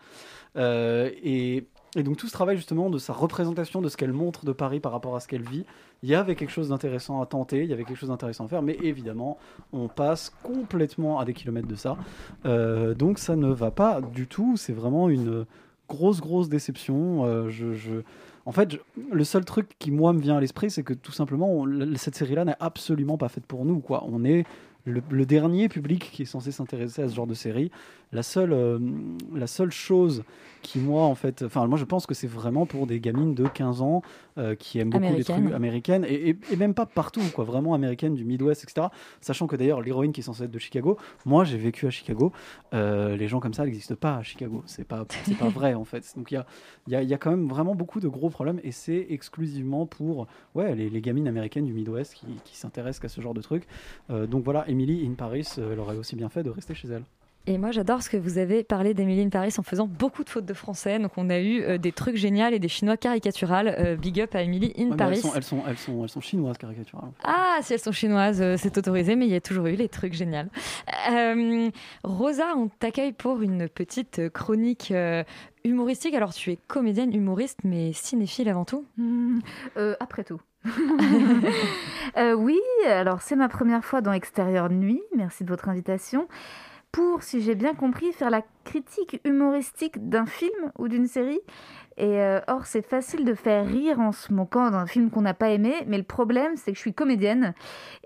Euh, 0.57 1.11
et, 1.23 1.67
et 1.97 2.03
donc 2.03 2.17
tout 2.17 2.27
ce 2.27 2.33
travail 2.33 2.57
justement 2.57 2.91
de 2.91 2.99
sa 2.99 3.13
représentation 3.13 3.81
de 3.83 3.89
ce 3.89 3.97
qu'elle 3.97 4.13
montre 4.13 4.45
de 4.45 4.53
Paris 4.53 4.81
par 4.81 4.93
rapport 4.93 5.17
à 5.17 5.21
ce 5.21 5.29
qu'elle 5.29 5.43
vit, 5.49 5.65
il 6.03 6.09
y 6.09 6.15
avait 6.15 6.35
quelque 6.35 6.51
chose 6.53 6.69
d'intéressant 6.71 7.21
à 7.23 7.27
tenter, 7.27 7.63
il 7.65 7.71
y 7.71 7.73
avait 7.73 7.85
quelque 7.85 7.99
chose 7.99 8.11
d'intéressant 8.11 8.45
à 8.45 8.49
faire, 8.49 8.63
mais 8.63 8.77
évidemment, 8.83 9.39
on 9.73 9.89
passe 9.89 10.33
complètement 10.43 11.19
à 11.19 11.25
des 11.25 11.33
kilomètres 11.35 11.69
de 11.69 11.77
ça. 11.77 11.97
Euh, 12.45 12.95
donc 12.95 13.19
ça 13.19 13.37
ne 13.37 13.49
va 13.49 13.71
pas 13.71 14.01
du 14.01 14.27
tout, 14.27 14.57
c'est 14.57 14.73
vraiment 14.75 15.09
une 15.09 15.47
grosse, 15.89 16.21
grosse 16.21 16.49
déception. 16.49 17.25
Euh, 17.25 17.49
je, 17.49 17.73
je- 17.75 18.03
En 18.45 18.53
fait, 18.53 18.79
le 19.11 19.25
seul 19.25 19.45
truc 19.45 19.69
qui, 19.79 19.91
moi, 19.91 20.13
me 20.13 20.21
vient 20.21 20.37
à 20.37 20.41
l'esprit, 20.41 20.71
c'est 20.71 20.83
que 20.85 20.95
tout 20.95 21.13
simplement, 21.13 21.65
cette 21.97 22.15
série-là 22.17 22.45
n'est 22.45 22.57
absolument 22.61 23.17
pas 23.19 23.29
faite 23.29 23.45
pour 23.47 23.65
nous. 23.65 23.81
Quoi. 23.81 24.05
On 24.07 24.25
est 24.25 24.45
le, 24.87 25.27
dernier 25.27 25.69
public 25.69 26.11
qui 26.13 26.23
est 26.23 26.27
censé 26.27 26.53
s'intéresser 26.53 27.03
à 27.03 27.09
ce 27.09 27.15
genre 27.15 27.27
de 27.27 27.35
série. 27.35 27.71
La 28.13 28.23
seule, 28.23 28.53
euh, 28.53 28.79
la 29.35 29.47
seule 29.47 29.73
chose 29.73 30.23
qui, 30.67 30.81
moi, 30.81 31.05
en 31.05 31.15
fait, 31.15 31.43
enfin, 31.43 31.67
moi, 31.69 31.79
je 31.79 31.85
pense 31.85 32.07
que 32.07 32.15
c'est 32.15 32.27
vraiment 32.27 32.67
pour 32.67 32.87
des 32.89 32.99
gamines 32.99 33.35
de 33.35 33.47
15 33.47 33.83
ans 33.83 34.03
euh, 34.37 34.55
qui 34.57 34.79
aiment 34.81 34.91
beaucoup 34.91 35.05
les 35.19 35.25
trucs 35.25 35.45
américaines 35.55 36.05
et, 36.09 36.31
et- 36.31 36.39
et 36.51 36.57
même 36.57 36.75
pas 36.75 36.87
partout, 36.87 37.21
quoi, 37.35 37.45
vraiment 37.45 37.73
américaines 37.75 38.15
du 38.17 38.25
Midwest, 38.25 38.65
etc. 38.65 38.89
Sachant 39.21 39.47
que 39.47 39.55
d'ailleurs, 39.55 39.81
l'héroïne 39.81 40.13
qui 40.13 40.21
est 40.21 40.25
censée 40.25 40.45
être 40.45 40.51
de 40.51 40.59
Chicago, 40.59 40.99
moi, 41.25 41.45
j'ai 41.45 41.57
vécu 41.57 41.87
à 41.87 41.91
Chicago. 41.91 42.33
Euh, 42.75 43.17
les 43.17 43.29
gens 43.29 43.39
comme 43.39 43.55
ça 43.55 43.65
n'existent 43.65 43.95
pas 43.95 44.17
à 44.17 44.23
Chicago. 44.25 44.63
C'est 44.67 44.85
pas, 44.87 45.05
c'est 45.25 45.39
pas 45.39 45.49
vrai, 45.49 45.75
en 45.75 45.85
fait. 45.85 46.13
Donc, 46.17 46.33
il 46.33 46.35
y 46.35 46.39
a, 46.39 46.47
il 46.89 46.93
y, 46.93 46.97
a, 46.97 47.03
y 47.03 47.15
a 47.15 47.19
quand 47.19 47.31
même 47.31 47.47
vraiment 47.49 47.75
beaucoup 47.77 48.01
de 48.01 48.09
gros 48.09 48.29
problèmes 48.29 48.61
et 48.65 48.73
c'est 48.73 49.07
exclusivement 49.11 49.87
pour 49.87 50.27
ouais, 50.57 50.75
les, 50.75 50.91
les 50.91 51.01
gamines 51.01 51.29
américaines 51.29 51.65
du 51.67 51.73
Midwest 51.73 52.15
qui, 52.15 52.27
qui 52.45 52.57
s'intéressent 52.57 53.01
qu'à 53.01 53.09
ce 53.09 53.21
genre 53.21 53.35
de 53.35 53.41
trucs. 53.41 53.67
Euh, 54.11 54.27
donc 54.27 54.43
voilà, 54.45 54.69
Emily 54.69 55.07
in 55.07 55.15
Paris, 55.15 55.47
elle 55.59 55.79
aurait 55.79 55.97
aussi 55.97 56.17
bien 56.17 56.29
fait 56.29 56.43
de 56.43 56.51
rester 56.51 56.75
chez 56.75 56.89
elle. 56.89 57.05
Et 57.49 57.59
moi, 57.59 57.71
j'adore 57.71 58.03
ce 58.03 58.11
que 58.11 58.17
vous 58.17 58.39
avez 58.39 58.65
parlé 58.65 58.93
d'Emily 58.93 59.23
in 59.23 59.29
Paris 59.29 59.55
en 59.59 59.63
faisant 59.63 59.87
beaucoup 59.87 60.25
de 60.25 60.31
fautes 60.31 60.47
de 60.47 60.53
français. 60.55 60.99
Donc, 60.99 61.13
on 61.17 61.31
a 61.31 61.39
eu 61.39 61.63
euh, 61.63 61.79
des 61.79 61.93
trucs 61.93 62.17
géniaux 62.17 62.49
et 62.49 62.59
des 62.59 62.67
chinois 62.69 62.97
caricaturales. 62.97 63.75
Euh, 63.79 63.95
big 63.97 64.21
up 64.21 64.35
à 64.35 64.43
Emily 64.43 64.73
in 64.77 64.91
Ouais, 64.91 64.97
Paris. 64.97 65.15
elles, 65.15 65.21
sont, 65.23 65.33
elles, 65.37 65.43
sont, 65.45 65.63
elles, 65.69 65.79
sont, 65.79 66.03
elles 66.03 66.09
sont 66.09 66.21
chinoises 66.21 66.59
caricaturales. 66.59 67.11
Ah, 67.23 67.59
si 67.63 67.73
elles 67.75 67.79
sont 67.81 67.93
chinoises, 67.93 68.43
euh, 68.43 68.57
c'est 68.59 68.77
autorisé, 68.79 69.15
mais 69.15 69.27
il 69.27 69.33
y 69.33 69.37
a 69.37 69.41
toujours 69.41 69.67
eu 69.67 69.77
les 69.77 69.89
trucs 69.89 70.13
géniaux. 70.15 70.49
Euh, 71.11 71.71
Rosa, 72.03 72.55
on 72.57 72.67
t'accueille 72.69 73.13
pour 73.13 73.41
une 73.43 73.69
petite 73.69 74.29
chronique 74.31 74.91
euh, 74.91 75.23
humoristique. 75.65 76.15
Alors, 76.15 76.35
tu 76.35 76.51
es 76.51 76.59
comédienne 76.67 77.15
humoriste, 77.15 77.61
mais 77.63 77.93
cinéphile 77.93 78.49
avant 78.49 78.65
tout 78.65 78.85
euh, 79.77 79.95
après 80.01 80.25
tout. 80.25 80.41
Euh, 82.17 82.33
oui, 82.33 82.59
alors 82.87 83.21
c'est 83.21 83.37
ma 83.37 83.49
première 83.49 83.85
fois 83.85 84.01
dans 84.01 84.13
Extérieur 84.13 84.71
Nuit. 84.71 85.03
Merci 85.15 85.45
de 85.45 85.51
votre 85.51 85.69
invitation. 85.69 86.29
Pour, 86.93 87.23
si 87.23 87.43
j'ai 87.43 87.55
bien 87.55 87.75
compris, 87.75 88.13
faire 88.13 88.31
la 88.31 88.43
critique 88.65 89.21
humoristique 89.25 90.09
d'un 90.09 90.27
film 90.27 90.73
ou 90.79 90.89
d'une 90.89 91.07
série. 91.07 91.41
Et 91.99 92.21
euh, 92.21 92.41
or, 92.47 92.67
c'est 92.67 92.87
facile 92.87 93.25
de 93.25 93.35
faire 93.35 93.67
rire 93.67 94.01
en 94.01 94.13
se 94.13 94.33
moquant 94.33 94.71
d'un 94.71 94.87
film 94.87 95.11
qu'on 95.11 95.23
n'a 95.23 95.33
pas 95.33 95.51
aimé, 95.51 95.75
mais 95.87 95.97
le 95.97 96.05
problème, 96.05 96.57
c'est 96.57 96.73
que 96.73 96.77
je 96.77 96.83
suis 96.83 96.93
comédienne 96.93 97.55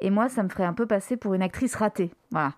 et 0.00 0.10
moi, 0.10 0.28
ça 0.28 0.44
me 0.44 0.48
ferait 0.48 0.64
un 0.64 0.72
peu 0.72 0.86
passer 0.86 1.16
pour 1.16 1.34
une 1.34 1.42
actrice 1.42 1.74
ratée. 1.74 2.12
Voilà. 2.30 2.52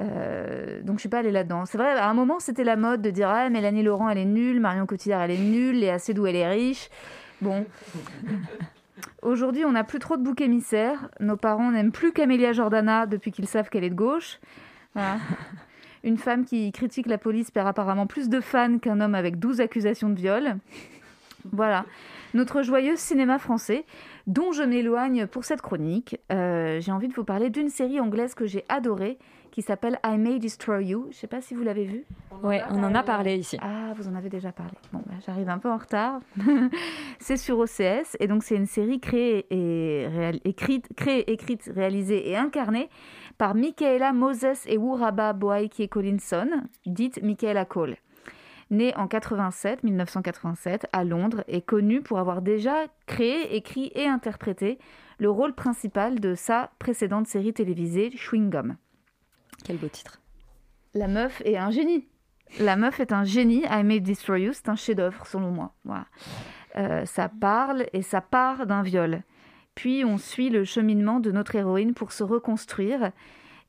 Euh, 0.00 0.82
donc, 0.82 0.96
je 0.96 1.00
suis 1.00 1.08
pas 1.08 1.18
allée 1.18 1.32
là-dedans. 1.32 1.64
C'est 1.64 1.78
vrai, 1.78 1.92
à 1.92 2.08
un 2.08 2.14
moment, 2.14 2.38
c'était 2.38 2.64
la 2.64 2.76
mode 2.76 3.00
de 3.00 3.10
dire 3.10 3.28
Ah, 3.30 3.48
Mélanie 3.48 3.82
Laurent, 3.82 4.10
elle 4.10 4.18
est 4.18 4.26
nulle, 4.26 4.60
Marion 4.60 4.84
Cotillard, 4.84 5.22
elle 5.22 5.30
est 5.30 5.38
nulle, 5.38 5.80
Léa 5.80 5.98
Seydoux, 5.98 6.26
elle 6.26 6.36
est 6.36 6.48
riche. 6.48 6.90
Bon. 7.40 7.64
Aujourd'hui, 9.22 9.64
on 9.64 9.72
n'a 9.72 9.84
plus 9.84 10.00
trop 10.00 10.16
de 10.16 10.22
boucs 10.22 10.40
émissaires. 10.40 11.08
Nos 11.20 11.36
parents 11.36 11.70
n'aiment 11.70 11.92
plus 11.92 12.12
Camélia 12.12 12.52
Jordana 12.52 13.06
depuis 13.06 13.30
qu'ils 13.30 13.46
savent 13.46 13.70
qu'elle 13.70 13.84
est 13.84 13.90
de 13.90 13.94
gauche. 13.94 14.38
Une 16.04 16.16
femme 16.16 16.44
qui 16.44 16.70
critique 16.72 17.06
la 17.06 17.18
police 17.18 17.50
perd 17.50 17.66
apparemment 17.66 18.06
plus 18.06 18.28
de 18.28 18.40
fans 18.40 18.78
qu'un 18.78 19.00
homme 19.00 19.14
avec 19.14 19.38
12 19.38 19.60
accusations 19.60 20.08
de 20.08 20.14
viol. 20.14 20.56
Voilà. 21.52 21.84
Notre 22.34 22.62
joyeux 22.62 22.96
cinéma 22.96 23.38
français, 23.38 23.84
dont 24.26 24.52
je 24.52 24.62
m'éloigne 24.62 25.26
pour 25.26 25.44
cette 25.44 25.62
chronique. 25.62 26.18
Euh, 26.30 26.78
j'ai 26.80 26.92
envie 26.92 27.08
de 27.08 27.14
vous 27.14 27.24
parler 27.24 27.48
d'une 27.50 27.68
série 27.70 28.00
anglaise 28.00 28.34
que 28.34 28.46
j'ai 28.46 28.64
adorée, 28.68 29.18
qui 29.50 29.62
s'appelle 29.62 29.98
I 30.04 30.18
May 30.18 30.38
Destroy 30.38 30.84
You. 30.84 31.02
Je 31.04 31.08
ne 31.08 31.12
sais 31.14 31.26
pas 31.26 31.40
si 31.40 31.54
vous 31.54 31.62
l'avez 31.62 31.84
vu. 31.84 32.04
Ouais, 32.42 32.62
on 32.70 32.82
en 32.84 32.94
a 32.94 33.02
parlé 33.02 33.36
ici. 33.36 33.56
Ah, 33.62 33.92
vous 33.96 34.06
en 34.08 34.14
avez 34.14 34.28
déjà 34.28 34.52
parlé. 34.52 34.72
Bon, 34.92 35.00
bah, 35.06 35.14
j'arrive 35.26 35.48
un 35.48 35.58
peu 35.58 35.70
en 35.70 35.78
retard. 35.78 36.20
c'est 37.18 37.38
sur 37.38 37.58
OCS 37.58 38.16
et 38.20 38.26
donc 38.28 38.42
c'est 38.44 38.54
une 38.56 38.66
série 38.66 39.00
créée 39.00 39.46
et 39.50 40.06
réal- 40.08 40.40
écrite, 40.44 40.88
créée, 40.96 41.32
écrite, 41.32 41.70
réalisée 41.74 42.28
et 42.30 42.36
incarnée 42.36 42.88
par 43.38 43.54
Michaela 43.54 44.12
Moses 44.12 44.66
et 44.66 44.76
Wuraba 44.76 45.32
Boaiki 45.32 45.88
Collinson, 45.88 46.50
dite 46.84 47.22
Michaela 47.22 47.64
Cole. 47.64 47.96
Née 48.70 48.94
en 48.96 49.08
87, 49.08 49.82
1987 49.82 50.86
à 50.92 51.04
Londres 51.04 51.42
et 51.48 51.62
connue 51.62 52.02
pour 52.02 52.18
avoir 52.18 52.42
déjà 52.42 52.74
créé, 53.06 53.56
écrit 53.56 53.90
et 53.94 54.06
interprété 54.06 54.78
le 55.18 55.30
rôle 55.30 55.54
principal 55.54 56.20
de 56.20 56.34
sa 56.34 56.70
précédente 56.78 57.26
série 57.26 57.54
télévisée 57.54 58.10
Chewing 58.10 58.50
Gum. 58.50 58.76
Quel 59.64 59.78
beau 59.78 59.88
titre. 59.88 60.20
La 60.92 61.08
meuf 61.08 61.40
est 61.44 61.56
un 61.56 61.70
génie. 61.70 62.06
La 62.60 62.76
meuf 62.76 63.00
est 63.00 63.12
un 63.12 63.24
génie. 63.24 63.64
I 63.70 63.84
May 63.84 64.00
Destroy 64.00 64.42
You, 64.42 64.52
c'est 64.52 64.68
un 64.68 64.76
chef-d'œuvre 64.76 65.26
selon 65.26 65.50
moi. 65.50 65.72
Voilà. 65.84 66.06
Euh, 66.76 67.04
ça 67.06 67.28
parle 67.28 67.86
et 67.92 68.02
ça 68.02 68.20
part 68.20 68.66
d'un 68.66 68.82
viol. 68.82 69.22
Puis 69.78 70.04
on 70.04 70.18
suit 70.18 70.50
le 70.50 70.64
cheminement 70.64 71.20
de 71.20 71.30
notre 71.30 71.54
héroïne 71.54 71.94
pour 71.94 72.10
se 72.10 72.24
reconstruire. 72.24 73.12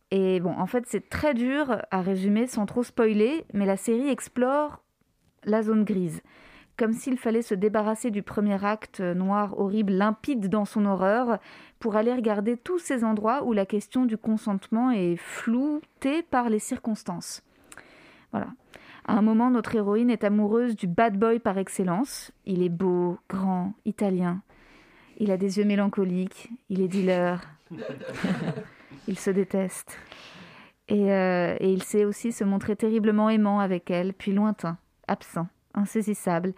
Et 0.09 0.39
bon, 0.39 0.49
en 0.57 0.65
fait, 0.65 0.85
c'est 0.87 1.07
très 1.07 1.35
dur 1.35 1.83
à 1.91 2.01
résumer 2.01 2.47
sans 2.47 2.65
trop 2.65 2.81
spoiler, 2.81 3.45
mais 3.53 3.67
la 3.67 3.77
série 3.77 4.09
explore 4.09 4.81
la 5.43 5.61
zone 5.61 5.83
grise. 5.83 6.23
Comme 6.77 6.93
s'il 6.93 7.19
fallait 7.19 7.43
se 7.43 7.53
débarrasser 7.53 8.09
du 8.09 8.23
premier 8.23 8.65
acte 8.65 9.01
noir, 9.01 9.59
horrible, 9.59 9.93
limpide 9.93 10.49
dans 10.49 10.65
son 10.65 10.87
horreur, 10.87 11.37
pour 11.77 11.95
aller 11.95 12.15
regarder 12.15 12.57
tous 12.57 12.79
ces 12.79 13.03
endroits 13.03 13.43
où 13.43 13.53
la 13.53 13.67
question 13.67 14.05
du 14.05 14.17
consentement 14.17 14.89
est 14.89 15.15
floutée 15.15 16.23
par 16.23 16.49
les 16.49 16.57
circonstances. 16.57 17.43
Voilà. 18.31 18.47
À 19.05 19.13
un 19.13 19.21
moment, 19.21 19.51
notre 19.51 19.75
héroïne 19.75 20.09
est 20.09 20.23
amoureuse 20.23 20.75
du 20.75 20.87
bad 20.87 21.19
boy 21.19 21.37
par 21.37 21.59
excellence. 21.59 22.31
Il 22.47 22.63
est 22.63 22.69
beau, 22.69 23.19
grand, 23.29 23.73
italien. 23.85 24.41
Il 25.19 25.31
a 25.31 25.37
des 25.37 25.57
yeux 25.57 25.65
mélancoliques. 25.65 26.49
Il 26.69 26.81
est 26.81 26.87
dealer. 26.87 27.41
il 29.07 29.19
se 29.19 29.29
déteste. 29.29 29.97
Et, 30.87 31.11
euh, 31.11 31.55
et 31.59 31.71
il 31.71 31.83
sait 31.83 32.05
aussi 32.05 32.31
se 32.31 32.43
montrer 32.43 32.75
terriblement 32.75 33.29
aimant 33.29 33.59
avec 33.59 33.91
elle, 33.91 34.13
puis 34.13 34.31
lointain, 34.31 34.77
absent, 35.07 35.47
insaisissable. 35.75 36.53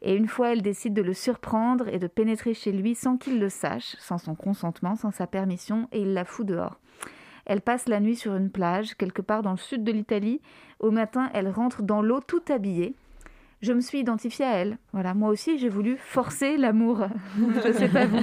Et 0.00 0.14
une 0.14 0.28
fois, 0.28 0.52
elle 0.52 0.62
décide 0.62 0.94
de 0.94 1.02
le 1.02 1.12
surprendre 1.12 1.88
et 1.88 1.98
de 1.98 2.06
pénétrer 2.06 2.54
chez 2.54 2.72
lui 2.72 2.94
sans 2.94 3.18
qu'il 3.18 3.38
le 3.38 3.50
sache, 3.50 3.96
sans 3.98 4.16
son 4.16 4.34
consentement, 4.34 4.96
sans 4.96 5.10
sa 5.10 5.26
permission, 5.26 5.88
et 5.92 6.00
il 6.00 6.14
la 6.14 6.24
fout 6.24 6.46
dehors. 6.46 6.80
Elle 7.46 7.60
passe 7.60 7.88
la 7.88 8.00
nuit 8.00 8.16
sur 8.16 8.34
une 8.34 8.50
plage, 8.50 8.94
quelque 8.94 9.20
part 9.20 9.42
dans 9.42 9.50
le 9.50 9.58
sud 9.58 9.84
de 9.84 9.92
l'Italie. 9.92 10.40
Au 10.80 10.90
matin, 10.90 11.30
elle 11.34 11.48
rentre 11.48 11.82
dans 11.82 12.00
l'eau 12.00 12.20
toute 12.20 12.50
habillée. 12.50 12.94
Je 13.64 13.72
me 13.72 13.80
suis 13.80 13.98
identifiée 13.98 14.44
à 14.44 14.56
elle. 14.56 14.76
Voilà, 14.92 15.14
moi 15.14 15.30
aussi, 15.30 15.56
j'ai 15.56 15.70
voulu 15.70 15.96
forcer 15.96 16.58
l'amour. 16.58 17.06
Je 17.64 17.72
sais 17.72 17.88
pas 17.88 18.04
vous. 18.04 18.20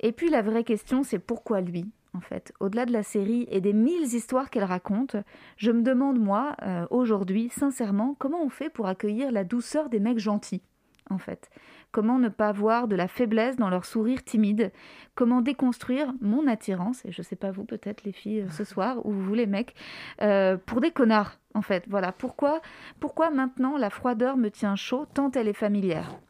Et 0.00 0.10
puis 0.10 0.28
la 0.28 0.42
vraie 0.42 0.64
question, 0.64 1.04
c'est 1.04 1.20
pourquoi 1.20 1.60
lui 1.60 1.86
en 2.12 2.20
fait? 2.20 2.52
Au-delà 2.58 2.84
de 2.84 2.92
la 2.92 3.04
série 3.04 3.46
et 3.48 3.60
des 3.60 3.72
mille 3.72 4.12
histoires 4.12 4.50
qu'elle 4.50 4.64
raconte, 4.64 5.14
je 5.56 5.70
me 5.70 5.82
demande, 5.82 6.18
moi, 6.18 6.56
euh, 6.62 6.84
aujourd'hui, 6.90 7.48
sincèrement, 7.50 8.16
comment 8.18 8.42
on 8.42 8.48
fait 8.48 8.70
pour 8.70 8.88
accueillir 8.88 9.30
la 9.30 9.44
douceur 9.44 9.88
des 9.88 10.00
mecs 10.00 10.18
gentils, 10.18 10.62
en 11.08 11.18
fait? 11.18 11.48
Comment 11.92 12.18
ne 12.18 12.28
pas 12.28 12.52
voir 12.52 12.86
de 12.86 12.94
la 12.94 13.08
faiblesse 13.08 13.56
dans 13.56 13.68
leur 13.68 13.84
sourire 13.84 14.22
timide 14.22 14.70
Comment 15.16 15.40
déconstruire 15.40 16.12
mon 16.20 16.46
attirance, 16.46 17.04
et 17.04 17.10
je 17.10 17.20
sais 17.22 17.36
pas 17.36 17.50
vous, 17.50 17.64
peut-être 17.64 18.04
les 18.04 18.12
filles 18.12 18.42
euh, 18.42 18.50
ce 18.50 18.64
soir, 18.72 19.04
ou 19.04 19.12
vous 19.12 19.34
les 19.34 19.46
mecs, 19.46 19.74
euh, 20.22 20.56
pour 20.56 20.80
des 20.80 20.92
connards, 20.92 21.38
en 21.54 21.62
fait. 21.62 21.84
Voilà, 21.88 22.12
pourquoi, 22.12 22.60
pourquoi 23.00 23.30
maintenant 23.30 23.76
la 23.76 23.90
froideur 23.90 24.36
me 24.36 24.50
tient 24.50 24.76
chaud 24.76 25.06
tant 25.12 25.32
elle 25.32 25.48
est 25.48 25.52
familière? 25.52 26.20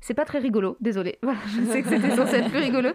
C'est 0.00 0.14
pas 0.14 0.24
très 0.24 0.38
rigolo, 0.38 0.76
désolé. 0.80 1.18
Voilà, 1.22 1.40
je 1.46 1.62
sais 1.64 1.82
que 1.82 1.88
c'était 1.88 2.14
censé 2.14 2.36
être 2.36 2.50
plus 2.50 2.60
rigolo, 2.60 2.90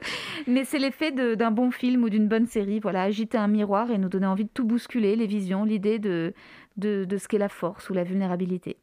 mais 0.48 0.64
c'est 0.64 0.80
l'effet 0.80 1.12
d'un 1.12 1.52
bon 1.52 1.70
film 1.70 2.04
ou 2.04 2.10
d'une 2.10 2.28
bonne 2.28 2.48
série. 2.48 2.80
Voilà, 2.80 3.04
agiter 3.04 3.38
un 3.38 3.48
miroir 3.48 3.92
et 3.92 3.98
nous 3.98 4.10
donner 4.10 4.26
envie 4.26 4.46
de 4.46 4.50
tout 4.54 4.64
bousculer, 4.64 5.16
les 5.16 5.28
visions, 5.28 5.66
l'idée 5.66 6.00
de, 6.00 6.34
de, 6.78 7.06
ce 7.18 7.28
qu'est 7.28 7.38
la 7.38 7.50
force 7.50 7.90
ou 7.90 7.94
la 7.94 8.04
vulnérabilité. 8.04 8.78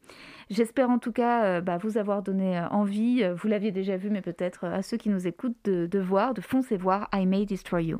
J'espère 0.49 0.89
en 0.89 0.99
tout 0.99 1.11
cas 1.11 1.45
euh, 1.45 1.61
bah, 1.61 1.77
vous 1.77 1.97
avoir 1.97 2.23
donné 2.23 2.57
euh, 2.57 2.67
envie, 2.69 3.23
vous 3.35 3.47
l'aviez 3.47 3.71
déjà 3.71 3.97
vu, 3.97 4.09
mais 4.09 4.21
peut-être 4.21 4.65
euh, 4.65 4.75
à 4.75 4.81
ceux 4.81 4.97
qui 4.97 5.09
nous 5.09 5.27
écoutent, 5.27 5.57
de, 5.63 5.85
de 5.85 5.99
voir, 5.99 6.33
de 6.33 6.41
foncer 6.41 6.77
voir 6.77 7.09
I 7.13 7.25
May 7.25 7.45
Destroy 7.45 7.85
You. 7.85 7.99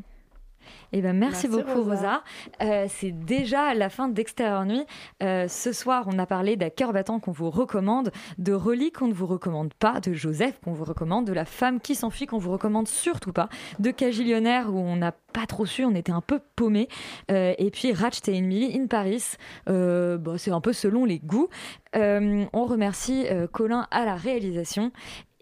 Eh 0.94 1.02
ben, 1.02 1.14
merci, 1.18 1.48
Merci, 1.48 1.64
beaucoup, 1.66 1.84
Rosa. 1.84 1.92
Rosa. 1.96 2.24
Euh, 2.62 2.86
c'est 2.90 3.12
déjà 3.12 3.74
la 3.74 3.90
fin 3.90 4.10
d'Extérieur 4.10 4.66
Nuit. 4.66 4.86
Euh, 5.24 5.48
ce 5.48 5.72
soir, 5.72 6.06
on 6.08 6.20
a 6.20 6.26
parlé 6.26 6.58
d'un 6.58 6.70
cœur 6.70 6.94
battant 6.94 7.20
qu'on 7.20 7.32
vous 7.32 7.50
recommande, 7.50 8.12
de 8.38 8.54
Rolly 8.54 8.92
qu'on 8.92 9.08
ne 9.08 9.14
vous 9.14 9.26
recommande 9.28 9.74
pas, 9.74 10.00
de 10.00 10.14
Joseph 10.14 10.60
qu'on 10.64 10.74
vous 10.74 10.84
recommande, 10.84 11.26
de 11.26 11.34
la 11.34 11.46
femme 11.46 11.80
qui 11.80 11.96
s'enfuit 11.96 12.26
qu'on 12.26 12.38
vous 12.38 12.52
recommande 12.52 12.88
surtout 12.88 13.32
pas, 13.32 13.48
de 13.80 13.92
Cagillionnaire 13.92 14.74
où 14.74 14.80
on 14.80 14.96
n'a 14.98 15.12
pas 15.12 15.46
trop 15.46 15.66
su, 15.66 15.86
on 15.86 15.96
était 15.96 16.12
un 16.12 16.22
peu 16.22 16.40
paumé, 16.56 16.88
Euh, 17.30 17.54
et 17.58 17.72
puis 17.72 17.94
Ratchet 17.94 18.32
et 18.32 18.36
Emily 18.36 18.78
in 18.78 18.88
Paris. 18.88 19.38
Bon, 19.68 20.38
c'est 20.38 20.52
un 20.52 20.62
peu 20.62 20.74
selon 20.74 21.06
les 21.06 21.20
goûts. 21.20 21.50
On 21.94 22.66
remercie 22.66 23.26
Colin 23.52 23.88
à 23.92 24.06
la 24.06 24.16
réalisation. 24.16 24.92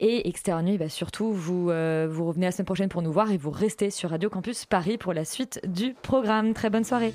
Et 0.02 0.32
Nuit, 0.64 0.78
bah, 0.78 0.88
surtout, 0.88 1.32
vous, 1.34 1.72
euh, 1.72 2.08
vous 2.10 2.26
revenez 2.26 2.46
la 2.46 2.52
semaine 2.52 2.66
prochaine 2.66 2.90
pour 2.90 3.02
nous 3.02 3.12
voir 3.12 3.32
et 3.32 3.38
vous 3.38 3.52
restez 3.52 3.90
sur 3.90 4.12
Radio 4.12 4.30
Campus 4.30 4.66
Paris 4.66 4.98
pour 4.98 5.14
la 5.14 5.26
suite 5.26 5.60
du 5.68 5.94
programme. 6.02 6.54
Très 6.54 6.70
bonne 6.70 6.86
soirée. 6.86 7.14